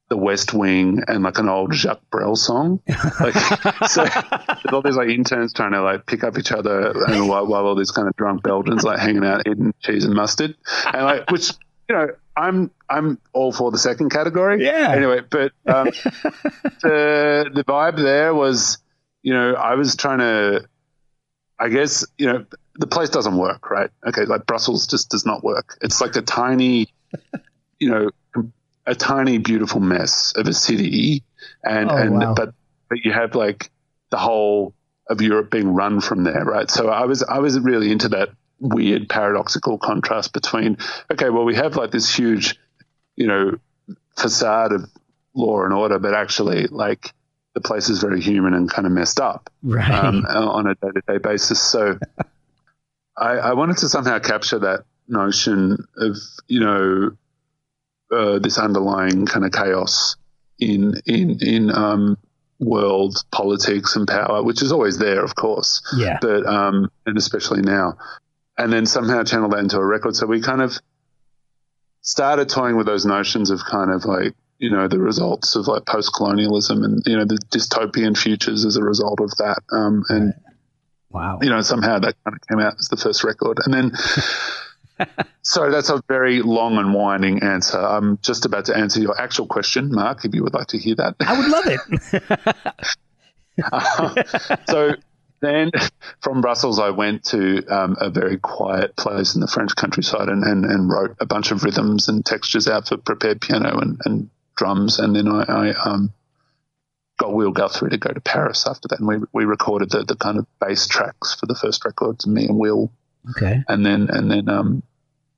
the 0.09 0.17
West 0.17 0.53
Wing 0.53 1.01
and 1.07 1.23
like 1.23 1.37
an 1.39 1.49
old 1.49 1.73
Jacques 1.73 2.07
Brel 2.11 2.35
song. 2.35 2.81
Like, 3.19 3.33
so 3.89 4.05
there's 4.05 4.73
all 4.73 4.81
these 4.81 4.95
like 4.95 5.09
interns 5.09 5.51
trying 5.53 5.73
to 5.73 5.81
like 5.81 6.05
pick 6.05 6.23
up 6.23 6.37
each 6.37 6.51
other 6.51 6.93
and 7.07 7.27
while, 7.27 7.45
while 7.45 7.65
all 7.65 7.75
these 7.75 7.91
kind 7.91 8.07
of 8.07 8.15
drunk 8.15 8.43
Belgians 8.43 8.83
like 8.83 8.99
hanging 8.99 9.25
out 9.25 9.47
eating 9.47 9.73
cheese 9.81 10.05
and 10.05 10.13
mustard. 10.13 10.55
And 10.93 11.03
like, 11.03 11.29
which, 11.31 11.51
you 11.89 11.95
know, 11.95 12.07
I'm 12.35 12.71
I'm 12.89 13.19
all 13.33 13.51
for 13.51 13.71
the 13.71 13.77
second 13.77 14.09
category. 14.09 14.63
Yeah. 14.63 14.93
Anyway, 14.95 15.21
but 15.29 15.51
um, 15.65 15.85
the 16.83 17.49
the 17.53 17.63
vibe 17.67 17.97
there 17.97 18.33
was, 18.33 18.77
you 19.23 19.33
know, 19.33 19.53
I 19.55 19.75
was 19.75 19.95
trying 19.95 20.19
to, 20.19 20.67
I 21.59 21.69
guess, 21.69 22.05
you 22.17 22.27
know, 22.27 22.45
the 22.75 22.87
place 22.87 23.09
doesn't 23.09 23.35
work, 23.35 23.69
right? 23.69 23.89
Okay, 24.07 24.25
like 24.25 24.45
Brussels 24.45 24.87
just 24.87 25.09
does 25.09 25.25
not 25.25 25.43
work. 25.43 25.77
It's 25.81 25.99
like 25.99 26.15
a 26.15 26.21
tiny, 26.21 26.87
you 27.79 27.89
know, 27.89 28.09
a 28.85 28.95
tiny 28.95 29.39
beautiful 29.39 29.81
mess 29.81 30.33
of 30.35 30.47
a 30.47 30.53
city, 30.53 31.23
and 31.63 31.91
Oh, 31.91 31.97
and 31.97 32.11
wow. 32.19 32.33
but 32.35 32.53
but 32.89 32.99
you 33.03 33.11
have 33.11 33.35
like 33.35 33.71
the 34.11 34.17
whole 34.17 34.73
of 35.09 35.21
Europe 35.21 35.49
being 35.49 35.73
run 35.73 36.01
from 36.01 36.23
there, 36.23 36.45
right? 36.45 36.69
So 36.69 36.89
I 36.89 37.05
was 37.05 37.23
I 37.23 37.39
was 37.39 37.59
really 37.59 37.91
into 37.91 38.09
that 38.09 38.29
weird 38.59 39.07
paradoxical 39.09 39.77
contrast 39.77 40.33
between 40.33 40.77
okay, 41.11 41.29
well 41.29 41.45
we 41.45 41.55
have 41.55 41.75
like 41.75 41.91
this 41.91 42.13
huge, 42.13 42.55
you 43.15 43.27
know, 43.27 43.57
facade 44.17 44.71
of 44.71 44.89
law 45.33 45.63
and 45.63 45.73
order, 45.73 45.99
but 45.99 46.13
actually 46.13 46.67
like 46.67 47.13
the 47.53 47.61
place 47.61 47.89
is 47.89 47.99
very 47.99 48.21
human 48.21 48.53
and 48.53 48.69
kind 48.69 48.85
of 48.85 48.91
messed 48.91 49.19
up 49.19 49.49
Right. 49.63 49.89
um, 49.89 50.25
on 50.25 50.67
a 50.67 50.75
day 50.75 50.91
to 50.93 51.01
day 51.07 51.17
basis. 51.17 51.61
So 51.61 51.97
I, 53.17 53.31
I 53.31 53.53
wanted 53.53 53.77
to 53.77 53.89
somehow 53.89 54.19
capture 54.19 54.59
that 54.59 54.85
notion 55.07 55.77
of, 55.97 56.15
you 56.47 56.59
know, 56.59 57.11
uh, 58.11 58.39
this 58.39 58.57
underlying 58.57 59.25
kind 59.25 59.45
of 59.45 59.51
chaos 59.51 60.15
in, 60.59 60.95
in, 61.05 61.39
in, 61.41 61.71
um, 61.71 62.17
world 62.59 63.23
politics 63.31 63.95
and 63.95 64.07
power, 64.07 64.43
which 64.43 64.61
is 64.61 64.71
always 64.71 64.97
there, 64.97 65.23
of 65.23 65.33
course, 65.35 65.81
yeah. 65.95 66.17
but, 66.21 66.45
um, 66.45 66.91
and 67.05 67.17
especially 67.17 67.61
now. 67.61 67.97
And 68.59 68.73
then 68.73 68.85
somehow 68.85 69.23
channel 69.23 69.49
that 69.49 69.59
into 69.59 69.77
a 69.77 69.85
record. 69.85 70.15
So 70.15 70.27
we 70.27 70.41
kind 70.41 70.61
of 70.61 70.77
started 72.01 72.49
toying 72.49 72.75
with 72.75 72.85
those 72.85 73.05
notions 73.05 73.49
of 73.51 73.61
kind 73.63 73.89
of 73.89 74.03
like, 74.05 74.33
you 74.57 74.69
know, 74.69 74.87
the 74.89 74.99
results 74.99 75.55
of 75.55 75.67
like 75.67 75.85
post 75.85 76.11
colonialism 76.13 76.83
and, 76.83 77.01
you 77.05 77.15
know, 77.15 77.23
the 77.23 77.37
dystopian 77.49 78.17
futures 78.17 78.65
as 78.65 78.75
a 78.75 78.83
result 78.83 79.21
of 79.21 79.29
that. 79.37 79.61
Um, 79.71 80.03
and, 80.09 80.33
Wow. 81.09 81.39
you 81.41 81.49
know, 81.49 81.61
somehow 81.61 81.99
that 81.99 82.15
kind 82.23 82.35
of 82.35 82.47
came 82.47 82.59
out 82.59 82.75
as 82.77 82.89
the 82.89 82.97
first 82.97 83.23
record. 83.23 83.59
And 83.65 83.73
then, 83.73 83.93
so 85.41 85.71
that's 85.71 85.89
a 85.89 86.03
very 86.07 86.41
long 86.41 86.77
and 86.77 86.93
winding 86.93 87.41
answer. 87.41 87.79
I'm 87.79 88.19
just 88.21 88.45
about 88.45 88.65
to 88.65 88.77
answer 88.77 88.99
your 88.99 89.19
actual 89.19 89.47
question, 89.47 89.91
Mark, 89.91 90.25
if 90.25 90.35
you 90.35 90.43
would 90.43 90.53
like 90.53 90.67
to 90.67 90.77
hear 90.77 90.95
that. 90.95 91.15
I 91.21 91.39
would 91.39 91.47
love 91.47 91.65
it. 91.65 91.79
so 94.69 94.95
then 95.41 95.71
from 96.21 96.41
Brussels, 96.41 96.79
I 96.79 96.89
went 96.89 97.23
to 97.25 97.65
um, 97.67 97.95
a 97.99 98.09
very 98.09 98.37
quiet 98.37 98.95
place 98.95 99.35
in 99.35 99.41
the 99.41 99.47
French 99.47 99.75
countryside 99.75 100.29
and, 100.29 100.43
and, 100.43 100.65
and 100.65 100.89
wrote 100.89 101.15
a 101.19 101.25
bunch 101.25 101.51
of 101.51 101.63
rhythms 101.63 102.07
and 102.07 102.25
textures 102.25 102.67
out 102.67 102.87
for 102.87 102.97
prepared 102.97 103.41
piano 103.41 103.79
and, 103.79 103.99
and 104.05 104.29
drums. 104.55 104.99
And 104.99 105.15
then 105.15 105.27
I, 105.27 105.43
I 105.43 105.73
um, 105.73 106.13
got 107.17 107.33
Will 107.33 107.51
Guthrie 107.51 107.91
to 107.91 107.97
go 107.97 108.11
to 108.11 108.21
Paris 108.21 108.65
after 108.67 108.87
that. 108.89 108.99
And 108.99 109.07
we, 109.07 109.17
we 109.31 109.45
recorded 109.45 109.91
the, 109.91 110.03
the 110.03 110.15
kind 110.15 110.37
of 110.37 110.45
bass 110.59 110.87
tracks 110.87 111.35
for 111.35 111.45
the 111.45 111.55
first 111.55 111.85
records, 111.85 112.27
me 112.27 112.45
and 112.45 112.57
Will. 112.57 112.91
okay. 113.31 113.63
And 113.67 113.85
then, 113.85 114.09
and 114.09 114.29
then 114.29 114.49
um, 114.49 114.83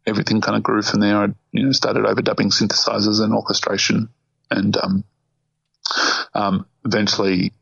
everything 0.06 0.42
kind 0.42 0.58
of 0.58 0.64
grew 0.64 0.82
from 0.82 1.00
there. 1.00 1.18
I 1.18 1.28
you 1.52 1.66
know, 1.66 1.72
started 1.72 2.06
overdubbing 2.06 2.52
synthesizers 2.52 3.22
and 3.22 3.34
orchestration. 3.34 4.10
And 4.50 4.76
um, 4.78 5.04
um, 6.34 6.66
eventually, 6.86 7.54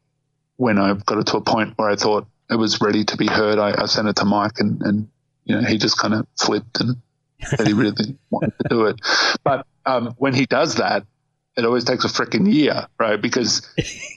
when 0.59 0.77
I 0.77 0.93
got 0.93 1.17
it 1.17 1.27
to 1.27 1.37
a 1.37 1.41
point 1.41 1.73
where 1.77 1.89
I 1.89 1.95
thought 1.95 2.27
it 2.49 2.55
was 2.55 2.81
ready 2.81 3.05
to 3.05 3.17
be 3.17 3.27
heard, 3.27 3.59
I, 3.59 3.81
I 3.81 3.85
sent 3.85 4.09
it 4.09 4.17
to 4.17 4.25
Mike, 4.25 4.59
and, 4.59 4.81
and 4.81 5.07
you 5.45 5.55
know 5.55 5.65
he 5.65 5.77
just 5.77 5.97
kind 5.97 6.13
of 6.13 6.27
flipped 6.37 6.81
and 6.81 6.97
said 7.41 7.65
he 7.65 7.71
really 7.71 8.17
wanted 8.29 8.53
to 8.59 8.69
do 8.69 8.85
it. 8.87 8.99
But 9.41 9.65
um, 9.85 10.13
when 10.17 10.33
he 10.33 10.45
does 10.45 10.75
that, 10.75 11.05
it 11.55 11.63
always 11.63 11.85
takes 11.85 12.03
a 12.03 12.09
freaking 12.09 12.51
year, 12.53 12.87
right? 12.99 13.21
Because 13.21 13.65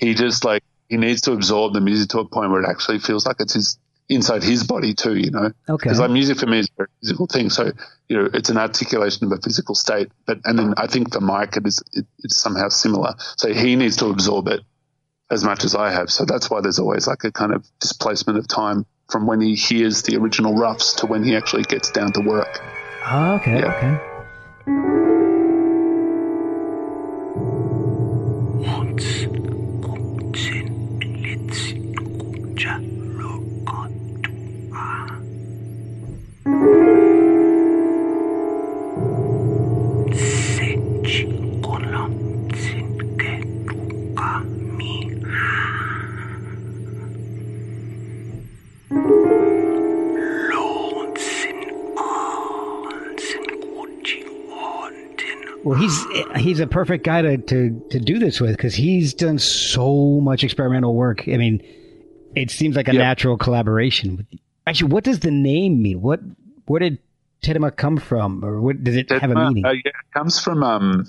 he 0.01 0.15
just 0.15 0.45
like 0.45 0.65
he 0.89 0.97
needs 0.97 1.21
to 1.23 1.33
absorb 1.33 1.75
the 1.75 1.81
music 1.81 2.09
to 2.11 2.19
a 2.19 2.25
point 2.25 2.51
where 2.51 2.61
it 2.61 2.69
actually 2.69 2.99
feels 2.99 3.25
like 3.25 3.37
it's 3.39 3.55
his 3.55 3.79
inside 4.09 4.43
his 4.43 4.65
body 4.65 4.95
too, 4.95 5.15
you 5.15 5.31
know. 5.31 5.53
Okay. 5.69 5.85
Because 5.85 6.01
like 6.01 6.11
music 6.11 6.39
for 6.39 6.47
me 6.47 6.59
is 6.59 6.69
a 6.81 6.87
physical 7.01 7.29
thing, 7.29 7.51
so 7.51 7.71
you 8.09 8.17
know 8.17 8.29
it's 8.35 8.51
an 8.51 8.59
articulation 8.59 9.27
of 9.27 9.39
a 9.39 9.41
physical 9.41 9.77
state. 9.77 10.11
But 10.27 10.41
and 10.45 10.59
then 10.59 10.75
I 10.77 10.89
think 10.89 11.13
the 11.13 11.21
mic 11.21 11.57
it 11.57 11.69
is 11.69 11.81
it, 11.93 12.05
it's 12.25 12.37
somehow 12.37 12.69
similar. 12.69 13.15
So 13.37 13.55
he 13.55 13.77
needs 13.77 13.97
to 13.99 14.07
absorb 14.07 14.49
it 14.49 14.63
as 15.33 15.43
much 15.43 15.65
as 15.65 15.75
I 15.75 15.91
have. 15.91 16.11
So 16.11 16.25
that's 16.25 16.51
why 16.51 16.61
there's 16.61 16.79
always 16.79 17.07
like 17.07 17.25
a 17.25 17.33
kind 17.33 17.53
of 17.53 17.67
displacement 17.81 18.39
of 18.39 18.47
time 18.47 18.85
from 19.11 19.27
when 19.27 19.41
he 19.41 19.55
hears 19.55 20.03
the 20.03 20.17
original 20.17 20.55
roughs 20.55 20.95
to 20.97 21.07
when 21.07 21.25
he 21.25 21.35
actually 21.35 21.65
gets 21.65 21.91
down 21.91 22.13
to 22.13 22.21
work. 22.21 22.61
Oh, 23.07 23.35
okay. 23.37 23.59
Yeah. 23.59 23.75
Okay. 23.75 25.12
He's 56.37 56.61
a 56.61 56.67
perfect 56.67 57.05
guy 57.05 57.23
to 57.23 57.37
to, 57.39 57.87
to 57.91 57.99
do 58.01 58.19
this 58.19 58.41
with 58.41 58.57
because 58.57 58.75
he's 58.75 59.15
done 59.15 59.39
so 59.39 60.21
much 60.21 60.45
experimental 60.45 60.95
work. 60.95 61.29
I 61.29 61.37
mean, 61.37 61.63
it 62.35 62.51
seems 62.51 62.77
like 62.77 62.89
a 62.89 62.93
Yeah. 62.95 63.01
natural 63.01 63.37
collaboration. 63.37 64.27
Actually, 64.67 64.93
what 64.93 65.05
does 65.05 65.21
the 65.21 65.31
name 65.31 65.83
mean? 65.83 66.01
What 66.01 66.21
where 66.67 66.81
did 66.81 66.99
Tetema 67.43 67.75
come 67.77 67.97
from, 67.97 68.45
or 68.45 68.61
what 68.61 68.83
does 68.85 68.95
it 68.97 69.11
have 69.11 69.31
a 69.31 69.37
Uh, 69.39 69.49
meaning? 69.49 69.65
uh, 69.65 69.71
yeah, 69.73 69.89
it 69.89 70.13
comes 70.15 70.39
from 70.39 70.63
um, 70.63 71.07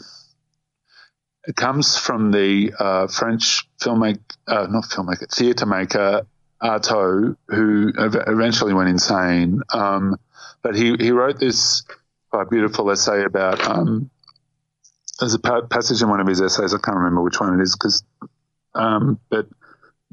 it 1.48 1.56
comes 1.56 1.98
from 1.98 2.32
the 2.32 2.74
uh, 2.80 3.08
French 3.08 3.68
filmmaker, 3.82 4.20
uh, 4.48 4.68
not 4.70 4.86
filmmaker, 4.86 5.30
theatre 5.34 5.66
maker 5.66 6.22
Artaud, 6.62 7.36
who 7.50 7.92
ev- 8.00 8.24
eventually 8.28 8.74
went 8.74 8.90
insane. 8.90 9.62
Um, 9.74 10.18
but 10.62 10.76
he 10.76 10.96
he 11.00 11.12
wrote 11.12 11.40
this 11.40 11.84
quite 12.32 12.50
beautiful 12.50 12.90
essay 12.90 13.24
about. 13.24 13.66
Um, 13.68 14.10
there's 15.24 15.34
a 15.34 15.40
pa- 15.40 15.62
passage 15.62 16.02
in 16.02 16.10
one 16.10 16.20
of 16.20 16.28
his 16.28 16.42
essays. 16.42 16.74
I 16.74 16.78
can't 16.78 16.98
remember 16.98 17.22
which 17.22 17.40
one 17.40 17.60
it 17.60 17.64
is 17.64 17.76
because, 17.76 18.04
um, 18.76 19.20
but 19.30 19.48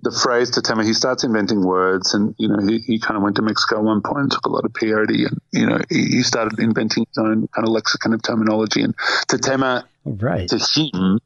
the 0.03 0.13
phrase 0.13 0.51
to 0.51 0.61
Tetema, 0.61 0.85
he 0.85 0.95
starts 0.95 1.25
inventing 1.25 1.63
words 1.65 2.15
and, 2.15 2.35
you 2.39 2.49
know, 2.49 2.59
he, 2.67 2.79
he 2.79 3.01
kind 3.01 3.17
of 3.17 3.23
went 3.23 3.37
to 3.37 3.43
Mexico 3.43 3.79
at 3.79 3.83
one 3.83 4.03
point 4.03 4.21
and 4.21 4.33
took 4.33 4.47
a 4.47 4.49
lot 4.49 4.65
of 4.65 4.73
peyote 4.73 5.27
and, 5.27 5.41
you 5.53 5.67
know, 5.67 5.79
he, 5.91 6.05
he 6.05 6.23
started 6.23 6.59
inventing 6.59 7.07
his 7.09 7.19
own 7.19 7.49
kind 7.49 7.67
of 7.67 7.73
lexicon 7.73 8.15
of 8.15 8.23
terminology. 8.23 8.83
And 8.83 8.97
Tetema 9.29 9.85
right. 10.05 10.49
to 10.49 10.59
him 10.59 11.19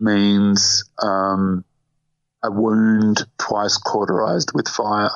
means 0.00 0.84
um, 1.00 1.64
a 2.42 2.50
wound 2.50 3.24
twice 3.38 3.78
cauterized 3.78 4.50
with 4.52 4.68
fire. 4.68 5.10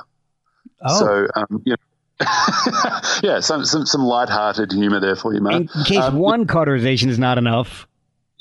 Oh, 0.81 0.99
So, 0.99 1.27
um, 1.35 1.63
you 1.67 1.73
know, 1.73 1.77
yeah, 3.23 3.41
some, 3.41 3.65
some, 3.65 3.85
some 3.85 4.03
lighthearted 4.03 4.71
humor 4.71 5.01
there 5.01 5.17
for 5.17 5.35
you, 5.35 5.41
Mark. 5.41 5.55
in 5.55 5.69
case 5.85 5.99
um, 5.99 6.17
one 6.17 6.47
cauterization 6.47 7.11
is 7.11 7.19
not 7.19 7.37
enough. 7.37 7.89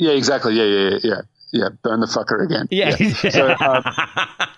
Yeah, 0.01 0.13
exactly. 0.13 0.55
Yeah, 0.55 0.63
yeah, 0.63 0.89
yeah, 0.89 0.99
yeah. 1.03 1.21
Yeah, 1.53 1.69
burn 1.83 1.99
the 1.99 2.07
fucker 2.07 2.43
again. 2.43 2.67
Yeah. 2.71 2.95
So, 3.31 3.55
um, 3.59 3.83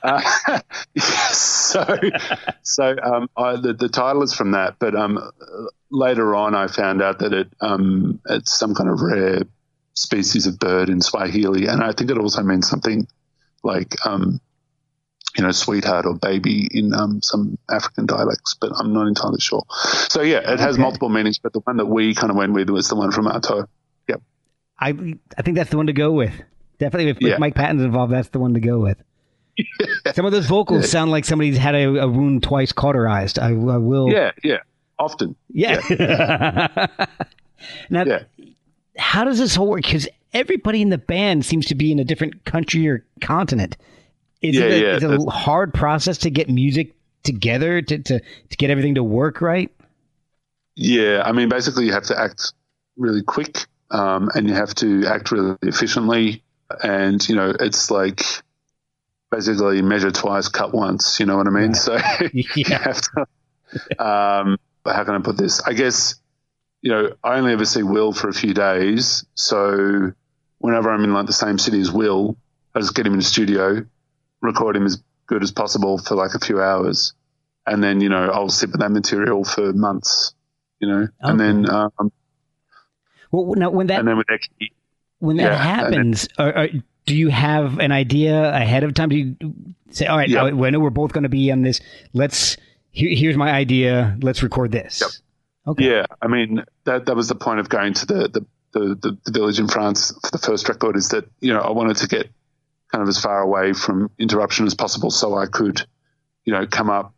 uh, 0.03 0.59
so, 0.99 1.97
so 2.61 2.95
um, 3.01 3.29
I, 3.35 3.55
the 3.55 3.73
the 3.73 3.89
title 3.89 4.21
is 4.23 4.33
from 4.33 4.51
that, 4.51 4.75
but 4.79 4.95
um, 4.95 5.19
later 5.89 6.35
on 6.35 6.53
I 6.55 6.67
found 6.67 7.01
out 7.01 7.19
that 7.19 7.33
it 7.33 7.47
um, 7.61 8.21
it's 8.29 8.57
some 8.57 8.75
kind 8.75 8.89
of 8.91 9.01
rare 9.01 9.41
species 9.95 10.45
of 10.45 10.59
bird 10.59 10.89
in 10.89 11.01
Swahili, 11.01 11.65
and 11.65 11.83
I 11.83 11.93
think 11.93 12.11
it 12.11 12.17
also 12.19 12.43
means 12.43 12.69
something 12.69 13.07
like 13.63 13.95
um, 14.05 14.39
you 15.35 15.43
know, 15.43 15.51
sweetheart 15.51 16.05
or 16.05 16.13
baby 16.15 16.67
in 16.71 16.93
um, 16.93 17.21
some 17.23 17.57
African 17.71 18.05
dialects, 18.05 18.55
but 18.61 18.71
I'm 18.77 18.93
not 18.93 19.07
entirely 19.07 19.39
sure. 19.39 19.63
So 20.09 20.21
yeah, 20.21 20.51
it 20.53 20.59
has 20.59 20.75
Okay. 20.75 20.81
multiple 20.83 21.09
meanings, 21.09 21.39
but 21.39 21.53
the 21.53 21.59
one 21.61 21.77
that 21.77 21.87
we 21.87 22.13
kind 22.13 22.29
of 22.29 22.37
went 22.37 22.53
with 22.53 22.69
was 22.69 22.87
the 22.87 22.95
one 22.95 23.11
from 23.11 23.25
Artaud. 23.25 23.67
I 24.79 24.89
I 25.37 25.41
think 25.41 25.55
that's 25.57 25.69
the 25.69 25.77
one 25.77 25.87
to 25.87 25.93
go 25.93 26.11
with. 26.11 26.33
Definitely, 26.79 27.09
if, 27.11 27.17
Yeah. 27.21 27.33
if 27.33 27.39
Mike 27.39 27.55
Patton's 27.55 27.81
involved, 27.83 28.11
that's 28.11 28.29
the 28.29 28.39
one 28.39 28.53
to 28.55 28.59
go 28.59 28.79
with. 28.79 28.97
Some 30.15 30.25
of 30.25 30.31
those 30.31 30.47
vocals 30.47 30.89
sound 30.89 31.11
like 31.11 31.25
somebody's 31.25 31.57
had 31.57 31.75
a, 31.75 32.01
a 32.01 32.07
wound 32.07 32.43
twice 32.43 32.71
cauterized. 32.71 33.37
I, 33.39 33.49
I 33.49 33.77
will. 33.77 34.09
Yeah, 34.11 34.31
yeah. 34.43 34.57
Often. 34.99 35.35
Yeah. 35.49 35.79
now, 37.89 38.03
Yeah. 38.05 38.23
how 38.97 39.23
does 39.23 39.37
this 39.39 39.55
whole 39.55 39.69
work? 39.69 39.83
Because 39.83 40.07
everybody 40.33 40.81
in 40.81 40.89
the 40.89 40.97
band 40.97 41.45
seems 41.45 41.65
to 41.67 41.75
be 41.75 41.91
in 41.91 41.99
a 41.99 42.03
different 42.03 42.45
country 42.45 42.87
or 42.87 43.05
continent. 43.21 43.77
Is 44.41 44.55
Yeah, 44.55 44.65
it, 44.65 44.71
a, 44.71 44.79
yeah, 44.81 44.95
is 44.97 45.03
it 45.03 45.11
a 45.11 45.29
hard 45.29 45.73
process 45.73 46.17
to 46.19 46.29
get 46.29 46.49
music 46.49 46.95
together 47.23 47.81
to, 47.81 47.97
to, 47.99 48.19
to 48.19 48.57
get 48.57 48.69
everything 48.69 48.95
to 48.95 49.03
work 49.03 49.39
right? 49.39 49.71
Yeah, 50.75 51.21
I 51.23 51.31
mean, 51.31 51.47
basically, 51.49 51.85
you 51.85 51.93
have 51.93 52.03
to 52.05 52.19
act 52.19 52.53
really 52.97 53.21
quick, 53.21 53.65
um, 53.93 54.29
and 54.33 54.47
you 54.47 54.55
have 54.55 54.73
to 54.75 55.05
act 55.05 55.31
really 55.31 55.55
efficiently, 55.61 56.43
and 56.83 57.27
you 57.29 57.35
know, 57.35 57.53
it's 57.57 57.91
like 57.91 58.21
basically 59.31 59.81
measure 59.81 60.11
twice, 60.11 60.47
cut 60.49 60.73
once. 60.73 61.19
You 61.19 61.27
know 61.27 61.37
what 61.37 61.47
I 61.47 61.51
mean? 61.51 61.73
So 61.75 61.93
you 62.33 62.65
have 62.65 63.01
to. 63.01 63.21
Um, 64.03 64.57
how 64.85 65.03
can 65.03 65.15
I 65.15 65.19
put 65.19 65.37
this? 65.37 65.61
I 65.61 65.73
guess 65.73 66.15
you 66.81 66.91
know, 66.91 67.15
I 67.23 67.37
only 67.37 67.53
ever 67.53 67.65
see 67.65 67.83
Will 67.83 68.11
for 68.11 68.27
a 68.27 68.33
few 68.33 68.53
days, 68.53 69.25
so 69.35 70.11
whenever 70.57 70.91
I'm 70.91 71.03
in 71.03 71.13
like 71.13 71.27
the 71.27 71.33
same 71.33 71.57
city 71.57 71.79
as 71.79 71.91
Will, 71.91 72.35
I 72.75 72.79
just 72.79 72.95
get 72.95 73.05
him 73.05 73.13
in 73.13 73.19
the 73.19 73.25
studio, 73.25 73.85
record 74.41 74.75
him 74.75 74.85
as 74.85 75.01
good 75.27 75.43
as 75.43 75.51
possible 75.51 75.97
for 75.97 76.15
like 76.15 76.33
a 76.33 76.39
few 76.39 76.61
hours, 76.61 77.13
and 77.65 77.81
then 77.83 78.01
you 78.01 78.09
know 78.09 78.29
I'll 78.29 78.49
sit 78.49 78.71
with 78.71 78.81
that 78.81 78.91
material 78.91 79.43
for 79.45 79.71
months, 79.71 80.33
you 80.79 80.87
know, 80.87 81.07
and 81.21 81.39
then 81.39 81.69
um, 81.69 82.11
Well, 83.33 83.55
now 83.55 83.71
when 83.71 83.87
that 83.87 83.99
and 83.99 84.07
then 84.07 84.17
with 84.17 84.27
when 85.17 85.37
that 85.37 85.51
yeah, 85.51 85.57
happens, 85.57 86.29
are, 86.37 86.55
are, 86.55 86.67
do 87.07 87.15
you 87.15 87.29
have 87.29 87.79
an 87.79 87.91
idea 87.91 88.53
ahead 88.53 88.83
of 88.83 88.93
time? 88.93 89.09
Do 89.09 89.17
you 89.17 89.35
say, 89.89 90.05
"All 90.05 90.17
right, 90.17 90.29
Yeah. 90.29 90.43
I 90.43 90.49
I 90.49 90.69
know 90.69 90.79
we're 90.79 90.91
both 90.91 91.13
going 91.13 91.23
to 91.23 91.29
be 91.29 91.51
on 91.51 91.63
this. 91.63 91.81
Let's 92.13 92.57
here, 92.91 93.09
here's 93.09 93.35
my 93.35 93.49
idea. 93.51 94.15
Let's 94.21 94.43
record 94.43 94.71
this." 94.71 95.01
Yep. 95.01 95.09
Okay. 95.65 95.89
yeah, 95.89 96.05
I 96.21 96.27
mean 96.27 96.63
that 96.83 97.07
that 97.07 97.15
was 97.15 97.27
the 97.27 97.35
point 97.35 97.59
of 97.59 97.69
going 97.69 97.93
to 97.95 98.05
the 98.05 98.27
the, 98.27 98.45
the, 98.73 98.95
the 98.95 99.17
the 99.25 99.31
village 99.31 99.59
in 99.59 99.67
France 99.67 100.11
for 100.11 100.31
the 100.31 100.37
first 100.37 100.69
record 100.69 100.95
is 100.95 101.09
that 101.09 101.25
you 101.39 101.53
know 101.53 101.61
I 101.61 101.71
wanted 101.71 101.97
to 101.97 102.07
get 102.07 102.29
kind 102.91 103.01
of 103.01 103.09
as 103.09 103.19
far 103.19 103.41
away 103.41 103.73
from 103.73 104.11
interruption 104.19 104.67
as 104.67 104.75
possible 104.75 105.09
so 105.09 105.35
I 105.35 105.47
could 105.47 105.81
you 106.45 106.53
know 106.53 106.67
come 106.67 106.91
up 106.91 107.15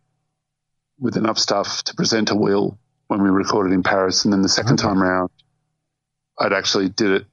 with 0.97 1.17
enough 1.17 1.39
stuff 1.39 1.83
to 1.83 1.95
present 1.95 2.31
a 2.31 2.35
Will 2.35 2.79
when 3.07 3.21
we 3.21 3.29
recorded 3.29 3.73
in 3.73 3.83
Paris, 3.83 4.23
and 4.23 4.31
then 4.31 4.41
the 4.41 4.49
second 4.49 4.77
time 4.77 5.01
round 5.01 5.29
I'd 6.39 6.53
actually 6.53 6.89
did 6.89 7.11
it 7.11 7.25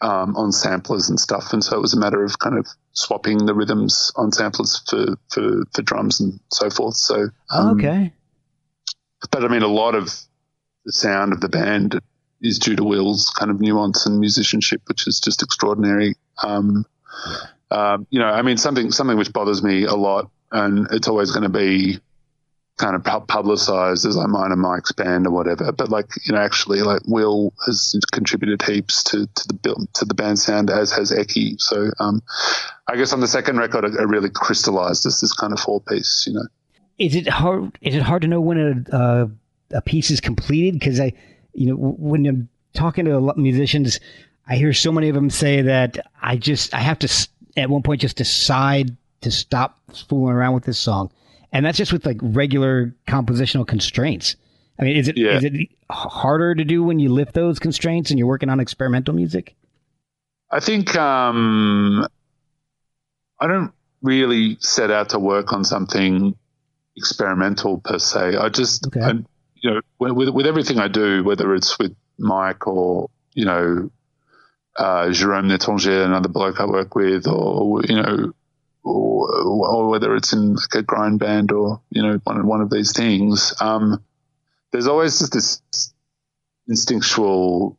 um, 0.00 0.36
on 0.36 0.52
samplers 0.52 1.08
and 1.08 1.18
stuff, 1.18 1.52
and 1.52 1.62
so 1.62 1.76
it 1.76 1.80
was 1.80 1.94
a 1.94 2.00
matter 2.00 2.24
of 2.24 2.38
kind 2.38 2.58
of 2.58 2.66
swapping 2.92 3.38
the 3.38 3.54
rhythms 3.54 4.12
on 4.16 4.32
samplers 4.32 4.82
for 4.88 5.16
for, 5.30 5.64
for 5.72 5.82
drums 5.82 6.20
and 6.20 6.40
so 6.50 6.70
forth. 6.70 6.96
So 6.96 7.28
um, 7.50 7.78
okay. 7.78 8.12
but 9.30 9.44
I 9.44 9.48
mean, 9.48 9.62
a 9.62 9.68
lot 9.68 9.94
of 9.94 10.06
the 10.84 10.92
sound 10.92 11.32
of 11.32 11.40
the 11.40 11.48
band 11.48 12.00
is 12.40 12.58
due 12.58 12.74
to 12.74 12.84
Will's 12.84 13.30
kind 13.30 13.50
of 13.50 13.60
nuance 13.60 14.04
and 14.06 14.18
musicianship, 14.18 14.82
which 14.86 15.06
is 15.06 15.20
just 15.20 15.42
extraordinary. 15.42 16.16
Um, 16.42 16.84
um, 17.70 18.06
you 18.10 18.18
know, 18.18 18.26
I 18.26 18.42
mean, 18.42 18.56
something 18.56 18.90
something 18.90 19.16
which 19.16 19.32
bothers 19.32 19.62
me 19.62 19.84
a 19.84 19.94
lot, 19.94 20.30
and 20.50 20.88
it's 20.90 21.08
always 21.08 21.30
going 21.30 21.44
to 21.44 21.48
be 21.48 22.00
kind 22.78 22.96
of 22.96 23.04
publicized 23.26 24.06
as 24.06 24.16
like 24.16 24.28
mine 24.28 24.50
and 24.50 24.60
Mike's 24.60 24.92
band 24.92 25.26
or 25.26 25.30
whatever. 25.30 25.70
But 25.72 25.90
like, 25.90 26.06
you 26.24 26.32
know, 26.32 26.40
actually, 26.40 26.82
like 26.82 27.02
Will 27.06 27.52
has 27.66 27.94
contributed 28.12 28.62
heaps 28.62 29.04
to 29.04 29.26
to 29.26 29.48
the 29.48 29.54
build 29.54 29.92
to 29.94 30.04
the 30.04 30.14
band 30.14 30.38
sound, 30.38 30.70
as 30.70 30.90
has 30.92 31.12
Erkki. 31.12 31.60
So, 31.60 31.90
um, 32.00 32.22
I 32.88 32.96
guess 32.96 33.12
on 33.12 33.20
the 33.20 33.28
second 33.28 33.58
record, 33.58 33.84
it, 33.84 33.94
really 34.08 34.30
crystallized 34.30 35.06
as 35.06 35.20
this 35.20 35.32
kind 35.32 35.52
of 35.52 35.60
four 35.60 35.80
piece. 35.80 36.24
You 36.26 36.34
know. 36.34 36.46
Is 36.98 37.14
it 37.14 37.28
hard? 37.28 37.78
Is 37.80 37.94
it 37.94 38.02
hard 38.02 38.22
to 38.22 38.28
know 38.28 38.40
when 38.40 38.86
a 38.90 38.96
uh, 38.96 39.26
a 39.72 39.82
piece 39.82 40.10
is 40.10 40.20
completed? 40.20 40.78
Because 40.78 41.00
I, 41.00 41.12
you 41.52 41.66
know, 41.66 41.76
when 41.76 42.26
I'm 42.26 42.48
talking 42.74 43.04
to 43.04 43.34
musicians, 43.36 44.00
I 44.46 44.56
hear 44.56 44.72
so 44.72 44.92
many 44.92 45.08
of 45.08 45.14
them 45.14 45.30
say 45.30 45.62
that 45.62 45.98
I 46.20 46.36
just 46.36 46.74
I 46.74 46.78
have 46.78 46.98
to 47.00 47.28
at 47.56 47.70
one 47.70 47.82
point 47.82 48.00
just 48.00 48.16
decide 48.16 48.96
to 49.20 49.30
stop 49.30 49.78
fooling 50.08 50.34
around 50.34 50.54
with 50.54 50.64
this 50.64 50.78
song, 50.78 51.10
and 51.52 51.64
that's 51.64 51.78
just 51.78 51.92
with 51.92 52.04
like 52.06 52.18
regular 52.20 52.94
compositional 53.06 53.66
constraints. 53.66 54.36
I 54.78 54.84
mean, 54.84 54.96
is 54.96 55.08
it 55.08 55.18
is 55.18 55.42
Yeah. 55.42 55.50
it 55.52 55.68
harder 55.90 56.54
to 56.54 56.64
do 56.64 56.82
when 56.82 56.98
you 56.98 57.10
lift 57.12 57.34
those 57.34 57.58
constraints 57.58 58.10
and 58.10 58.18
you're 58.18 58.28
working 58.28 58.48
on 58.48 58.58
experimental 58.60 59.14
music? 59.14 59.54
I 60.50 60.60
think 60.60 60.96
um, 60.96 62.06
I 63.40 63.46
don't 63.46 63.72
really 64.02 64.56
set 64.60 64.90
out 64.90 65.10
to 65.10 65.18
work 65.18 65.52
on 65.52 65.64
something 65.64 66.34
experimental 66.96 67.78
per 67.78 67.98
se. 67.98 68.36
I 68.36 68.48
just, 68.48 68.86
Okay. 68.88 69.00
I, 69.00 69.12
you 69.56 69.70
know, 69.70 69.80
with, 69.98 70.12
with 70.12 70.28
with 70.30 70.46
everything 70.46 70.78
I 70.78 70.88
do, 70.88 71.22
whether 71.24 71.54
it's 71.54 71.78
with 71.78 71.94
Mike 72.18 72.66
or 72.66 73.08
you 73.34 73.44
know, 73.44 73.90
uh, 74.76 75.10
Jerome 75.10 75.48
Noetinger, 75.48 76.04
another 76.04 76.28
bloke 76.28 76.60
I 76.60 76.66
work 76.66 76.94
with, 76.94 77.26
or 77.26 77.82
you 77.84 77.96
know, 77.96 78.32
or, 78.84 79.30
or 79.32 79.88
whether 79.88 80.14
it's 80.16 80.32
in 80.32 80.54
like 80.54 80.74
a 80.74 80.82
grind 80.82 81.18
band 81.18 81.52
or 81.52 81.80
you 81.90 82.02
know 82.02 82.20
one 82.24 82.38
of 82.38 82.46
one 82.46 82.60
of 82.60 82.70
these 82.70 82.92
things. 82.92 83.54
Um, 83.60 84.02
there's 84.70 84.86
always 84.86 85.18
just 85.18 85.32
this 85.32 85.92
instinctual 86.68 87.78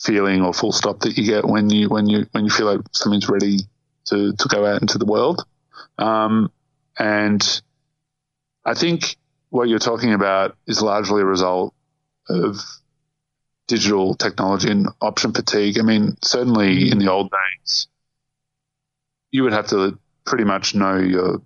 feeling 0.00 0.42
or 0.42 0.52
full 0.52 0.72
stop 0.72 1.00
that 1.00 1.16
you 1.16 1.24
get 1.24 1.44
when 1.44 1.70
you 1.70 1.88
when 1.88 2.08
you 2.08 2.26
when 2.32 2.44
you 2.44 2.50
feel 2.50 2.66
like 2.66 2.80
something's 2.92 3.28
ready 3.28 3.58
to 4.06 4.32
to 4.32 4.48
go 4.48 4.66
out 4.66 4.80
into 4.80 4.98
the 4.98 5.06
world. 5.06 5.44
Um, 5.98 6.50
and 6.98 7.62
I 8.64 8.74
think 8.74 9.16
what 9.50 9.68
you're 9.68 9.78
talking 9.78 10.14
about 10.14 10.56
is 10.66 10.82
largely 10.82 11.22
a 11.22 11.26
result 11.26 11.74
of 12.28 12.56
digital 13.66 14.14
technology 14.14 14.70
and 14.70 14.88
option 15.00 15.32
fatigue. 15.32 15.78
I 15.78 15.82
mean, 15.82 16.16
certainly 16.22 16.90
in 16.90 16.98
the 16.98 17.10
old 17.10 17.30
days, 17.30 17.86
you 19.30 19.42
would 19.44 19.52
have 19.52 19.68
to 19.68 19.98
pretty 20.24 20.44
much 20.44 20.74
know 20.74 20.96
your 20.96 21.42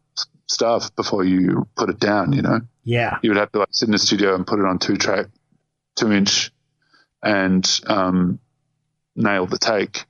stuff 0.47 0.95
before 0.97 1.24
you 1.24 1.66
put 1.77 1.91
it 1.91 1.99
down. 1.99 2.33
You 2.33 2.43
know, 2.43 2.61
Yeah. 2.85 3.18
you 3.22 3.31
would 3.31 3.37
have 3.39 3.53
to 3.53 3.61
like 3.61 3.68
sit 3.72 3.89
in 3.89 3.93
the 3.93 3.99
studio 3.99 4.35
and 4.35 4.47
put 4.47 4.59
it 4.59 4.64
on 4.64 4.79
two 4.79 4.97
track, 4.97 5.27
two 5.97 6.12
inch, 6.12 6.51
and 7.22 7.68
um, 7.87 8.39
nail 9.16 9.47
the 9.47 9.59
take. 9.59 10.05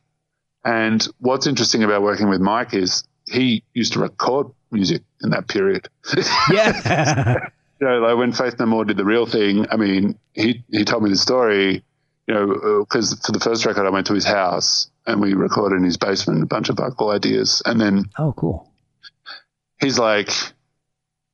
And 0.65 1.07
what's 1.19 1.47
interesting 1.47 1.85
about 1.85 2.03
working 2.03 2.29
with 2.29 2.41
Mike 2.41 2.75
is 2.75 3.05
he 3.29 3.63
used 3.73 3.93
to 3.95 4.01
record 4.01 4.49
music 4.71 5.03
in 5.23 5.31
that 5.31 5.49
period. 5.49 5.89
Yeah. 6.53 7.49
you 7.81 7.87
know, 7.87 7.99
like 8.01 8.17
when 8.17 8.33
Faith 8.33 8.59
No 8.59 8.67
More 8.67 8.85
did 8.85 8.97
the 8.97 9.05
real 9.05 9.27
thing, 9.27 9.67
I 9.71 9.77
mean, 9.77 10.19
he, 10.35 10.65
he 10.71 10.85
told 10.85 11.03
me 11.05 11.11
the 11.11 11.17
story, 11.17 11.85
you 12.27 12.35
know, 12.35 12.81
because 12.85 13.15
for 13.25 13.31
the 13.33 13.41
first 13.41 13.65
record, 13.65 13.87
I 13.87 13.91
went 13.91 14.09
to 14.09 14.15
his 14.15 14.25
house 14.25 14.91
and 15.07 15.21
we 15.21 15.35
recorded 15.35 15.77
in 15.77 15.85
his 15.85 15.97
basement 15.97 16.43
a 16.43 16.47
bunch 16.47 16.69
of 16.69 16.77
vocal 16.77 17.11
ideas. 17.11 17.63
And 17.65 17.81
then 17.81 18.05
oh, 18.19 18.33
cool. 18.37 18.71
he's 19.81 19.99
like, 19.99 20.31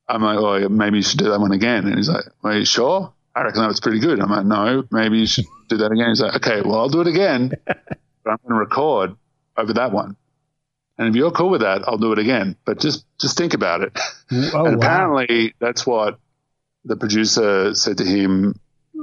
I'm 0.07 0.21
like, 0.21 0.37
oh, 0.37 0.69
maybe 0.69 0.97
you 0.97 1.03
should 1.03 1.19
do 1.19 1.29
that 1.29 1.39
one 1.39 1.51
again. 1.51 1.87
And 1.87 1.95
he's 1.95 2.09
like, 2.09 2.25
are 2.43 2.57
you 2.57 2.65
sure? 2.65 3.13
I 3.35 3.43
reckon 3.43 3.61
that 3.61 3.67
was 3.67 3.79
pretty 3.79 3.99
good. 3.99 4.19
I'm 4.19 4.29
like, 4.29 4.45
no, 4.45 4.83
maybe 4.91 5.17
you 5.17 5.25
should 5.25 5.45
do 5.69 5.77
that 5.77 5.91
again. 5.91 6.09
He's 6.09 6.21
like, 6.21 6.35
okay, 6.35 6.61
well, 6.61 6.79
I'll 6.79 6.89
do 6.89 7.01
it 7.01 7.07
again, 7.07 7.51
but 7.65 7.77
I'm 8.27 8.37
going 8.43 8.53
to 8.53 8.55
record 8.55 9.15
over 9.57 9.73
that 9.73 9.91
one. 9.91 10.15
And 10.99 11.09
if 11.09 11.15
you're 11.15 11.31
cool 11.31 11.49
with 11.49 11.61
that, 11.61 11.81
I'll 11.87 11.97
do 11.97 12.11
it 12.11 12.19
again. 12.19 12.55
But 12.65 12.79
just, 12.79 13.05
just 13.19 13.35
think 13.35 13.55
about 13.55 13.81
it. 13.81 13.97
Oh, 14.31 14.65
and 14.65 14.77
wow. 14.77 14.87
apparently 14.87 15.55
that's 15.59 15.87
what 15.87 16.19
the 16.85 16.95
producer 16.95 17.73
said 17.73 17.97
to 17.97 18.05
him 18.05 18.59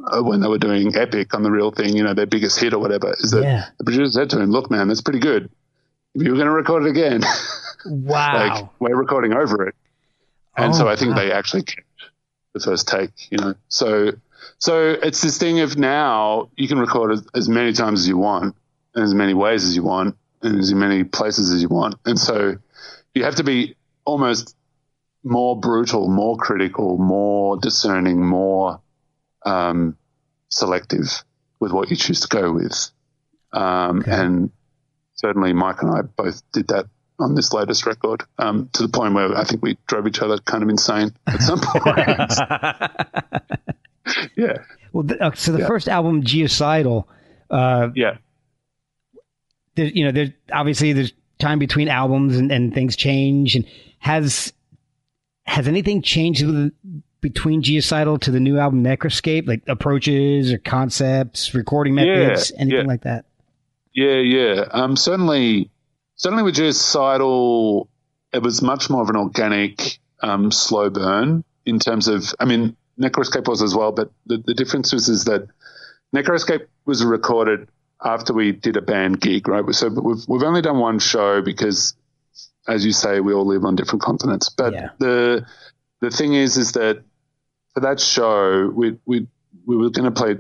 Uh, 0.06 0.22
when 0.22 0.40
they 0.40 0.48
were 0.48 0.58
doing 0.58 0.94
Epic 0.96 1.34
on 1.34 1.42
the 1.42 1.50
real 1.50 1.70
thing, 1.70 1.96
you 1.96 2.02
know, 2.02 2.14
their 2.14 2.26
biggest 2.26 2.58
hit 2.60 2.72
or 2.72 2.78
whatever, 2.78 3.14
is 3.18 3.30
that 3.32 3.42
Yeah. 3.42 3.66
the 3.78 3.84
producer 3.84 4.10
said 4.10 4.30
to 4.30 4.40
him, 4.40 4.50
look, 4.50 4.70
man, 4.70 4.88
that's 4.88 5.00
pretty 5.02 5.18
good. 5.18 5.50
If 6.14 6.22
you 6.22 6.30
were 6.30 6.36
going 6.36 6.46
to 6.48 6.52
record 6.52 6.84
it 6.86 6.90
again, 6.90 7.22
Wow. 7.86 8.32
like 8.34 8.66
we're 8.78 8.96
recording 8.96 9.32
over 9.34 9.66
it. 9.68 9.74
And 10.56 10.74
so 10.74 10.86
Oh, 10.86 10.90
I 10.90 10.96
think 10.96 11.10
wow. 11.12 11.16
they 11.18 11.32
actually 11.32 11.62
kept 11.62 11.86
the 12.54 12.60
first 12.60 12.88
take, 12.88 13.30
you 13.30 13.38
know. 13.38 13.54
So 13.68 14.12
so 14.58 14.96
it's 15.02 15.20
this 15.22 15.38
thing 15.38 15.60
of 15.60 15.76
now 15.76 16.48
you 16.56 16.66
can 16.68 16.78
record 16.78 17.12
as, 17.12 17.26
as 17.34 17.48
many 17.48 17.72
times 17.72 18.00
as 18.00 18.08
you 18.08 18.16
want, 18.18 18.56
and 18.94 19.04
as 19.04 19.14
many 19.14 19.34
ways 19.34 19.64
as 19.64 19.76
you 19.76 19.82
want, 19.82 20.16
and 20.42 20.58
as 20.58 20.72
many 20.74 21.04
places 21.04 21.52
as 21.52 21.62
you 21.62 21.68
want. 21.68 21.94
And 22.06 22.18
so 22.18 22.56
you 23.14 23.24
have 23.24 23.36
to 23.36 23.44
be 23.44 23.76
almost 24.04 24.56
more 25.22 25.58
brutal, 25.58 26.08
more 26.08 26.36
critical, 26.36 26.96
more 26.98 27.58
discerning, 27.58 28.24
more 28.24 28.80
um, 29.46 29.96
selective 30.48 31.24
with 31.60 31.72
what 31.72 31.90
you 31.90 31.96
choose 31.96 32.20
to 32.20 32.28
go 32.28 32.52
with. 32.52 32.90
Um, 33.52 34.00
Okay. 34.00 34.12
And 34.12 34.50
certainly 35.14 35.52
Mike 35.52 35.82
and 35.82 35.90
I 35.90 36.02
both 36.02 36.42
did 36.52 36.68
that 36.68 36.86
on 37.18 37.34
this 37.34 37.52
latest 37.52 37.84
record 37.84 38.22
um, 38.38 38.70
to 38.72 38.82
the 38.82 38.88
point 38.88 39.12
where 39.14 39.36
I 39.36 39.44
think 39.44 39.62
we 39.62 39.76
drove 39.86 40.06
each 40.06 40.20
other 40.22 40.38
kind 40.38 40.62
of 40.62 40.68
insane 40.70 41.12
at 41.26 41.42
some 41.42 41.60
point. 41.62 42.32
yeah. 44.36 44.58
Well, 44.92 45.04
th- 45.04 45.20
uh, 45.20 45.32
so 45.34 45.52
the 45.52 45.60
Yeah. 45.60 45.66
first 45.66 45.88
album, 45.88 46.22
Geocidal, 46.22 47.04
uh, 47.50 47.88
Yeah. 47.94 48.16
there's 49.74 49.94
you 49.94 50.04
know 50.04 50.12
there's 50.12 50.30
obviously 50.52 50.92
there's 50.92 51.12
time 51.38 51.58
between 51.58 51.88
albums 51.88 52.36
and, 52.36 52.50
and 52.50 52.72
things 52.74 52.96
change 52.96 53.54
and 53.56 53.64
has 53.98 54.52
has 55.44 55.68
anything 55.68 56.02
changed 56.02 56.44
with, 56.44 56.72
between 57.20 57.62
Geocidal 57.62 58.20
to 58.22 58.30
the 58.30 58.40
new 58.40 58.58
album 58.58 58.82
Necroscape, 58.82 59.46
like 59.46 59.62
approaches 59.68 60.52
or 60.52 60.58
concepts, 60.58 61.54
recording 61.54 61.94
methods, 61.94 62.50
Yeah, 62.54 62.60
anything 62.60 62.78
yeah. 62.80 62.86
like 62.86 63.02
that? 63.02 63.24
Yeah, 63.92 64.16
yeah. 64.18 64.64
Um, 64.70 64.96
certainly, 64.96 65.70
certainly 66.16 66.42
with 66.44 66.56
Geocidal, 66.56 67.88
it 68.32 68.42
was 68.42 68.62
much 68.62 68.88
more 68.90 69.02
of 69.02 69.08
an 69.10 69.16
organic, 69.16 69.98
um, 70.22 70.50
slow 70.52 70.90
burn 70.90 71.44
in 71.66 71.78
terms 71.78 72.08
of. 72.08 72.32
I 72.38 72.44
mean, 72.44 72.76
Necroscape 73.00 73.48
was 73.48 73.62
as 73.62 73.74
well, 73.74 73.92
but 73.92 74.10
the, 74.26 74.38
the 74.38 74.54
difference 74.54 74.92
was 74.92 75.08
is 75.08 75.24
that 75.24 75.48
Necroscape 76.14 76.66
was 76.84 77.04
recorded 77.04 77.68
after 78.04 78.32
we 78.32 78.52
did 78.52 78.76
a 78.76 78.82
band 78.82 79.20
gig, 79.20 79.48
right? 79.48 79.64
So 79.74 79.88
we've 79.88 80.24
we've 80.28 80.42
only 80.42 80.62
done 80.62 80.78
one 80.78 80.98
show 80.98 81.42
because, 81.42 81.94
as 82.68 82.84
you 82.86 82.92
say, 82.92 83.20
we 83.20 83.32
all 83.34 83.46
live 83.46 83.64
on 83.64 83.74
different 83.76 84.02
continents. 84.02 84.48
But 84.50 84.72
Yeah. 84.74 84.88
the 84.98 85.46
the 86.00 86.10
thing 86.10 86.34
is, 86.34 86.56
is 86.56 86.72
that 86.72 87.02
for 87.80 87.86
that 87.86 88.00
show, 88.00 88.68
we 88.74 88.98
we 89.06 89.26
we 89.66 89.76
were 89.76 89.90
going 89.90 90.04
to 90.04 90.10
play 90.10 90.36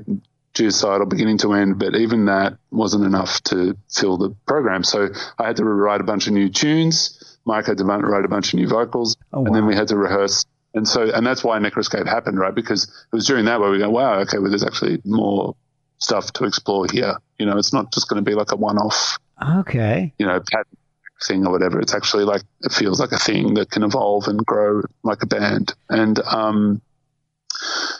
Geocidal 0.54 1.08
beginning 1.08 1.38
to 1.38 1.52
end, 1.52 1.78
but 1.78 1.94
even 1.94 2.26
that 2.26 2.56
wasn't 2.70 3.04
enough 3.04 3.40
to 3.44 3.76
fill 3.88 4.16
the 4.18 4.30
program. 4.46 4.82
So 4.84 5.08
I 5.38 5.46
had 5.46 5.56
to 5.56 5.64
write 5.64 6.00
a 6.00 6.04
bunch 6.04 6.26
of 6.26 6.32
new 6.32 6.48
tunes. 6.48 7.38
Mike 7.44 7.66
had 7.66 7.78
to 7.78 7.84
write 7.84 8.24
a 8.24 8.28
bunch 8.28 8.52
of 8.52 8.58
new 8.58 8.68
vocals, 8.68 9.16
Oh, 9.32 9.44
and 9.44 9.54
then 9.54 9.66
we 9.66 9.74
had 9.74 9.88
to 9.88 9.96
rehearse. 9.96 10.44
And 10.74 10.86
so, 10.86 11.10
and 11.12 11.26
that's 11.26 11.42
why 11.42 11.58
Necroscape 11.58 12.06
happened, 12.06 12.38
right? 12.38 12.54
Because 12.54 12.84
it 12.84 13.16
was 13.16 13.26
during 13.26 13.44
that 13.46 13.60
where 13.60 13.70
we 13.70 13.78
go, 13.78 13.90
wow, 13.90 14.20
okay, 14.20 14.38
well, 14.38 14.50
there's 14.50 14.62
actually 14.64 15.00
more 15.04 15.56
stuff 15.98 16.32
to 16.34 16.44
explore 16.44 16.86
here. 16.92 17.16
You 17.38 17.46
know, 17.46 17.56
it's 17.56 17.72
not 17.72 17.92
just 17.92 18.08
going 18.08 18.22
to 18.22 18.28
be 18.28 18.34
like 18.36 18.52
a 18.52 18.56
one-off, 18.56 19.18
Okay. 19.60 20.12
you 20.18 20.26
know, 20.26 20.40
pattern 20.52 20.76
thing 21.26 21.46
or 21.46 21.50
whatever. 21.52 21.80
It's 21.80 21.94
actually 21.94 22.24
like 22.24 22.42
it 22.62 22.72
feels 22.72 23.00
like 23.00 23.12
a 23.12 23.18
thing 23.18 23.54
that 23.54 23.70
can 23.70 23.82
evolve 23.82 24.26
and 24.28 24.44
grow 24.44 24.82
like 25.02 25.22
a 25.22 25.26
band. 25.26 25.74
And 25.88 26.18
um, 26.20 26.80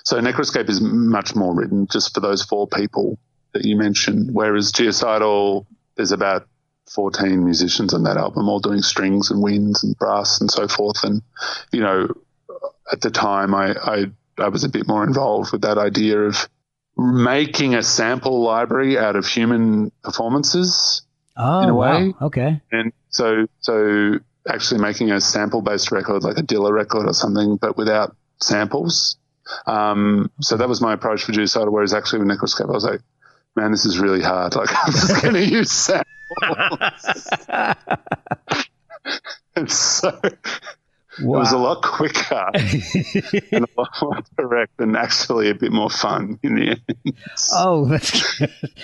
so 0.04 0.20
Necroscape 0.20 0.68
is 0.68 0.80
much 0.80 1.34
more 1.34 1.54
written 1.54 1.86
just 1.86 2.14
for 2.14 2.20
those 2.20 2.42
four 2.44 2.66
people 2.66 3.18
that 3.52 3.64
you 3.64 3.76
mentioned, 3.76 4.30
whereas 4.32 4.72
Geocidal, 4.72 5.66
there's 5.96 6.12
about 6.12 6.46
14 6.90 7.44
musicians 7.44 7.94
on 7.94 8.04
that 8.04 8.16
album, 8.16 8.48
all 8.48 8.60
doing 8.60 8.82
strings 8.82 9.30
and 9.30 9.42
winds 9.42 9.84
and 9.84 9.96
brass 9.96 10.40
and 10.40 10.50
so 10.50 10.66
forth. 10.68 11.04
And 11.04 11.22
you 11.72 11.80
know, 11.80 12.08
at 12.90 13.00
the 13.00 13.10
time, 13.10 13.54
I 13.54 13.74
I, 13.74 14.04
I 14.38 14.48
was 14.48 14.64
a 14.64 14.68
bit 14.68 14.86
more 14.88 15.04
involved 15.04 15.52
with 15.52 15.62
that 15.62 15.78
idea 15.78 16.18
of 16.20 16.48
making 16.96 17.74
a 17.74 17.82
sample 17.82 18.42
library 18.42 18.98
out 18.98 19.16
of 19.16 19.26
human 19.26 19.90
performances 20.02 21.02
Oh, 21.36 21.60
In 21.62 21.68
a 21.70 21.72
oh, 21.72 21.74
wow. 21.76 21.98
way. 21.98 22.14
Okay. 22.20 22.60
and 22.70 22.92
so, 23.08 23.46
so 23.60 24.18
actually 24.48 24.80
making 24.80 25.10
a 25.10 25.20
sample 25.20 25.62
based 25.62 25.90
record, 25.90 26.22
like 26.22 26.36
a 26.36 26.42
Dilla 26.42 26.70
record 26.70 27.06
or 27.06 27.14
something, 27.14 27.56
but 27.56 27.76
without 27.76 28.14
samples. 28.42 29.16
Um, 29.66 30.30
so 30.40 30.56
that 30.56 30.68
was 30.68 30.80
my 30.80 30.92
approach 30.92 31.24
for 31.24 31.32
Geocidal, 31.32 31.70
whereas 31.72 31.92
actually 31.94 32.20
with 32.20 32.28
Necroscape, 32.28 32.68
I 32.68 32.72
was 32.72 32.84
like, 32.84 33.00
man, 33.56 33.70
this 33.72 33.84
is 33.84 33.98
really 33.98 34.22
hard. 34.22 34.54
Like, 34.60 34.70
I'm 34.72 34.92
just 34.92 35.22
going 35.22 35.34
to 35.42 35.44
use 35.44 35.70
samples. 35.70 36.06
and 39.56 39.70
so 39.70 40.18
it 40.22 40.38
was 41.20 41.52
a 41.52 41.58
lot 41.58 41.82
quicker 41.82 42.50
and 42.54 43.64
a 43.64 43.68
lot 43.76 43.90
more 44.00 44.18
direct 44.38 44.78
and 44.80 44.96
actually 44.96 45.50
a 45.50 45.54
bit 45.54 45.72
more 45.72 45.90
fun 45.90 46.38
in 46.42 46.54
the 46.54 46.68
end. 46.70 47.14
Oh, 47.54 47.84
that's 47.86 48.38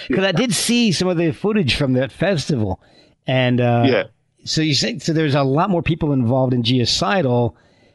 because 0.08 0.24
I 0.24 0.32
did 0.32 0.52
see 0.54 0.92
some 0.92 1.08
of 1.08 1.16
the 1.16 1.32
footage 1.32 1.76
from 1.76 1.92
that 1.94 2.10
festival, 2.12 2.80
and 3.26 3.60
uh, 3.60 3.84
Yeah. 3.86 4.02
So 4.44 4.60
you 4.60 4.74
say 4.74 4.98
so? 4.98 5.12
There's 5.12 5.34
a 5.34 5.42
lot 5.42 5.70
more 5.70 5.82
people 5.82 6.12
involved 6.12 6.52
in 6.54 6.62
Geocidal. 6.62 7.54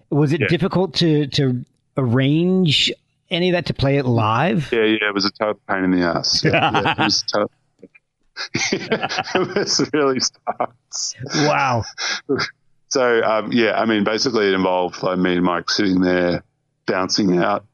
Was 0.09 0.34
it 0.34 0.41
Yeah. 0.41 0.47
difficult 0.47 0.93
to 0.95 1.28
to 1.28 1.64
arrange 1.97 2.91
any 3.29 3.49
of 3.49 3.53
that 3.53 3.65
to 3.67 3.73
play 3.73 3.97
it 3.97 4.05
live? 4.05 4.69
Yeah, 4.71 4.83
yeah, 4.83 5.07
it 5.07 5.13
was 5.13 5.25
a 5.25 5.31
total 5.31 5.59
pain 5.67 5.83
in 5.83 5.91
the 5.91 6.01
ass. 6.01 6.43
Yeah, 6.43 6.51
yeah, 6.51 6.91
it 6.91 6.97
was 6.99 7.23
total. 7.33 7.51
it 8.71 9.55
was 9.55 9.89
really 9.93 10.19
starts. 10.19 11.15
Wow. 11.35 11.83
So 12.91 13.23
um, 13.23 13.53
yeah, 13.53 13.79
I 13.79 13.85
mean, 13.85 14.03
basically 14.03 14.49
it 14.49 14.53
involved 14.53 15.01
like 15.01 15.17
me 15.17 15.37
and 15.37 15.45
Mike 15.45 15.69
sitting 15.69 16.01
there 16.01 16.43
bouncing 16.85 17.37
out 17.37 17.65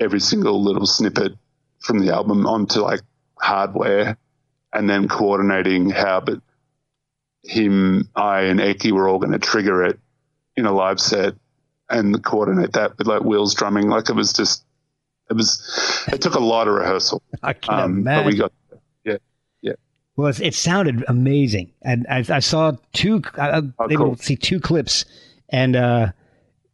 every 0.00 0.18
single 0.18 0.60
little 0.60 0.84
snippet 0.84 1.34
from 1.78 2.00
the 2.00 2.12
album 2.12 2.44
onto 2.44 2.80
like 2.80 3.02
hardware, 3.38 4.16
and 4.72 4.90
then 4.90 5.06
coordinating 5.06 5.90
how. 5.90 6.22
But 6.22 6.40
him, 7.44 8.08
I, 8.16 8.40
and 8.42 8.58
Erkki 8.58 8.90
were 8.90 9.08
all 9.08 9.20
going 9.20 9.30
to 9.30 9.38
trigger 9.38 9.84
it 9.84 10.00
in 10.56 10.66
a 10.66 10.72
live 10.72 10.98
set 10.98 11.34
and 11.92 12.22
coordinate 12.24 12.72
that 12.72 12.96
with 12.98 13.06
like 13.06 13.22
Will's 13.22 13.54
drumming. 13.54 13.88
Like 13.88 14.08
it 14.08 14.14
was 14.16 14.32
just, 14.32 14.64
it 15.30 15.34
was, 15.34 16.04
it 16.12 16.20
took 16.20 16.34
a 16.34 16.40
lot 16.40 16.68
of 16.68 16.74
rehearsal. 16.74 17.22
I 17.42 17.52
can 17.52 17.74
Um, 17.78 17.98
imagine. 17.98 18.24
but 18.24 18.32
we 18.32 18.38
got, 18.38 18.52
yeah, 19.04 19.16
yeah. 19.60 19.72
Well, 20.16 20.32
it 20.40 20.54
sounded 20.54 21.04
amazing, 21.08 21.72
and 21.82 22.06
I, 22.10 22.24
I 22.28 22.40
saw 22.40 22.72
two. 22.92 23.22
I, 23.38 23.62
Oh, 23.78 23.90
able 23.90 24.04
cool. 24.06 24.16
to 24.16 24.22
see 24.22 24.36
two 24.36 24.60
clips, 24.60 25.04
and 25.48 25.76
uh, 25.76 26.12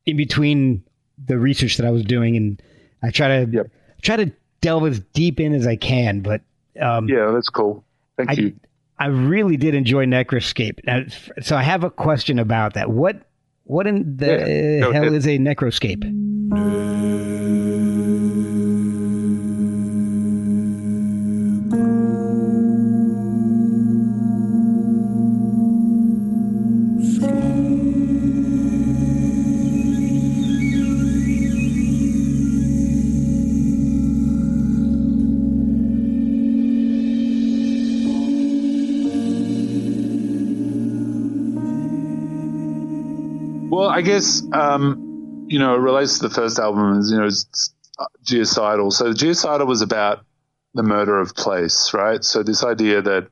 in 0.06 0.16
between 0.16 0.82
the 1.24 1.38
research 1.38 1.76
that 1.76 1.86
I 1.86 1.90
was 1.90 2.04
doing, 2.04 2.36
and 2.36 2.62
I 3.02 3.10
try 3.10 3.44
to 3.44 3.50
Yep. 3.50 3.70
try 4.02 4.16
to 4.16 4.32
delve 4.60 4.86
as 4.86 5.00
deep 5.12 5.38
in 5.40 5.52
as 5.54 5.66
I 5.66 5.76
can. 5.76 6.20
But 6.20 6.40
um, 6.80 7.08
Yeah, 7.08 7.30
that's 7.32 7.48
cool. 7.48 7.84
Thank 8.16 8.30
I, 8.30 8.32
you. 8.34 8.54
I 8.98 9.06
really 9.06 9.56
did 9.56 9.74
enjoy 9.76 10.06
Necroscape. 10.06 10.80
So 11.44 11.56
I 11.56 11.62
have 11.62 11.84
a 11.84 11.90
question 11.90 12.40
about 12.40 12.74
that. 12.74 12.90
What 12.90 13.22
what 13.68 13.86
in 13.86 14.16
the 14.16 14.26
Yeah, 14.26 14.80
go 14.80 14.92
hell 14.92 15.02
ahead. 15.04 15.14
is 15.14 15.26
a 15.26 15.38
Necroscape? 15.38 16.02
Well, 16.50 16.87
I 43.98 44.00
guess 44.00 44.44
um, 44.52 45.46
you 45.48 45.58
know 45.58 45.74
it 45.74 45.78
relates 45.78 46.20
to 46.20 46.28
the 46.28 46.32
first 46.32 46.60
album. 46.60 47.00
Is 47.00 47.10
you 47.10 47.18
know 47.18 47.26
it's 47.26 47.74
uh, 47.98 48.04
Geocidal. 48.24 48.92
So 48.92 49.12
Geocidal 49.12 49.66
was 49.66 49.82
about 49.82 50.24
the 50.72 50.84
murder 50.84 51.18
of 51.18 51.34
place, 51.34 51.92
right? 51.92 52.22
So 52.22 52.44
this 52.44 52.62
idea 52.62 53.02
that 53.02 53.28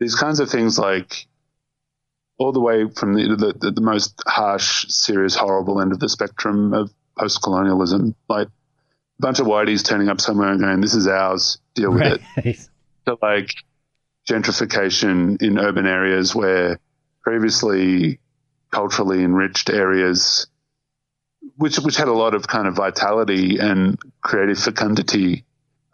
these 0.00 0.16
kinds 0.16 0.40
of 0.40 0.50
things, 0.50 0.76
like 0.76 1.28
all 2.36 2.50
the 2.50 2.58
way 2.58 2.90
from 2.96 3.14
the 3.14 3.36
the, 3.60 3.70
the 3.70 3.80
most 3.80 4.20
harsh, 4.26 4.88
serious, 4.88 5.36
horrible 5.36 5.80
end 5.80 5.92
of 5.92 6.00
the 6.00 6.08
spectrum 6.08 6.74
of 6.74 6.90
post-colonialism, 7.16 8.16
like 8.28 8.48
a 8.48 9.20
bunch 9.20 9.38
of 9.38 9.46
whiteys 9.46 9.84
turning 9.84 10.08
up 10.08 10.20
somewhere 10.20 10.50
and 10.50 10.60
going, 10.60 10.80
"This 10.80 10.96
is 10.96 11.06
ours, 11.06 11.58
deal 11.76 11.92
with 11.92 12.02
it." 12.02 12.20
Right. 12.36 12.58
to 13.06 13.18
like 13.22 13.52
gentrification 14.28 15.40
in 15.40 15.60
urban 15.60 15.86
areas 15.86 16.34
where 16.34 16.80
previously 17.22 18.18
culturally 18.76 19.24
enriched 19.24 19.70
areas, 19.70 20.48
which 21.56 21.78
which 21.78 21.96
had 21.96 22.08
a 22.08 22.12
lot 22.12 22.34
of 22.34 22.46
kind 22.46 22.68
of 22.68 22.76
vitality 22.76 23.56
and 23.58 23.98
creative 24.20 24.58
fecundity, 24.58 25.44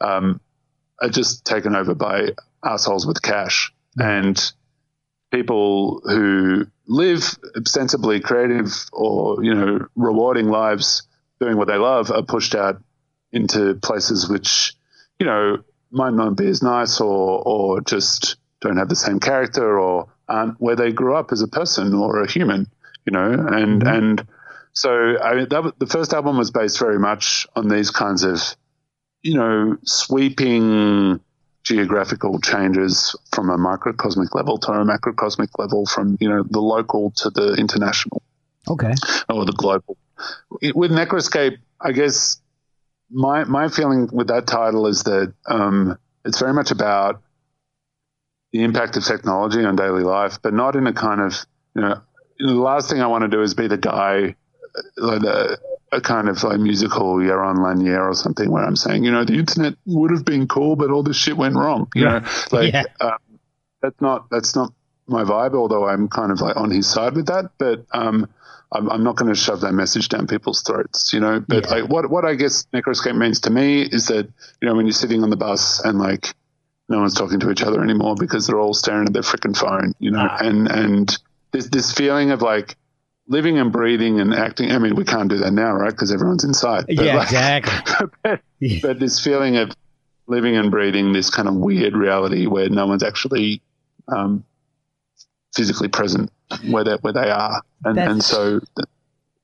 um, 0.01 0.41
are 1.01 1.09
just 1.09 1.45
taken 1.45 1.77
over 1.77 1.95
by 1.95 2.31
assholes 2.65 3.07
with 3.07 3.23
cash. 3.23 3.73
And 3.97 4.37
people 5.31 6.03
who 6.05 6.67
live 6.89 7.39
ostensibly 7.57 8.19
creative 8.19 8.73
or 8.93 9.45
you 9.45 9.55
know 9.55 9.87
rewarding 9.95 10.49
lives 10.49 11.05
doing 11.41 11.57
what 11.57 11.69
they 11.69 11.77
love 11.77 12.11
are 12.11 12.25
pushed 12.25 12.57
out 12.57 12.83
into 13.31 13.75
places 13.77 14.29
which 14.29 14.75
you 15.21 15.27
know 15.27 15.59
might 15.93 16.15
not 16.15 16.37
be 16.37 16.49
as 16.49 16.63
nice 16.63 17.01
or 17.01 17.43
or 17.47 17.81
just 17.81 18.37
don't 18.61 18.79
have 18.79 18.89
the 18.89 18.97
same 18.97 19.21
character 19.21 19.79
or 19.79 20.12
aren't 20.29 20.61
where 20.61 20.77
they 20.77 20.93
grew 20.93 21.15
up 21.15 21.33
as 21.33 21.43
a 21.43 21.49
person 21.49 21.95
or 21.95 22.23
a 22.23 22.31
human, 22.31 22.67
you 23.07 23.13
know, 23.13 23.33
and 23.33 23.83
and 23.83 24.27
so 24.73 25.19
I 25.21 25.35
mean, 25.35 25.49
that 25.51 25.75
the 25.79 25.87
first 25.87 26.13
album 26.13 26.39
was 26.39 26.51
based 26.51 26.79
very 26.79 26.99
much 26.99 27.47
on 27.57 27.69
these 27.69 27.91
kinds 27.91 28.23
of, 28.25 28.41
you 29.23 29.35
know, 29.35 29.77
sweeping 29.85 31.21
geographical 31.65 32.41
changes 32.41 33.15
from 33.33 33.49
a 33.51 33.57
microcosmic 33.57 34.35
level 34.35 34.59
to 34.59 34.73
a 34.73 34.85
macrocosmic 34.85 35.49
level, 35.59 35.87
from 35.87 36.17
you 36.21 36.29
know 36.29 36.43
the 36.51 36.61
local 36.61 37.11
to 37.13 37.31
the 37.31 37.55
international 37.55 38.23
Okay. 38.69 38.95
or 39.29 39.45
the 39.45 39.53
global. 39.53 39.97
It- 40.61 40.75
With 40.77 40.91
Necroscape, 40.91 41.59
I 41.81 41.93
guess 41.93 42.41
my 43.11 43.45
my 43.45 43.69
feeling 43.69 44.09
with 44.13 44.29
that 44.29 44.47
title 44.47 44.87
is 44.87 45.03
that 45.05 45.33
um, 45.47 45.99
it's 46.25 46.39
very 46.41 46.55
much 46.55 46.71
about 46.71 47.21
the 48.53 48.63
impact 48.63 48.97
of 48.97 49.05
technology 49.05 49.65
on 49.65 49.77
daily 49.77 50.03
life, 50.05 50.39
but 50.43 50.53
not 50.55 50.77
in 50.77 50.87
a 50.87 50.93
kind 50.93 51.21
of 51.21 51.35
you 51.75 51.83
know 51.83 52.03
the 52.39 52.53
last 52.55 52.91
thing 52.91 53.01
I 53.01 53.07
want 53.07 53.23
to 53.23 53.29
do 53.29 53.43
is 53.43 53.55
be 53.55 53.69
the 53.69 53.77
guy 53.79 54.35
like 54.97 55.23
a, 55.23 55.59
a 55.93 56.01
kind 56.01 56.29
of 56.29 56.43
like 56.43 56.59
musical 56.59 57.17
Jaron 57.17 57.63
Lanier 57.63 58.03
or 58.09 58.15
something 58.15 58.51
where 58.51 58.65
I'm 58.65 58.77
saying, 58.77 59.05
you 59.05 59.11
know, 59.11 59.25
the 59.25 59.35
internet 59.35 59.75
would 59.87 60.11
have 60.11 60.25
been 60.25 60.49
cool, 60.49 60.77
but 60.77 60.91
all 60.91 61.03
this 61.03 61.17
shit 61.17 61.37
went 61.37 61.55
wrong. 61.55 61.89
You 61.95 62.05
Yeah. 62.05 62.19
know, 62.21 62.29
like 62.51 62.73
Yeah. 62.73 62.85
um, 63.01 63.19
that's 63.81 64.01
not 64.01 64.29
that's 64.31 64.55
not 64.57 64.73
my 65.07 65.25
vibe. 65.25 65.55
Although 65.55 65.87
I'm 65.89 66.09
kind 66.09 66.33
of 66.33 66.41
like 66.41 66.57
on 66.57 66.71
his 66.71 66.87
side 66.89 67.15
with 67.15 67.27
that, 67.27 67.51
but 67.59 67.85
um, 67.93 68.29
I'm, 68.73 68.91
I'm 68.91 69.05
not 69.05 69.17
going 69.17 69.33
to 69.33 69.39
shove 69.39 69.61
that 69.61 69.73
message 69.73 70.09
down 70.09 70.27
people's 70.27 70.63
throats. 70.63 71.13
You 71.13 71.21
know, 71.21 71.41
but 71.47 71.65
Yeah. 71.67 71.71
like 71.75 71.91
what 71.91 72.11
what 72.11 72.25
I 72.25 72.35
guess 72.35 72.67
Necroscape 72.73 73.17
means 73.17 73.41
to 73.41 73.51
me 73.51 73.83
is 73.83 74.07
that 74.07 74.27
you 74.61 74.69
know 74.69 74.75
when 74.75 74.87
you're 74.87 74.93
sitting 74.93 75.23
on 75.23 75.31
the 75.31 75.37
bus 75.37 75.81
and 75.85 75.99
like 75.99 76.35
no 76.93 77.01
one's 77.01 77.15
talking 77.15 77.41
to 77.41 77.51
each 77.51 77.63
other 77.63 77.83
anymore 77.83 78.15
because 78.19 78.47
they're 78.47 78.61
all 78.61 78.75
staring 78.75 79.07
at 79.07 79.13
their 79.13 79.23
freaking 79.23 79.57
phone. 79.57 79.95
You 79.99 80.13
know, 80.13 80.29
Ah. 80.31 80.39
and 80.41 80.71
and 80.71 81.19
this 81.51 81.67
this 81.69 81.93
feeling 81.93 82.31
of 82.31 82.41
like 82.43 82.77
living 83.29 83.59
and 83.59 83.73
breathing 83.73 84.21
and 84.21 84.33
acting. 84.35 84.71
I 84.73 84.79
mean, 84.79 84.95
we 84.95 85.05
can't 85.05 85.29
do 85.29 85.39
that 85.39 85.53
now, 85.53 85.73
right? 85.73 85.91
Because 85.91 86.13
everyone's 86.13 86.45
inside. 86.45 86.85
But 86.87 86.97
Yeah, 87.05 87.17
like- 87.17 87.27
exactly. 87.29 88.07
but, 88.23 88.41
Yeah. 88.61 88.79
but 88.83 88.99
this 89.01 89.19
feeling 89.21 89.57
of 89.57 89.73
living 90.29 90.57
and 90.57 90.71
breathing 90.71 91.13
this 91.13 91.31
kind 91.31 91.49
of 91.49 91.55
weird 91.57 91.97
reality 91.97 92.47
where 92.47 92.69
no 92.69 92.87
one's 92.87 93.03
actually 93.03 93.61
um, 94.09 94.45
physically 95.55 95.89
present 95.89 96.31
where 96.71 96.85
they 96.85 96.95
where 97.03 97.13
they 97.13 97.31
are, 97.31 97.63
and 97.85 97.99
and 97.99 98.21
That's- 98.21 98.27
so 98.27 98.61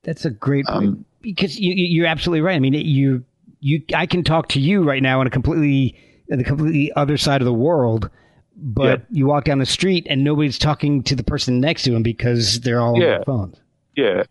That's 0.03 0.25
a 0.25 0.29
great 0.29 0.65
point 0.65 0.85
Um, 0.87 1.05
because 1.21 1.59
you, 1.59 1.73
you- 1.73 1.87
you're 1.87 2.07
absolutely 2.07 2.41
right. 2.41 2.55
I 2.55 2.59
mean, 2.59 2.73
you 2.73 3.23
you 3.59 3.81
I 3.93 4.05
can 4.05 4.23
talk 4.23 4.47
to 4.49 4.59
you 4.59 4.83
right 4.83 5.01
now 5.03 5.19
on 5.19 5.27
a 5.27 5.29
completely 5.29 5.95
the 6.37 6.43
completely 6.43 6.91
other 6.95 7.17
side 7.17 7.41
of 7.41 7.45
the 7.45 7.53
world, 7.53 8.09
but 8.55 8.99
Yep. 8.99 9.05
you 9.09 9.25
walk 9.27 9.45
down 9.45 9.59
the 9.59 9.65
street 9.65 10.05
and 10.09 10.23
nobody's 10.23 10.59
talking 10.59 11.01
to 11.03 11.15
the 11.15 11.23
person 11.23 11.59
next 11.59 11.83
to 11.83 11.95
him 11.95 12.03
because 12.03 12.59
they're 12.61 12.79
all 12.79 12.93
on 12.95 12.99
their 12.99 13.23
phones. 13.23 13.57
yeah, 13.95 14.23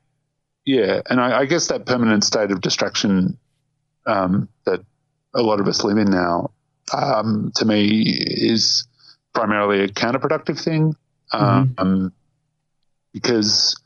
yeah, 0.64 1.00
and 1.08 1.20
I, 1.20 1.40
I 1.40 1.44
guess 1.46 1.68
that 1.68 1.86
permanent 1.86 2.24
state 2.24 2.50
of 2.50 2.60
distraction 2.60 3.38
um, 4.06 4.48
that 4.66 4.84
a 5.34 5.42
lot 5.42 5.60
of 5.60 5.66
us 5.66 5.82
live 5.82 5.96
in 5.98 6.10
now, 6.10 6.50
um, 6.92 7.52
to 7.56 7.64
me, 7.64 8.02
is 8.20 8.86
primarily 9.34 9.80
a 9.82 9.88
counterproductive 9.88 10.62
thing, 10.62 10.94
um, 11.32 12.12
because 13.12 13.76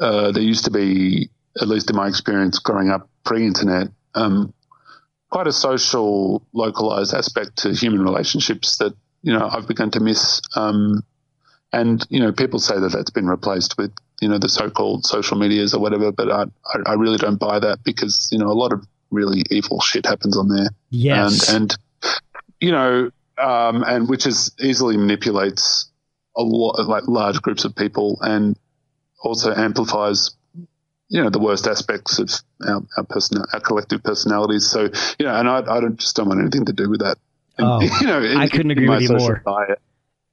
uh, 0.00 0.32
there 0.32 0.42
used 0.42 0.64
to 0.64 0.70
be, 0.70 1.30
at 1.60 1.68
least 1.68 1.90
in 1.90 1.96
my 1.96 2.08
experience 2.08 2.58
growing 2.58 2.90
up 2.90 3.08
pre-internet, 3.24 3.88
um, 4.14 4.52
quite 5.32 5.46
a 5.46 5.52
social, 5.52 6.46
localized 6.52 7.14
aspect 7.14 7.56
to 7.56 7.72
human 7.72 8.02
relationships 8.02 8.76
that 8.76 8.94
you 9.22 9.32
know 9.32 9.48
I've 9.50 9.66
begun 9.66 9.90
to 9.92 10.00
miss. 10.00 10.42
Um, 10.54 11.02
and 11.72 12.06
you 12.10 12.20
know, 12.20 12.32
people 12.32 12.60
say 12.60 12.78
that 12.78 12.92
that's 12.92 13.10
been 13.10 13.26
replaced 13.26 13.78
with 13.78 13.92
you 14.20 14.28
know 14.28 14.38
the 14.38 14.48
so-called 14.48 15.06
social 15.06 15.38
medias 15.38 15.74
or 15.74 15.80
whatever, 15.80 16.12
but 16.12 16.30
I 16.30 16.44
I, 16.86 16.92
really 16.94 17.16
don't 17.16 17.40
buy 17.40 17.58
that 17.58 17.82
because 17.82 18.28
you 18.30 18.38
know 18.38 18.48
a 18.48 18.52
lot 18.52 18.72
of 18.72 18.86
really 19.10 19.42
evil 19.50 19.80
shit 19.80 20.06
happens 20.06 20.36
on 20.36 20.48
there 20.48 20.68
Yes, 20.90 21.48
and 21.48 21.62
and 21.62 21.78
you 22.60 22.70
know, 22.70 23.10
um, 23.38 23.82
and 23.84 24.08
which 24.08 24.26
is 24.26 24.52
easily 24.60 24.98
manipulates 24.98 25.90
a 26.36 26.42
lot 26.42 26.78
like 26.86 27.08
large 27.08 27.40
groups 27.40 27.64
of 27.64 27.74
people 27.74 28.18
and 28.20 28.56
also 29.22 29.54
amplifies 29.54 30.30
you 31.12 31.22
know 31.22 31.28
the 31.28 31.38
worst 31.38 31.66
aspects 31.66 32.18
of 32.18 32.30
our 32.66 32.82
our, 32.96 33.04
person, 33.04 33.42
our 33.52 33.60
collective 33.60 34.02
personalities. 34.02 34.66
So 34.66 34.84
you 35.18 35.26
know, 35.26 35.34
and 35.34 35.46
I, 35.46 35.58
I 35.58 35.80
don't 35.80 35.96
just 36.00 36.16
don't 36.16 36.26
want 36.28 36.40
anything 36.40 36.64
to 36.64 36.72
do 36.72 36.88
with 36.88 37.00
that. 37.00 37.18
And, 37.58 37.68
Oh, 37.68 37.80
you 38.00 38.06
know, 38.06 38.22
in- 38.22 38.38
I 38.38 38.48
couldn't 38.48 38.70
agree 38.70 38.88
with 38.88 39.02
you 39.02 39.16
more. 39.16 39.42
Diet. 39.44 39.80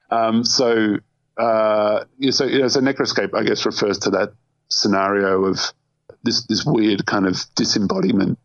Um, 0.10 0.46
so 0.46 0.96
uh, 1.38 2.06
yeah, 2.18 2.32
so 2.32 2.46
you 2.46 2.60
know, 2.60 2.70
so 2.70 2.80
necroscape, 2.80 3.36
I 3.36 3.44
guess, 3.44 3.66
refers 3.66 4.00
to 4.00 4.12
that 4.12 4.34
scenario 4.70 5.44
of 5.46 5.60
this 6.24 6.46
this 6.48 6.64
weird 6.66 7.06
kind 7.06 7.28
of 7.28 7.44
disembodiment 7.56 8.40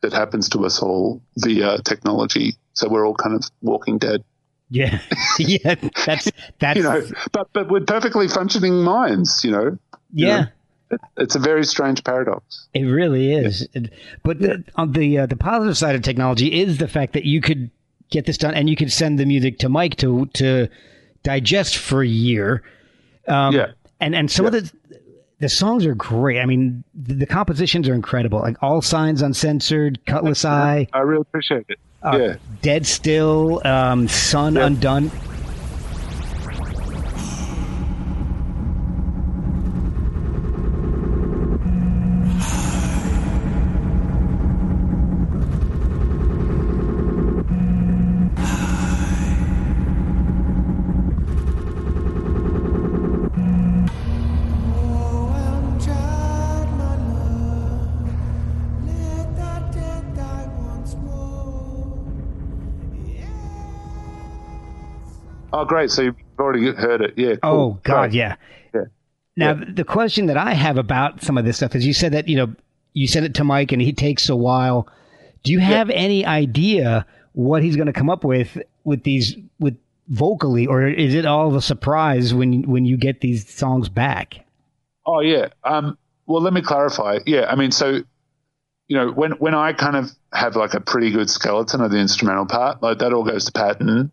that 0.00 0.12
happens 0.12 0.48
to 0.50 0.66
us 0.66 0.82
all 0.82 1.22
via 1.36 1.78
technology. 1.82 2.56
So 2.72 2.88
we're 2.88 3.06
all 3.06 3.14
kind 3.14 3.36
of 3.36 3.44
walking 3.62 3.98
dead, 3.98 4.24
yeah, 4.70 5.00
yeah. 5.38 5.74
That's 6.06 6.30
that's 6.58 6.76
you 6.76 6.82
know, 6.82 7.02
but 7.32 7.52
but 7.52 7.70
with 7.70 7.86
perfectly 7.86 8.28
functioning 8.28 8.82
minds, 8.82 9.44
you 9.44 9.50
know. 9.50 9.78
you 10.12 10.26
yeah. 10.26 10.40
know. 10.40 10.46
It, 10.90 11.00
it's 11.16 11.34
a 11.36 11.38
very 11.38 11.64
strange 11.64 12.02
paradox. 12.04 12.66
It 12.74 12.82
really 12.84 13.32
is. 13.32 13.66
It- 13.74 13.92
But 14.22 14.40
the, 14.40 14.64
on 14.76 14.92
the 14.92 15.18
uh, 15.18 15.26
the 15.26 15.36
positive 15.36 15.76
side 15.78 15.94
of 15.94 16.02
technology 16.02 16.60
is 16.60 16.78
the 16.78 16.88
fact 16.88 17.12
that 17.12 17.24
you 17.24 17.40
could 17.40 17.70
get 18.10 18.26
this 18.26 18.36
done 18.38 18.54
and 18.54 18.68
you 18.68 18.76
could 18.76 18.90
send 18.92 19.18
the 19.18 19.26
music 19.26 19.58
to 19.60 19.68
Mike 19.68 19.96
to 19.96 20.26
to 20.34 20.68
digest 21.22 21.76
for 21.76 22.02
a 22.02 22.06
year. 22.08 22.62
Um, 23.28 23.54
Yeah. 23.54 23.66
And 24.00 24.14
and 24.14 24.30
some 24.30 24.46
of 24.46 24.52
the 24.52 24.70
the 25.38 25.48
songs 25.48 25.86
are 25.86 25.94
great. 25.94 26.38
I 26.40 26.44
mean, 26.46 26.84
the, 26.94 27.14
the 27.14 27.26
compositions 27.26 27.88
are 27.88 27.94
incredible. 27.94 28.40
Like 28.40 28.56
All 28.62 28.82
Signs 28.82 29.22
Uncensored, 29.22 29.98
Cutlass 30.06 30.44
Eye, 30.44 30.86
I 30.92 30.98
really 31.00 31.22
appreciate 31.22 31.64
it. 31.68 31.78
uh, 32.02 32.18
yeah. 32.18 32.36
Dead 32.62 32.86
Still, 32.86 33.60
um, 33.66 34.06
Sun 34.08 34.54
Yeah. 34.56 34.66
Undone. 34.66 35.10
Great. 65.70 65.90
So 65.90 66.02
you've 66.02 66.16
already 66.36 66.72
heard 66.72 67.00
it. 67.00 67.14
Yeah. 67.16 67.36
Oh. 67.44 67.78
God, 67.84 68.10
Great. 68.10 68.14
yeah. 68.14 68.34
Yeah. 68.74 68.80
Now 69.36 69.54
the 69.54 69.84
question 69.84 70.26
that 70.26 70.36
I 70.36 70.52
have 70.52 70.76
about 70.76 71.22
some 71.22 71.38
of 71.38 71.44
this 71.44 71.56
stuff 71.58 71.76
is 71.76 71.86
you 71.86 71.94
said 71.94 72.12
that 72.12 72.26
you 72.28 72.36
know 72.36 72.52
you 72.92 73.06
send 73.06 73.24
it 73.24 73.34
to 73.34 73.44
Mike 73.44 73.70
and 73.70 73.80
he 73.80 73.92
takes 73.92 74.28
a 74.28 74.34
while. 74.36 74.88
Do 75.44 75.52
you 75.52 75.60
have 75.60 75.88
any 75.90 76.26
idea 76.26 77.06
what 77.32 77.62
he's 77.62 77.76
going 77.76 77.86
to 77.86 77.92
come 77.92 78.10
up 78.10 78.24
with 78.24 78.58
with 78.82 79.04
these 79.04 79.36
with 79.60 79.76
vocally, 80.08 80.66
or 80.66 80.86
is 80.88 81.14
it 81.14 81.24
all 81.24 81.46
of 81.46 81.54
a 81.54 81.62
surprise 81.62 82.34
when 82.34 82.62
when 82.64 82.84
you 82.84 82.96
get 82.96 83.20
these 83.20 83.48
songs 83.48 83.88
back? 83.88 84.44
Oh 85.06 85.20
yeah. 85.20 85.48
Um, 85.62 85.96
well, 86.26 86.42
let 86.42 86.52
me 86.52 86.62
clarify. 86.62 87.20
Yeah, 87.26 87.46
I 87.48 87.54
mean, 87.54 87.70
so 87.70 88.00
you 88.88 88.96
know, 88.96 89.12
when 89.12 89.32
when 89.32 89.54
I 89.54 89.72
kind 89.72 89.94
of 89.94 90.10
have 90.32 90.56
like 90.56 90.74
a 90.74 90.80
pretty 90.80 91.12
good 91.12 91.30
skeleton 91.30 91.80
of 91.80 91.92
the 91.92 91.98
instrumental 91.98 92.46
part, 92.46 92.82
like 92.82 92.98
that 92.98 93.12
all 93.12 93.24
goes 93.24 93.44
to 93.44 93.52
Patton, 93.52 94.10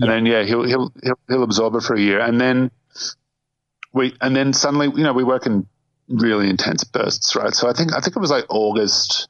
and 0.00 0.10
then 0.10 0.26
yeah, 0.26 0.42
he'll 0.44 0.64
he'll 0.64 0.92
he'll, 1.02 1.18
he'll 1.28 1.42
absorb 1.42 1.74
it 1.74 1.82
for 1.82 1.94
a 1.94 2.00
year, 2.00 2.20
and 2.20 2.40
then 2.40 2.70
we 3.92 4.14
and 4.20 4.34
then 4.34 4.52
suddenly 4.52 4.88
you 4.88 5.04
know 5.04 5.12
we 5.12 5.24
work 5.24 5.46
in 5.46 5.66
really 6.08 6.48
intense 6.50 6.84
bursts, 6.84 7.36
right? 7.36 7.54
So 7.54 7.68
I 7.68 7.72
think 7.72 7.92
I 7.94 8.00
think 8.00 8.16
it 8.16 8.20
was 8.20 8.30
like 8.30 8.46
August 8.48 9.28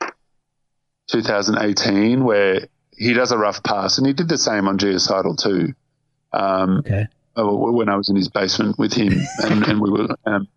2018 1.10 2.24
where 2.24 2.66
he 2.96 3.12
does 3.12 3.32
a 3.32 3.38
rough 3.38 3.62
pass, 3.62 3.98
and 3.98 4.06
he 4.06 4.12
did 4.12 4.28
the 4.28 4.38
same 4.38 4.68
on 4.68 4.78
Geocidal 4.78 5.36
too. 5.36 5.74
Um, 6.32 6.78
Okay. 6.78 7.06
uh, 7.36 7.44
when 7.46 7.88
I 7.88 7.96
was 7.96 8.08
in 8.08 8.16
his 8.16 8.28
basement 8.28 8.78
with 8.78 8.92
him, 8.92 9.12
and, 9.38 9.66
and 9.66 9.80
we 9.80 9.90
were, 9.90 10.08
um, 10.24 10.48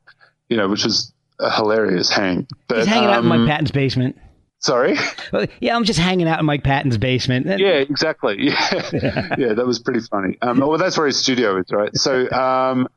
you 0.50 0.58
know, 0.58 0.68
which 0.68 0.84
was 0.84 1.14
a 1.40 1.54
hilarious 1.54 2.10
hang. 2.10 2.48
But 2.68 2.80
He's 2.80 2.88
hanging 2.88 3.10
out 3.10 3.24
in 3.24 3.26
my 3.26 3.38
Mike 3.38 3.48
Patton's 3.50 3.72
basement. 3.72 4.18
Sorry. 4.60 4.96
Well, 5.32 5.46
Yeah, 5.60 5.76
I'm 5.76 5.84
just 5.84 6.00
hanging 6.00 6.28
out 6.28 6.40
in 6.40 6.46
Mike 6.46 6.64
Patton's 6.64 6.98
basement. 6.98 7.46
yeah, 7.60 7.68
exactly. 7.78 8.48
Yeah, 8.94 9.36
yeah, 9.38 9.54
that 9.54 9.66
was 9.66 9.80
pretty 9.80 10.00
funny. 10.02 10.38
Um, 10.42 10.60
well, 10.60 10.78
that's 10.78 10.98
where 10.98 11.08
his 11.08 11.18
studio 11.18 11.58
is, 11.60 11.66
right? 11.72 11.96
So, 11.96 12.30
um, 12.32 12.88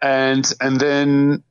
and 0.00 0.50
and 0.60 0.78
then 0.80 1.42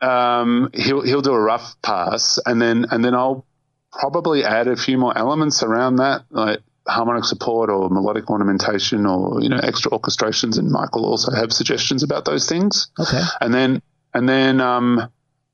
um, 0.00 0.70
he'll 0.74 1.02
he'll 1.02 1.22
do 1.22 1.32
a 1.32 1.40
rough 1.40 1.74
pass, 1.82 2.38
and 2.44 2.60
then 2.60 2.86
and 2.90 3.04
then 3.04 3.14
I'll 3.14 3.46
probably 3.92 4.44
add 4.44 4.68
a 4.68 4.76
few 4.76 4.98
more 4.98 5.16
elements 5.16 5.62
around 5.62 5.96
that, 5.96 6.24
like 6.30 6.60
harmonic 6.86 7.24
support 7.24 7.70
or 7.70 7.88
melodic 7.88 8.28
ornamentation 8.30 9.06
or 9.06 9.40
you 9.42 9.48
know 9.48 9.58
extra 9.62 9.90
orchestrations. 9.90 10.58
And 10.58 10.70
Michael 10.70 11.04
also 11.06 11.32
have 11.32 11.52
suggestions 11.52 12.02
about 12.02 12.24
those 12.24 12.48
things. 12.48 12.88
Okay. 12.98 13.22
and 13.40 13.54
then 13.54 13.82
and 14.12 14.28
then 14.28 14.60
um 14.60 15.08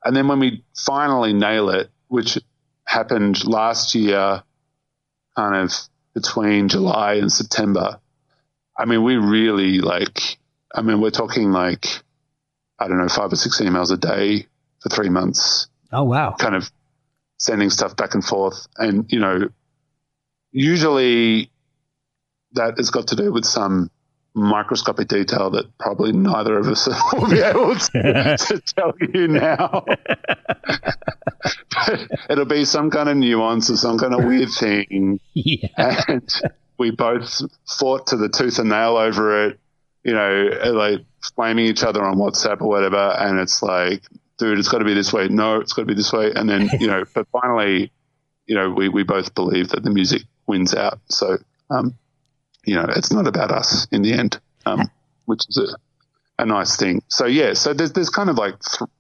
and 0.05 0.17
then 0.17 0.29
when 0.29 0.39
we 0.41 0.65
finally 0.77 1.33
nail 1.33 1.69
it 1.71 1.91
which 2.09 2.39
happened 2.91 3.47
last 3.47 3.95
year 3.95 4.43
kind 5.37 5.55
of 5.55 5.73
between 6.15 6.69
july 6.69 7.15
and 7.15 7.33
september 7.33 8.01
i 8.77 8.85
mean 8.85 9.03
we 9.05 9.17
really 9.17 9.81
like 9.81 10.39
i 10.75 10.83
mean 10.83 11.01
we're 11.01 11.11
talking 11.11 11.53
like 11.53 11.87
i 12.79 12.89
don't 12.89 12.99
know 12.99 13.09
five 13.09 13.33
or 13.33 13.37
six 13.37 13.61
emails 13.61 13.93
a 13.93 13.97
day 13.97 14.47
for 14.81 14.89
three 14.89 15.09
months 15.09 15.69
Oh 15.93 16.05
wow. 16.05 16.35
kind 16.39 16.55
of 16.55 16.71
sending 17.39 17.71
stuff 17.71 17.97
back 17.97 18.15
and 18.15 18.25
forth. 18.25 18.67
And, 18.77 19.11
you 19.11 19.19
know, 19.19 19.49
usually 20.53 21.51
that 22.53 22.75
has 22.77 22.91
got 22.91 23.09
to 23.09 23.17
do 23.17 23.33
with 23.33 23.45
some 23.45 23.91
microscopic 24.35 25.09
detail 25.09 25.51
that 25.51 25.67
probably 25.79 26.13
neither 26.13 26.59
of 26.59 26.67
us 26.69 26.89
will 27.13 27.29
be 27.29 27.41
able 27.41 27.75
to, 27.77 28.37
to 28.39 28.61
tell 28.61 28.93
you 29.13 29.29
now. 29.29 29.85
But 31.71 32.09
it'll 32.29 32.45
be 32.45 32.65
some 32.65 32.91
kind 32.91 33.09
of 33.09 33.17
nuance 33.17 33.71
or 33.71 33.77
some 33.77 33.99
kind 33.99 34.15
of 34.15 34.25
weird 34.25 34.51
thing. 34.51 35.21
Yeah. 35.35 36.05
And 36.09 36.31
we 36.79 36.91
both 36.91 37.43
fought 37.67 38.09
to 38.09 38.17
the 38.17 38.29
tooth 38.29 38.59
and 38.59 38.69
nail 38.69 38.97
over 38.97 39.47
it, 39.47 39.61
you 40.05 40.13
know, 40.13 40.51
like 40.73 41.01
flaming 41.35 41.67
each 41.67 41.83
other 41.83 42.05
on 42.05 42.17
WhatsApp 42.17 42.61
or 42.61 42.69
whatever. 42.69 43.15
And 43.19 43.39
it's 43.39 43.63
like, 43.63 44.03
dude, 44.39 44.59
it's 44.59 44.69
got 44.69 44.79
to 44.79 44.85
be 44.85 44.95
this 44.95 45.13
way. 45.13 45.29
No, 45.29 45.61
it's 45.61 45.73
got 45.73 45.83
to 45.83 45.87
be 45.87 45.95
this 45.95 46.13
way. 46.13 46.33
And 46.35 46.49
then, 46.49 46.71
you 46.81 46.87
know, 46.87 47.05
but 47.15 47.27
finally, 47.33 47.93
you 48.47 48.55
know, 48.55 48.71
we, 48.71 48.89
we 48.89 49.03
both 49.03 49.35
believe 49.35 49.69
that 49.69 49.83
the 49.83 49.91
music 49.91 50.23
wins 50.47 50.75
out. 50.75 50.99
So, 51.09 51.39
um, 51.71 51.95
you 52.65 52.75
know, 52.75 52.87
it's 52.89 53.13
not 53.13 53.27
about 53.27 53.51
us 53.51 53.87
in 53.91 54.03
the 54.03 54.13
end, 54.13 54.39
um, 54.67 54.91
which 55.27 55.49
is 55.49 55.57
a, 55.59 56.43
a 56.43 56.47
nice 56.47 56.77
thing. 56.77 57.03
So 57.09 57.27
yeah, 57.27 57.55
so 57.55 57.73
there's 57.75 57.93
there's 57.93 58.11
kind 58.11 58.31
of 58.31 58.37
like, 58.37 58.55
th- 58.61 58.91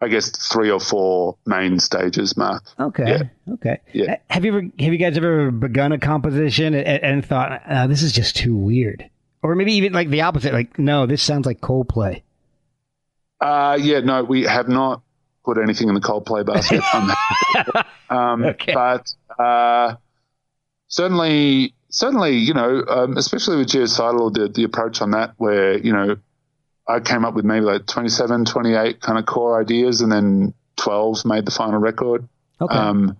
I 0.00 0.08
guess, 0.08 0.30
three 0.52 0.70
or 0.70 0.78
four 0.80 1.36
main 1.44 1.80
stages, 1.80 2.36
Mark. 2.36 2.62
Okay. 2.78 3.10
Yeah. 3.46 3.54
Okay. 3.54 3.80
Yeah. 3.92 4.16
Have 4.30 4.44
you 4.44 4.52
ever 4.56 4.60
have 4.78 4.92
you 4.92 4.98
guys 4.98 5.16
ever 5.16 5.50
begun 5.50 5.92
a 5.92 5.98
composition 5.98 6.74
and, 6.74 7.02
and 7.02 7.26
thought 7.26 7.62
uh, 7.66 7.86
this 7.88 8.02
is 8.02 8.12
just 8.12 8.36
too 8.36 8.54
weird, 8.54 9.08
or 9.42 9.54
maybe 9.54 9.72
even 9.74 9.92
like 9.92 10.08
the 10.08 10.20
opposite, 10.22 10.52
like 10.52 10.78
no, 10.78 11.06
this 11.06 11.22
sounds 11.22 11.46
like 11.46 11.60
Coldplay. 11.60 12.22
Uh, 13.40 13.78
yeah, 13.80 14.00
no, 14.00 14.24
we 14.24 14.42
have 14.42 14.68
not 14.68 15.02
put 15.44 15.58
anything 15.58 15.88
in 15.88 15.94
the 15.94 16.00
Coldplay 16.00 16.44
basket. 16.44 16.82
um, 18.10 18.44
Okay. 18.44 18.74
But 18.74 19.12
uh, 19.38 19.94
certainly, 20.88 21.74
certainly, 21.90 22.36
you 22.36 22.54
know, 22.54 22.84
um, 22.88 23.16
especially 23.16 23.56
with 23.58 23.68
Geocidal, 23.68 24.32
the, 24.32 24.48
the 24.48 24.64
approach 24.64 25.00
on 25.00 25.12
that, 25.12 25.34
where, 25.36 25.78
you 25.78 25.92
know, 25.92 26.16
I 26.86 27.00
came 27.00 27.24
up 27.24 27.34
with 27.34 27.44
maybe 27.44 27.64
like 27.66 27.86
27, 27.86 28.44
28 28.46 29.00
kind 29.00 29.18
of 29.18 29.26
core 29.26 29.60
ideas, 29.60 30.00
and 30.00 30.10
then 30.10 30.54
12 30.76 31.24
made 31.24 31.44
the 31.44 31.50
final 31.50 31.78
record. 31.78 32.26
Okay. 32.60 32.74
Um, 32.74 33.16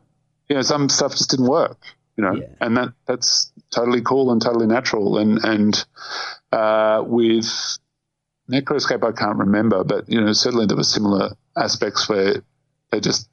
you 0.49 0.57
know, 0.57 0.63
some 0.63 0.89
stuff 0.89 1.13
just 1.13 1.31
didn't 1.31 1.47
work, 1.49 1.79
you 2.17 2.25
know, 2.25 2.35
Yeah. 2.35 2.47
and 2.61 2.77
that 2.79 2.95
that's 3.07 3.53
totally 3.71 4.01
cool 4.01 4.33
and 4.33 4.41
totally 4.41 4.67
natural. 4.67 5.19
And 5.19 5.45
and 5.45 5.85
uh, 6.51 7.05
with 7.07 7.47
Necroscape, 8.51 9.05
I 9.07 9.13
can't 9.13 9.37
remember, 9.37 9.85
but 9.85 10.09
you 10.09 10.19
know, 10.21 10.33
certainly 10.33 10.65
there 10.65 10.77
were 10.79 10.83
similar 10.85 11.37
aspects 11.57 12.09
where 12.09 12.43
they 12.91 13.01
just, 13.01 13.29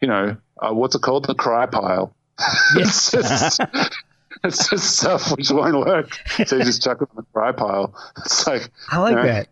you 0.00 0.08
know, 0.08 0.36
uh, 0.58 0.72
what's 0.72 0.94
it 0.94 1.02
called, 1.02 1.26
the 1.26 1.34
cry 1.34 1.66
pile. 1.66 2.14
just. 2.74 3.14
It's 4.44 4.68
just 4.70 4.98
stuff 4.98 5.36
which 5.36 5.50
won't 5.50 5.76
work. 5.76 6.12
So 6.46 6.56
you 6.56 6.64
just 6.64 6.82
chuck 6.82 7.02
it 7.02 7.08
in 7.10 7.16
the 7.16 7.26
cry 7.32 7.52
pile. 7.52 7.94
It's 8.18 8.46
like, 8.46 8.70
I 8.90 8.98
like 9.00 9.16
yeah. 9.16 9.22
that. 9.24 9.48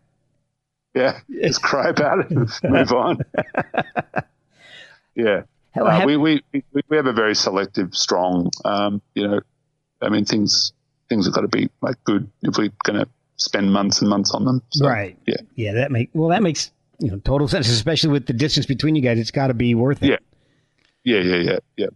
yeah, 0.94 1.20
just 1.42 1.62
cry 1.62 1.88
about 1.88 2.20
it 2.20 2.30
and 2.30 2.48
move 2.64 2.92
on. 2.92 3.18
yeah. 5.14 5.42
Uh, 5.76 5.90
have- 5.90 6.06
we, 6.06 6.16
we 6.16 6.42
we 6.52 6.62
we 6.88 6.96
have 6.96 7.06
a 7.06 7.12
very 7.12 7.34
selective, 7.34 7.94
strong. 7.94 8.50
Um, 8.64 9.02
you 9.14 9.26
know, 9.26 9.40
I 10.00 10.08
mean 10.08 10.24
things 10.24 10.72
things 11.08 11.26
have 11.26 11.34
got 11.34 11.42
to 11.42 11.48
be 11.48 11.68
like 11.80 12.02
good 12.04 12.30
if 12.42 12.56
we're 12.56 12.70
going 12.84 13.00
to 13.00 13.08
spend 13.36 13.72
months 13.72 14.00
and 14.00 14.08
months 14.08 14.32
on 14.32 14.44
them. 14.44 14.62
So, 14.70 14.86
right. 14.86 15.18
Yeah. 15.26 15.36
Yeah. 15.54 15.74
That 15.74 15.90
make 15.90 16.10
well 16.14 16.30
that 16.30 16.42
makes 16.42 16.70
you 16.98 17.10
know 17.10 17.18
total 17.18 17.48
sense, 17.48 17.68
especially 17.68 18.10
with 18.10 18.26
the 18.26 18.32
distance 18.32 18.66
between 18.66 18.94
you 18.94 19.02
guys. 19.02 19.18
It's 19.18 19.30
got 19.30 19.48
to 19.48 19.54
be 19.54 19.74
worth 19.74 20.02
it. 20.02 20.10
Yeah. 20.10 20.18
Yeah. 21.04 21.20
Yeah. 21.20 21.36
Yeah. 21.36 21.58
Yeah. 21.76 21.86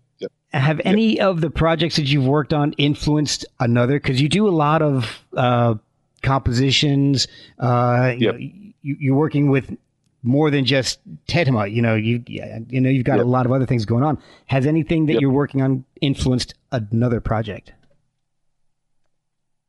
Have 0.53 0.81
any 0.85 1.21
of 1.21 1.41
the 1.41 1.51
projects 1.51 1.97
that 1.97 2.07
you've 2.07 2.27
worked 2.27 2.53
on 2.53 2.73
influenced 2.73 3.45
another? 3.61 3.95
Because 4.01 4.21
you 4.21 4.29
do 4.29 4.49
a 4.49 4.51
lot 4.51 4.83
of 4.83 5.25
uh, 5.37 5.75
compositions. 6.23 7.29
Uh, 7.59 8.15
you 8.19 8.27
Yep. 8.27 8.35
know, 8.35 8.39
you, 8.41 8.97
you're 8.99 9.15
working 9.17 9.51
with 9.51 9.77
more 10.23 10.51
than 10.51 10.65
just 10.65 10.99
Tetema. 11.29 11.73
You 11.73 11.83
know, 11.83 11.95
you 11.95 12.23
you 12.27 12.81
know 12.81 12.91
you've 12.91 13.05
got 13.05 13.19
Yep. 13.19 13.27
a 13.27 13.29
lot 13.29 13.47
of 13.47 13.53
other 13.53 13.65
things 13.67 13.85
going 13.85 14.03
on. 14.03 14.19
Has 14.47 14.67
anything 14.67 15.07
that 15.07 15.21
you're 15.21 15.31
working 15.31 15.63
on 15.63 15.85
influenced 16.01 16.55
another 16.73 17.21
project? 17.21 17.73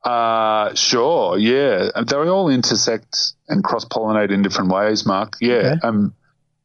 Uh, 0.03 0.73
sure. 0.73 1.37
Yeah. 1.37 1.89
They 2.07 2.15
all 2.15 2.49
intersect 2.49 3.33
and 3.47 3.63
cross 3.63 3.85
pollinate 3.85 4.31
in 4.31 4.41
different 4.41 4.71
ways, 4.71 5.05
Mark. 5.05 5.35
Yeah. 5.39 5.53
Okay. 5.53 5.79
Um, 5.83 6.15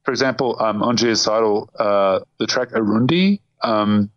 for 0.05 0.11
example, 0.13 0.57
um, 0.61 0.83
on 0.83 0.97
Geocidal, 0.97 1.69
uh, 1.79 2.21
the 2.39 2.47
track 2.47 2.71
Arundi, 2.71 3.41
um, 3.67 4.11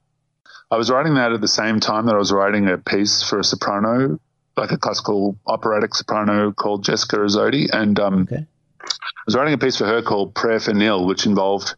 I 0.72 0.78
was 0.78 0.90
writing 0.92 1.16
that 1.16 1.32
at 1.32 1.42
the 1.42 1.48
same 1.48 1.80
time 1.80 2.06
that 2.06 2.16
I 2.16 2.18
was 2.20 2.32
writing 2.32 2.68
a 2.70 2.78
piece 2.78 3.24
for 3.24 3.40
a 3.40 3.44
soprano, 3.44 4.20
like 4.56 4.72
a 4.72 4.78
classical 4.78 5.38
operatic 5.48 5.96
soprano 5.96 6.52
called 6.52 6.84
Jessica 6.84 7.18
Aszodi. 7.18 7.70
And, 7.72 8.00
um, 8.00 8.22
Okay. 8.24 8.46
I 8.82 9.22
was 9.26 9.36
writing 9.36 9.54
a 9.54 9.58
piece 9.58 9.78
for 9.78 9.86
her 9.86 10.02
called 10.02 10.36
Prayer 10.36 10.60
for 10.60 10.74
Nil, 10.74 11.06
which 11.06 11.26
involved, 11.26 11.76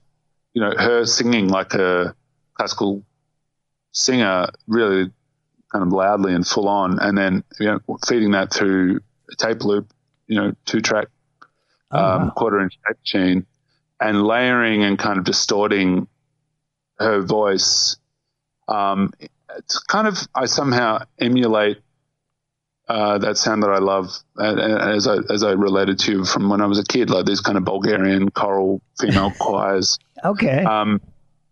you 0.54 0.62
know, 0.62 0.72
her 0.78 1.06
singing 1.06 1.48
like 1.50 1.74
a 1.74 2.16
classical 2.56 3.04
singer, 3.92 4.48
really 4.68 5.12
kind 5.72 5.84
of 5.86 5.94
loudly 5.94 6.34
and 6.34 6.46
full 6.46 6.68
on, 6.68 7.00
and 7.00 7.18
then 7.18 7.44
you 7.60 7.66
know 7.68 7.80
feeding 8.08 8.32
that 8.32 8.54
through 8.54 9.00
a 9.32 9.36
tape 9.36 9.64
loop, 9.64 9.92
you 10.28 10.36
know, 10.36 10.54
two 10.66 10.82
track 10.82 11.08
Oh, 11.94 11.98
um, 12.00 12.28
wow. 12.28 12.34
quarter 12.36 12.60
inch 12.60 12.78
tape 12.88 12.98
chain, 13.04 13.46
and 14.00 14.24
layering 14.24 14.84
and 14.84 14.98
kind 14.98 15.18
of 15.18 15.26
distorting 15.26 16.08
her 17.02 17.22
voice. 17.22 17.98
Um, 18.68 19.14
it's 19.58 19.80
kind 19.80 20.08
of 20.08 20.18
I 20.34 20.46
somehow 20.46 21.04
emulate 21.20 21.78
uh, 22.88 23.18
that 23.20 23.38
sound 23.38 23.64
that 23.64 23.70
I 23.70 23.80
love, 23.80 24.12
uh, 24.38 24.56
as 24.56 25.08
I 25.08 25.18
as 25.30 25.44
I 25.44 25.52
related 25.52 26.00
to 26.00 26.26
from 26.26 26.50
when 26.50 26.62
I 26.62 26.66
was 26.66 26.80
a 26.80 26.84
kid, 26.84 27.10
like 27.10 27.26
these 27.26 27.42
kind 27.42 27.58
of 27.58 27.64
Bulgarian 27.66 28.30
choral 28.30 28.82
female 29.00 29.32
choirs 29.40 29.98
Okay. 30.24 30.64
um, 30.64 31.02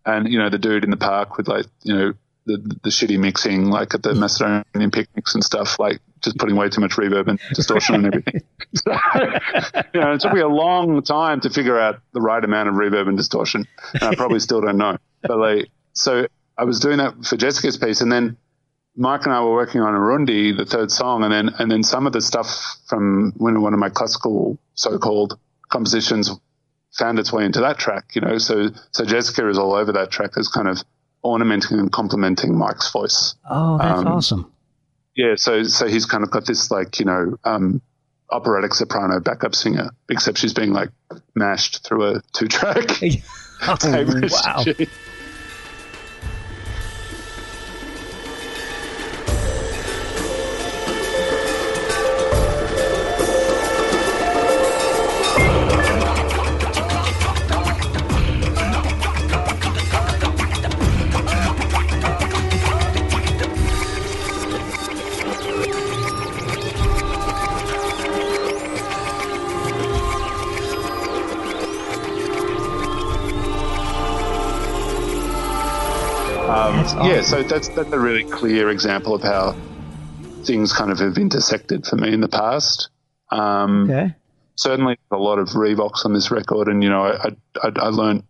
and 0.06 0.28
you 0.30 0.38
know 0.38 0.48
the 0.50 0.58
dude 0.58 0.84
in 0.84 0.90
the 0.90 0.96
park 0.96 1.36
with 1.36 1.48
like 1.48 1.66
you 1.82 1.94
know 1.96 2.12
the 2.56 2.78
the 2.82 2.90
shitty 2.90 3.18
mixing 3.18 3.66
like 3.66 3.94
at 3.94 4.02
the 4.02 4.12
hmm. 4.12 4.20
Macedonian 4.20 4.90
picnics 4.90 5.34
and 5.34 5.44
stuff 5.44 5.78
like 5.78 6.00
just 6.20 6.36
putting 6.38 6.56
way 6.56 6.68
too 6.68 6.80
much 6.80 6.92
reverb 6.92 7.28
and 7.28 7.40
distortion 7.54 7.94
and 7.94 8.06
everything. 8.06 8.42
So, 8.74 8.92
you 9.94 10.00
know, 10.00 10.12
it 10.12 10.20
took 10.20 10.32
me 10.32 10.40
a 10.40 10.48
long 10.48 11.02
time 11.02 11.40
to 11.40 11.50
figure 11.50 11.78
out 11.78 12.00
the 12.12 12.20
right 12.20 12.44
amount 12.44 12.68
of 12.68 12.76
reverb 12.76 13.08
and 13.08 13.16
distortion, 13.16 13.66
and 13.94 14.02
I 14.02 14.14
probably 14.14 14.38
still 14.38 14.60
don't 14.60 14.76
know. 14.76 14.98
But 15.22 15.38
like, 15.38 15.70
so 15.92 16.26
I 16.56 16.64
was 16.64 16.78
doing 16.78 16.98
that 16.98 17.24
for 17.24 17.36
Jessica's 17.36 17.78
piece, 17.78 18.00
and 18.00 18.12
then 18.12 18.36
Mike 18.96 19.24
and 19.24 19.32
I 19.32 19.42
were 19.42 19.52
working 19.52 19.80
on 19.80 19.94
Arundi, 19.94 20.56
the 20.56 20.66
third 20.66 20.90
song, 20.90 21.24
and 21.24 21.32
then 21.32 21.48
and 21.58 21.70
then 21.70 21.82
some 21.82 22.06
of 22.06 22.12
the 22.12 22.20
stuff 22.20 22.76
from 22.86 23.32
one 23.36 23.60
one 23.62 23.72
of 23.72 23.80
my 23.80 23.88
classical 23.88 24.58
so-called 24.74 25.38
compositions 25.68 26.30
found 26.92 27.18
its 27.18 27.32
way 27.32 27.44
into 27.44 27.60
that 27.60 27.78
track, 27.78 28.14
you 28.14 28.20
know. 28.20 28.38
So 28.38 28.68
so 28.92 29.04
Jessica 29.04 29.48
is 29.48 29.58
all 29.58 29.74
over 29.74 29.92
that 29.92 30.10
track 30.10 30.32
as 30.36 30.48
kind 30.48 30.68
of 30.68 30.82
ornamenting 31.22 31.78
and 31.78 31.92
complementing 31.92 32.56
Mike's 32.56 32.90
voice. 32.92 33.34
oh, 33.48 33.78
that's 33.78 34.00
um, 34.00 34.06
awesome. 34.06 34.52
Yeah, 35.16 35.34
so 35.36 35.64
so 35.64 35.86
he's 35.86 36.06
kind 36.06 36.24
of 36.24 36.30
got 36.30 36.46
this 36.46 36.70
like, 36.70 36.98
you 36.98 37.06
know, 37.06 37.36
um 37.44 37.82
operatic 38.30 38.72
soprano 38.74 39.20
backup 39.20 39.54
singer, 39.54 39.90
except 40.08 40.38
she's 40.38 40.54
being 40.54 40.72
like 40.72 40.90
mashed 41.34 41.84
through 41.84 42.16
a 42.16 42.22
two 42.32 42.46
track 42.48 43.02
Oh, 43.62 43.76
wow. 44.30 44.64
So 77.40 77.44
that's 77.48 77.70
that's 77.70 77.92
a 77.92 77.98
really 77.98 78.24
clear 78.24 78.68
example 78.68 79.14
of 79.14 79.22
how 79.22 79.54
things 80.44 80.74
kind 80.74 80.90
of 80.90 80.98
have 80.98 81.16
intersected 81.16 81.86
for 81.86 81.96
me 81.96 82.12
in 82.12 82.20
the 82.20 82.28
past. 82.28 82.90
Um, 83.30 83.90
Okay. 83.90 84.14
certainly 84.56 84.98
a 85.10 85.16
lot 85.16 85.38
of 85.38 85.48
Revox 85.50 86.04
on 86.04 86.12
this 86.12 86.30
record, 86.30 86.68
and 86.68 86.82
you 86.84 86.90
know, 86.90 87.04
I 87.04 87.28
I, 87.62 87.72
I 87.76 87.88
learned 87.88 88.24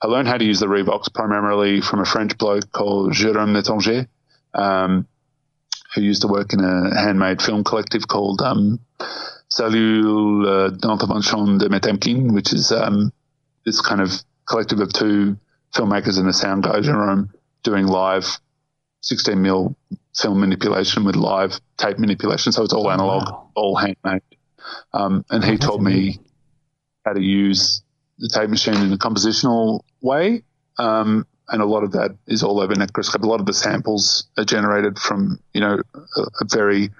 I 0.00 0.06
learned 0.06 0.28
how 0.28 0.38
to 0.38 0.44
use 0.44 0.60
the 0.60 0.66
Revox 0.66 1.12
primarily 1.12 1.82
from 1.82 2.00
a 2.00 2.06
French 2.06 2.38
bloke 2.38 2.72
called 2.72 3.12
Jérôme 3.12 3.52
Noetinger, 3.52 4.06
um, 4.54 5.06
who 5.94 6.00
used 6.00 6.22
to 6.22 6.28
work 6.28 6.54
in 6.54 6.60
a 6.60 6.98
handmade 6.98 7.42
film 7.42 7.64
collective 7.64 8.08
called 8.08 8.40
um, 8.40 8.80
Salut 9.48 10.46
euh, 10.46 10.70
d'intervention 10.70 11.58
de 11.58 11.68
Metamkine, 11.68 12.32
which 12.32 12.54
is 12.54 12.72
um, 12.72 13.12
this 13.66 13.82
kind 13.82 14.00
of 14.00 14.10
collective 14.48 14.80
of 14.80 14.90
two 14.90 15.36
filmmakers 15.74 16.18
and 16.18 16.28
a 16.28 16.32
sound 16.32 16.62
guy, 16.62 16.80
Jerome, 16.80 17.30
doing 17.62 17.86
live 17.86 18.40
16 19.04 19.40
mil 19.40 19.76
film 20.16 20.40
manipulation 20.40 21.04
with 21.04 21.14
live 21.16 21.60
tape 21.76 21.98
manipulation. 21.98 22.52
So 22.52 22.62
it's 22.64 22.72
all 22.72 22.90
analog, 22.90 23.24
wow. 23.24 23.50
all 23.54 23.76
handmade. 23.76 24.22
Um, 24.92 25.24
and 25.30 25.44
he 25.44 25.52
Oh, 25.52 25.56
taught 25.56 25.80
me 25.82 26.18
how 27.04 27.12
to 27.12 27.20
use 27.20 27.82
the 28.18 28.28
tape 28.28 28.48
machine 28.48 28.76
in 28.76 28.92
a 28.92 28.96
compositional 28.96 29.80
way. 30.00 30.42
Um, 30.78 31.26
and 31.48 31.60
a 31.60 31.66
lot 31.66 31.84
of 31.84 31.92
that 31.92 32.16
is 32.26 32.42
all 32.42 32.60
over 32.60 32.74
Necroscape. 32.74 33.22
A 33.22 33.26
lot 33.26 33.40
of 33.40 33.46
the 33.46 33.52
samples 33.52 34.26
are 34.38 34.44
generated 34.44 34.98
from, 34.98 35.38
you 35.52 35.60
know, 35.60 35.82
a, 35.94 36.20
a 36.40 36.44
very 36.50 36.90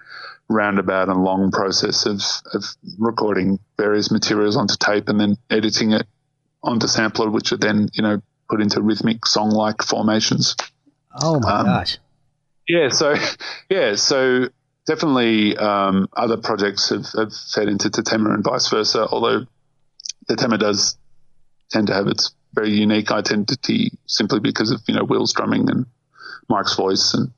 roundabout 0.51 1.09
and 1.09 1.25
long 1.25 1.51
process 1.51 2.05
of, 2.05 2.21
of 2.53 2.65
recording 2.99 3.59
various 3.79 4.11
materials 4.11 4.57
onto 4.59 4.75
tape 4.79 5.09
and 5.09 5.19
then 5.19 5.37
editing 5.49 5.93
it 5.93 6.07
onto 6.63 6.87
sampler, 6.87 7.31
which 7.31 7.53
are 7.53 7.57
then, 7.57 7.89
you 7.95 8.03
know, 8.03 8.21
put 8.51 8.61
into 8.61 8.83
rhythmic 8.83 9.25
song-like 9.25 9.83
formations. 9.83 10.55
Oh 11.21 11.41
my 11.41 11.51
Um, 11.51 11.67
gosh. 11.67 11.99
Yeah, 12.69 12.89
so 12.89 13.15
yeah, 13.71 13.95
so 13.95 14.49
definitely 14.87 15.57
um, 15.57 16.09
other 16.17 16.37
projects 16.37 16.91
have, 16.91 17.07
have 17.17 17.33
fed 17.55 17.69
into 17.69 17.91
Tetema 17.91 18.35
and 18.35 18.45
vice 18.45 18.69
versa. 18.69 19.07
Although 19.11 19.47
Tetema 20.29 20.59
does 20.59 20.97
tend 21.71 21.89
to 21.89 21.95
have 21.95 22.07
its 22.07 22.35
very 22.55 22.71
unique 22.71 23.11
identity 23.11 23.91
simply 24.07 24.41
because 24.41 24.71
of 24.71 24.81
you 24.87 24.95
know 24.95 25.05
Will's 25.05 25.33
drumming 25.33 25.69
and 25.69 25.87
Mike's 26.49 26.77
voice 26.77 27.15
and 27.15 27.33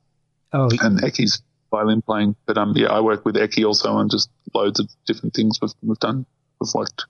Oh, 0.52 0.70
and 0.80 1.00
Erkki's 1.02 1.42
violin 1.70 2.02
playing. 2.02 2.36
But 2.46 2.56
um, 2.56 2.72
yeah, 2.76 2.88
I 2.88 3.00
work 3.00 3.24
with 3.24 3.34
Erkki 3.34 3.66
also 3.66 3.90
on 3.92 4.08
just 4.08 4.30
loads 4.54 4.80
of 4.80 4.88
different 5.06 5.34
things 5.34 5.58
we've, 5.60 5.72
we've 5.82 5.98
done. 5.98 6.24
We've 6.60 6.72
worked 6.74 7.04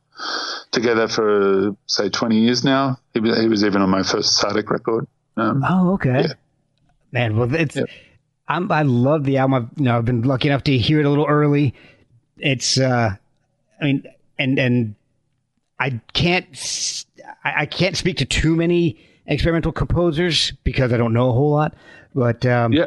together 0.72 1.06
for 1.06 1.76
say 1.86 2.08
20 2.08 2.38
years 2.38 2.64
now. 2.64 2.98
He 3.14 3.20
was, 3.20 3.38
he 3.38 3.48
was 3.48 3.64
even 3.64 3.82
on 3.82 3.90
my 3.90 4.02
first 4.02 4.42
Sardic 4.42 4.70
record. 4.70 5.06
Um, 5.36 5.62
oh, 5.68 5.92
okay. 5.94 6.22
Yeah. 6.22 6.32
Man, 7.16 7.36
well, 7.38 7.54
it's. 7.54 7.76
Yep. 7.76 7.88
I'm, 8.46 8.70
I 8.70 8.82
love 8.82 9.24
the 9.24 9.38
album. 9.38 9.54
I've, 9.54 9.78
you 9.78 9.84
know, 9.86 9.96
I've 9.96 10.04
been 10.04 10.20
lucky 10.20 10.48
enough 10.48 10.64
to 10.64 10.76
hear 10.76 11.00
it 11.00 11.06
a 11.06 11.08
little 11.08 11.26
early. 11.26 11.74
It's, 12.36 12.78
uh, 12.78 13.16
I 13.80 13.84
mean, 13.84 14.04
and 14.38 14.58
and 14.58 14.94
I 15.80 15.98
can't, 16.12 16.46
I, 17.42 17.64
can't 17.64 17.96
speak 17.96 18.18
to 18.18 18.26
too 18.26 18.54
many 18.54 18.98
experimental 19.26 19.72
composers 19.72 20.52
because 20.62 20.92
I 20.92 20.98
don't 20.98 21.14
know 21.14 21.30
a 21.30 21.32
whole 21.32 21.52
lot. 21.52 21.74
But 22.14 22.44
um, 22.44 22.74
yeah. 22.74 22.86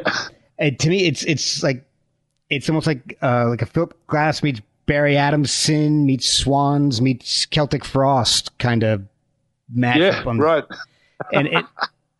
And 0.58 0.78
to 0.78 0.88
me, 0.88 1.06
it's 1.06 1.24
it's 1.24 1.64
like 1.64 1.84
it's 2.48 2.68
almost 2.68 2.86
like 2.86 3.18
uh, 3.20 3.48
like 3.48 3.62
a 3.62 3.66
Philip 3.66 3.98
Glass 4.06 4.44
meets 4.44 4.60
Barry 4.86 5.16
Adamson 5.16 6.06
meets 6.06 6.32
Swans 6.32 7.02
meets 7.02 7.46
Celtic 7.46 7.84
Frost 7.84 8.56
kind 8.58 8.84
of 8.84 9.02
matchup. 9.76 9.96
Yeah, 9.96 10.22
on, 10.24 10.38
right. 10.38 10.64
And 11.32 11.48
it 11.48 11.64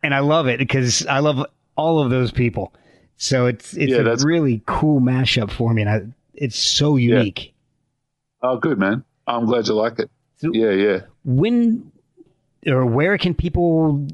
and 0.03 0.13
I 0.13 0.19
love 0.19 0.47
it 0.47 0.59
because 0.59 1.05
I 1.05 1.19
love 1.19 1.45
all 1.81 1.99
of 1.99 2.09
those 2.09 2.31
people. 2.31 2.73
So 3.17 3.45
it's 3.47 3.73
it's 3.73 3.91
Yeah, 3.91 3.99
a 3.99 4.15
really 4.25 4.61
cool 4.65 4.99
mashup 5.01 5.51
for 5.51 5.73
me, 5.73 5.81
and 5.83 5.89
I, 5.89 6.01
it's 6.33 6.57
so 6.57 6.97
unique. 6.97 7.53
Oh, 8.41 8.57
good, 8.57 8.77
man. 8.79 9.03
I'm 9.27 9.45
glad 9.45 9.67
you 9.67 9.73
like 9.75 9.99
it. 9.99 10.09
So- 10.37 10.51
Yeah, 10.53 10.71
yeah. 10.71 10.99
When 11.23 11.91
or 12.67 12.85
where 12.85 13.17
can 13.17 13.33
people 13.35 14.07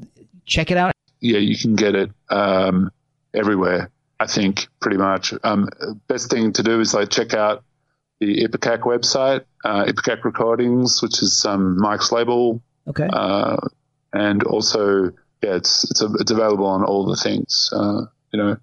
check 0.46 0.70
it 0.70 0.76
out? 0.76 0.92
Yeah, 1.20 1.38
you 1.38 1.56
can 1.58 1.74
get 1.76 1.94
it 1.94 2.10
um, 2.30 2.90
everywhere, 3.34 3.90
I 4.20 4.26
think, 4.26 4.68
pretty 4.80 4.98
much. 4.98 5.32
Um, 5.42 5.68
best 6.06 6.30
thing 6.30 6.52
to 6.54 6.62
do 6.62 6.80
is 6.80 6.94
like 6.94 7.10
check 7.10 7.34
out 7.34 7.64
the 8.20 8.44
Ipecac 8.46 8.80
website, 8.80 9.44
uh, 9.64 9.84
Ipecac 9.86 10.24
Recordings, 10.24 11.02
which 11.02 11.22
is 11.22 11.44
um, 11.44 11.78
Mike's 11.80 12.12
label. 12.12 12.60
Okay. 12.86 13.08
Uh, 13.12 13.56
and 14.12 14.42
also, 14.44 15.12
yeah, 15.42 15.54
it's, 15.56 15.84
it's, 15.90 16.02
a, 16.02 16.12
it's 16.20 16.30
available 16.30 16.66
on 16.66 16.84
all 16.84 17.04
the 17.06 17.16
things, 17.16 17.70
uh, 17.72 18.02
you 18.32 18.38
know, 18.38 18.56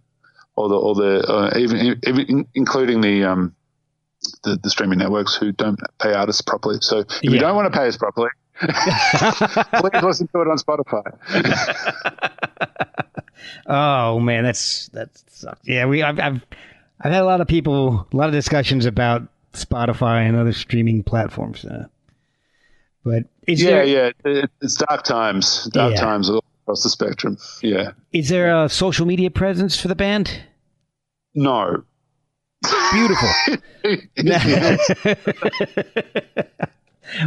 all 0.55 0.69
the, 0.69 0.75
all 0.75 0.93
the, 0.95 1.19
uh, 1.27 1.57
even, 1.57 1.99
even 2.05 2.47
including 2.53 3.01
the, 3.01 3.23
um, 3.23 3.55
the, 4.43 4.57
the 4.61 4.69
streaming 4.69 4.99
networks 4.99 5.35
who 5.35 5.51
don't 5.51 5.79
pay 5.99 6.13
artists 6.13 6.41
properly. 6.41 6.77
So 6.81 6.99
if 6.99 7.07
Yeah. 7.23 7.31
you 7.31 7.39
don't 7.39 7.55
want 7.55 7.71
to 7.71 7.77
pay 7.79 7.87
us 7.87 7.97
properly, 7.97 8.29
please 8.59 10.03
listen 10.03 10.27
to 10.29 10.41
it 10.41 10.47
on 10.47 10.57
Spotify. 10.57 11.03
Oh 13.67 14.19
man, 14.19 14.43
that's 14.43 14.87
that 14.89 15.09
sucks. 15.29 15.67
Yeah, 15.67 15.85
we 15.87 16.03
I've, 16.03 16.19
I've 16.19 16.41
I've 17.01 17.11
had 17.11 17.21
a 17.21 17.25
lot 17.25 17.41
of 17.41 17.47
people, 17.47 18.07
a 18.11 18.15
lot 18.15 18.27
of 18.27 18.33
discussions 18.33 18.85
about 18.85 19.23
Spotify 19.53 20.27
and 20.27 20.35
other 20.37 20.53
streaming 20.53 21.03
platforms. 21.03 21.65
Uh, 21.65 21.87
but 23.03 23.23
yeah, 23.47 23.69
there 23.69 23.83
yeah, 23.85 24.11
it, 24.23 24.49
it's 24.61 24.75
dark 24.75 25.03
times, 25.03 25.65
dark 25.65 25.93
Yeah. 25.95 25.99
times 26.01 26.29
across 26.65 26.83
the 26.83 26.89
spectrum. 26.89 27.37
Yeah, 27.61 27.91
is 28.11 28.29
there 28.29 28.63
a 28.63 28.69
social 28.69 29.05
media 29.05 29.29
presence 29.31 29.79
for 29.79 29.87
the 29.87 29.95
band? 29.95 30.39
no. 31.33 31.83
Beautiful. 32.93 33.29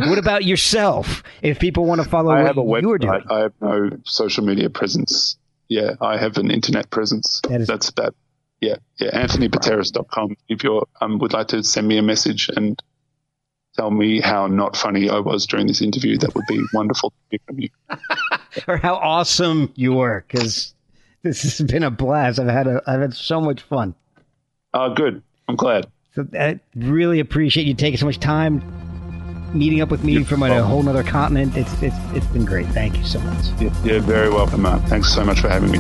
What 0.01 0.19
about 0.19 0.45
yourself? 0.45 1.23
If 1.41 1.61
people 1.61 1.85
want 1.85 2.03
to 2.03 2.09
follow 2.09 2.33
I 2.33 2.39
what 2.39 2.47
have 2.49 2.59
a 2.59 2.63
you're 2.81 2.99
doing, 2.99 3.13
website. 3.13 3.31
I 3.31 3.39
have 3.43 3.53
no 3.61 3.91
social 4.05 4.45
media 4.45 4.69
presence. 4.71 5.37
Yeah, 5.69 5.93
I 6.01 6.17
have 6.19 6.37
an 6.37 6.51
internet 6.51 6.91
presence. 6.91 7.41
That 7.49 7.61
is- 7.61 7.69
That's 7.69 7.89
about 7.89 8.17
yeah, 8.61 8.77
yeah. 8.99 9.25
AnthonyPateras.com. 9.25 10.37
If 10.49 10.65
you 10.65 10.83
um, 11.01 11.19
would 11.21 11.33
like 11.33 11.47
to 11.49 11.63
send 11.63 11.87
me 11.87 11.97
a 11.99 12.03
message 12.03 12.51
and 12.57 12.77
tell 13.77 13.93
me 13.93 14.21
how 14.21 14.49
not 14.49 14.77
funny 14.77 15.09
I 15.09 15.21
was 15.21 15.47
during 15.47 15.69
this 15.69 15.81
interview, 15.81 16.19
that 16.19 16.35
would 16.35 16.47
be 16.49 16.61
wonderful 16.75 17.11
to 17.11 17.17
hear 17.31 17.39
from 17.47 17.61
you. 17.61 17.69
or 18.69 18.77
how 18.77 18.95
awesome 18.95 19.73
you 19.75 19.93
were, 19.93 20.25
because 20.27 20.75
this 21.23 21.43
has 21.43 21.61
been 21.67 21.83
a 21.83 21.91
blast. 21.91 22.39
I've 22.39 22.49
had 22.49 22.67
a 22.67 22.83
I've 22.87 23.01
had 23.01 23.15
so 23.15 23.41
much 23.41 23.61
fun. 23.63 23.95
Oh, 24.75 24.95
good. 24.95 25.23
I'm 25.49 25.57
glad. 25.57 25.87
So 26.15 26.27
I 26.39 26.61
really 26.75 27.21
appreciate 27.21 27.67
you 27.67 27.75
taking 27.75 27.99
so 27.99 28.07
much 28.07 28.19
time 28.19 28.63
meeting 29.55 29.81
up 29.81 29.91
with 29.91 30.05
me 30.05 30.13
You're 30.13 30.25
from 30.25 30.43
a 30.43 30.49
welcome. 30.49 30.69
whole 30.69 30.89
other 30.89 31.03
continent. 31.03 31.57
It's 31.57 31.73
it's 31.83 31.97
it's 32.13 32.27
been 32.27 32.45
great. 32.45 32.67
Thank 32.67 32.97
you 32.99 33.05
so 33.05 33.21
much. 33.21 33.47
You're, 33.61 33.73
you're 33.85 34.01
very 34.01 34.29
welcome, 34.31 34.63
Matt. 34.63 34.87
Thanks 34.89 35.13
so 35.13 35.25
much 35.25 35.41
for 35.41 35.49
having 35.49 35.71
me. 35.71 35.79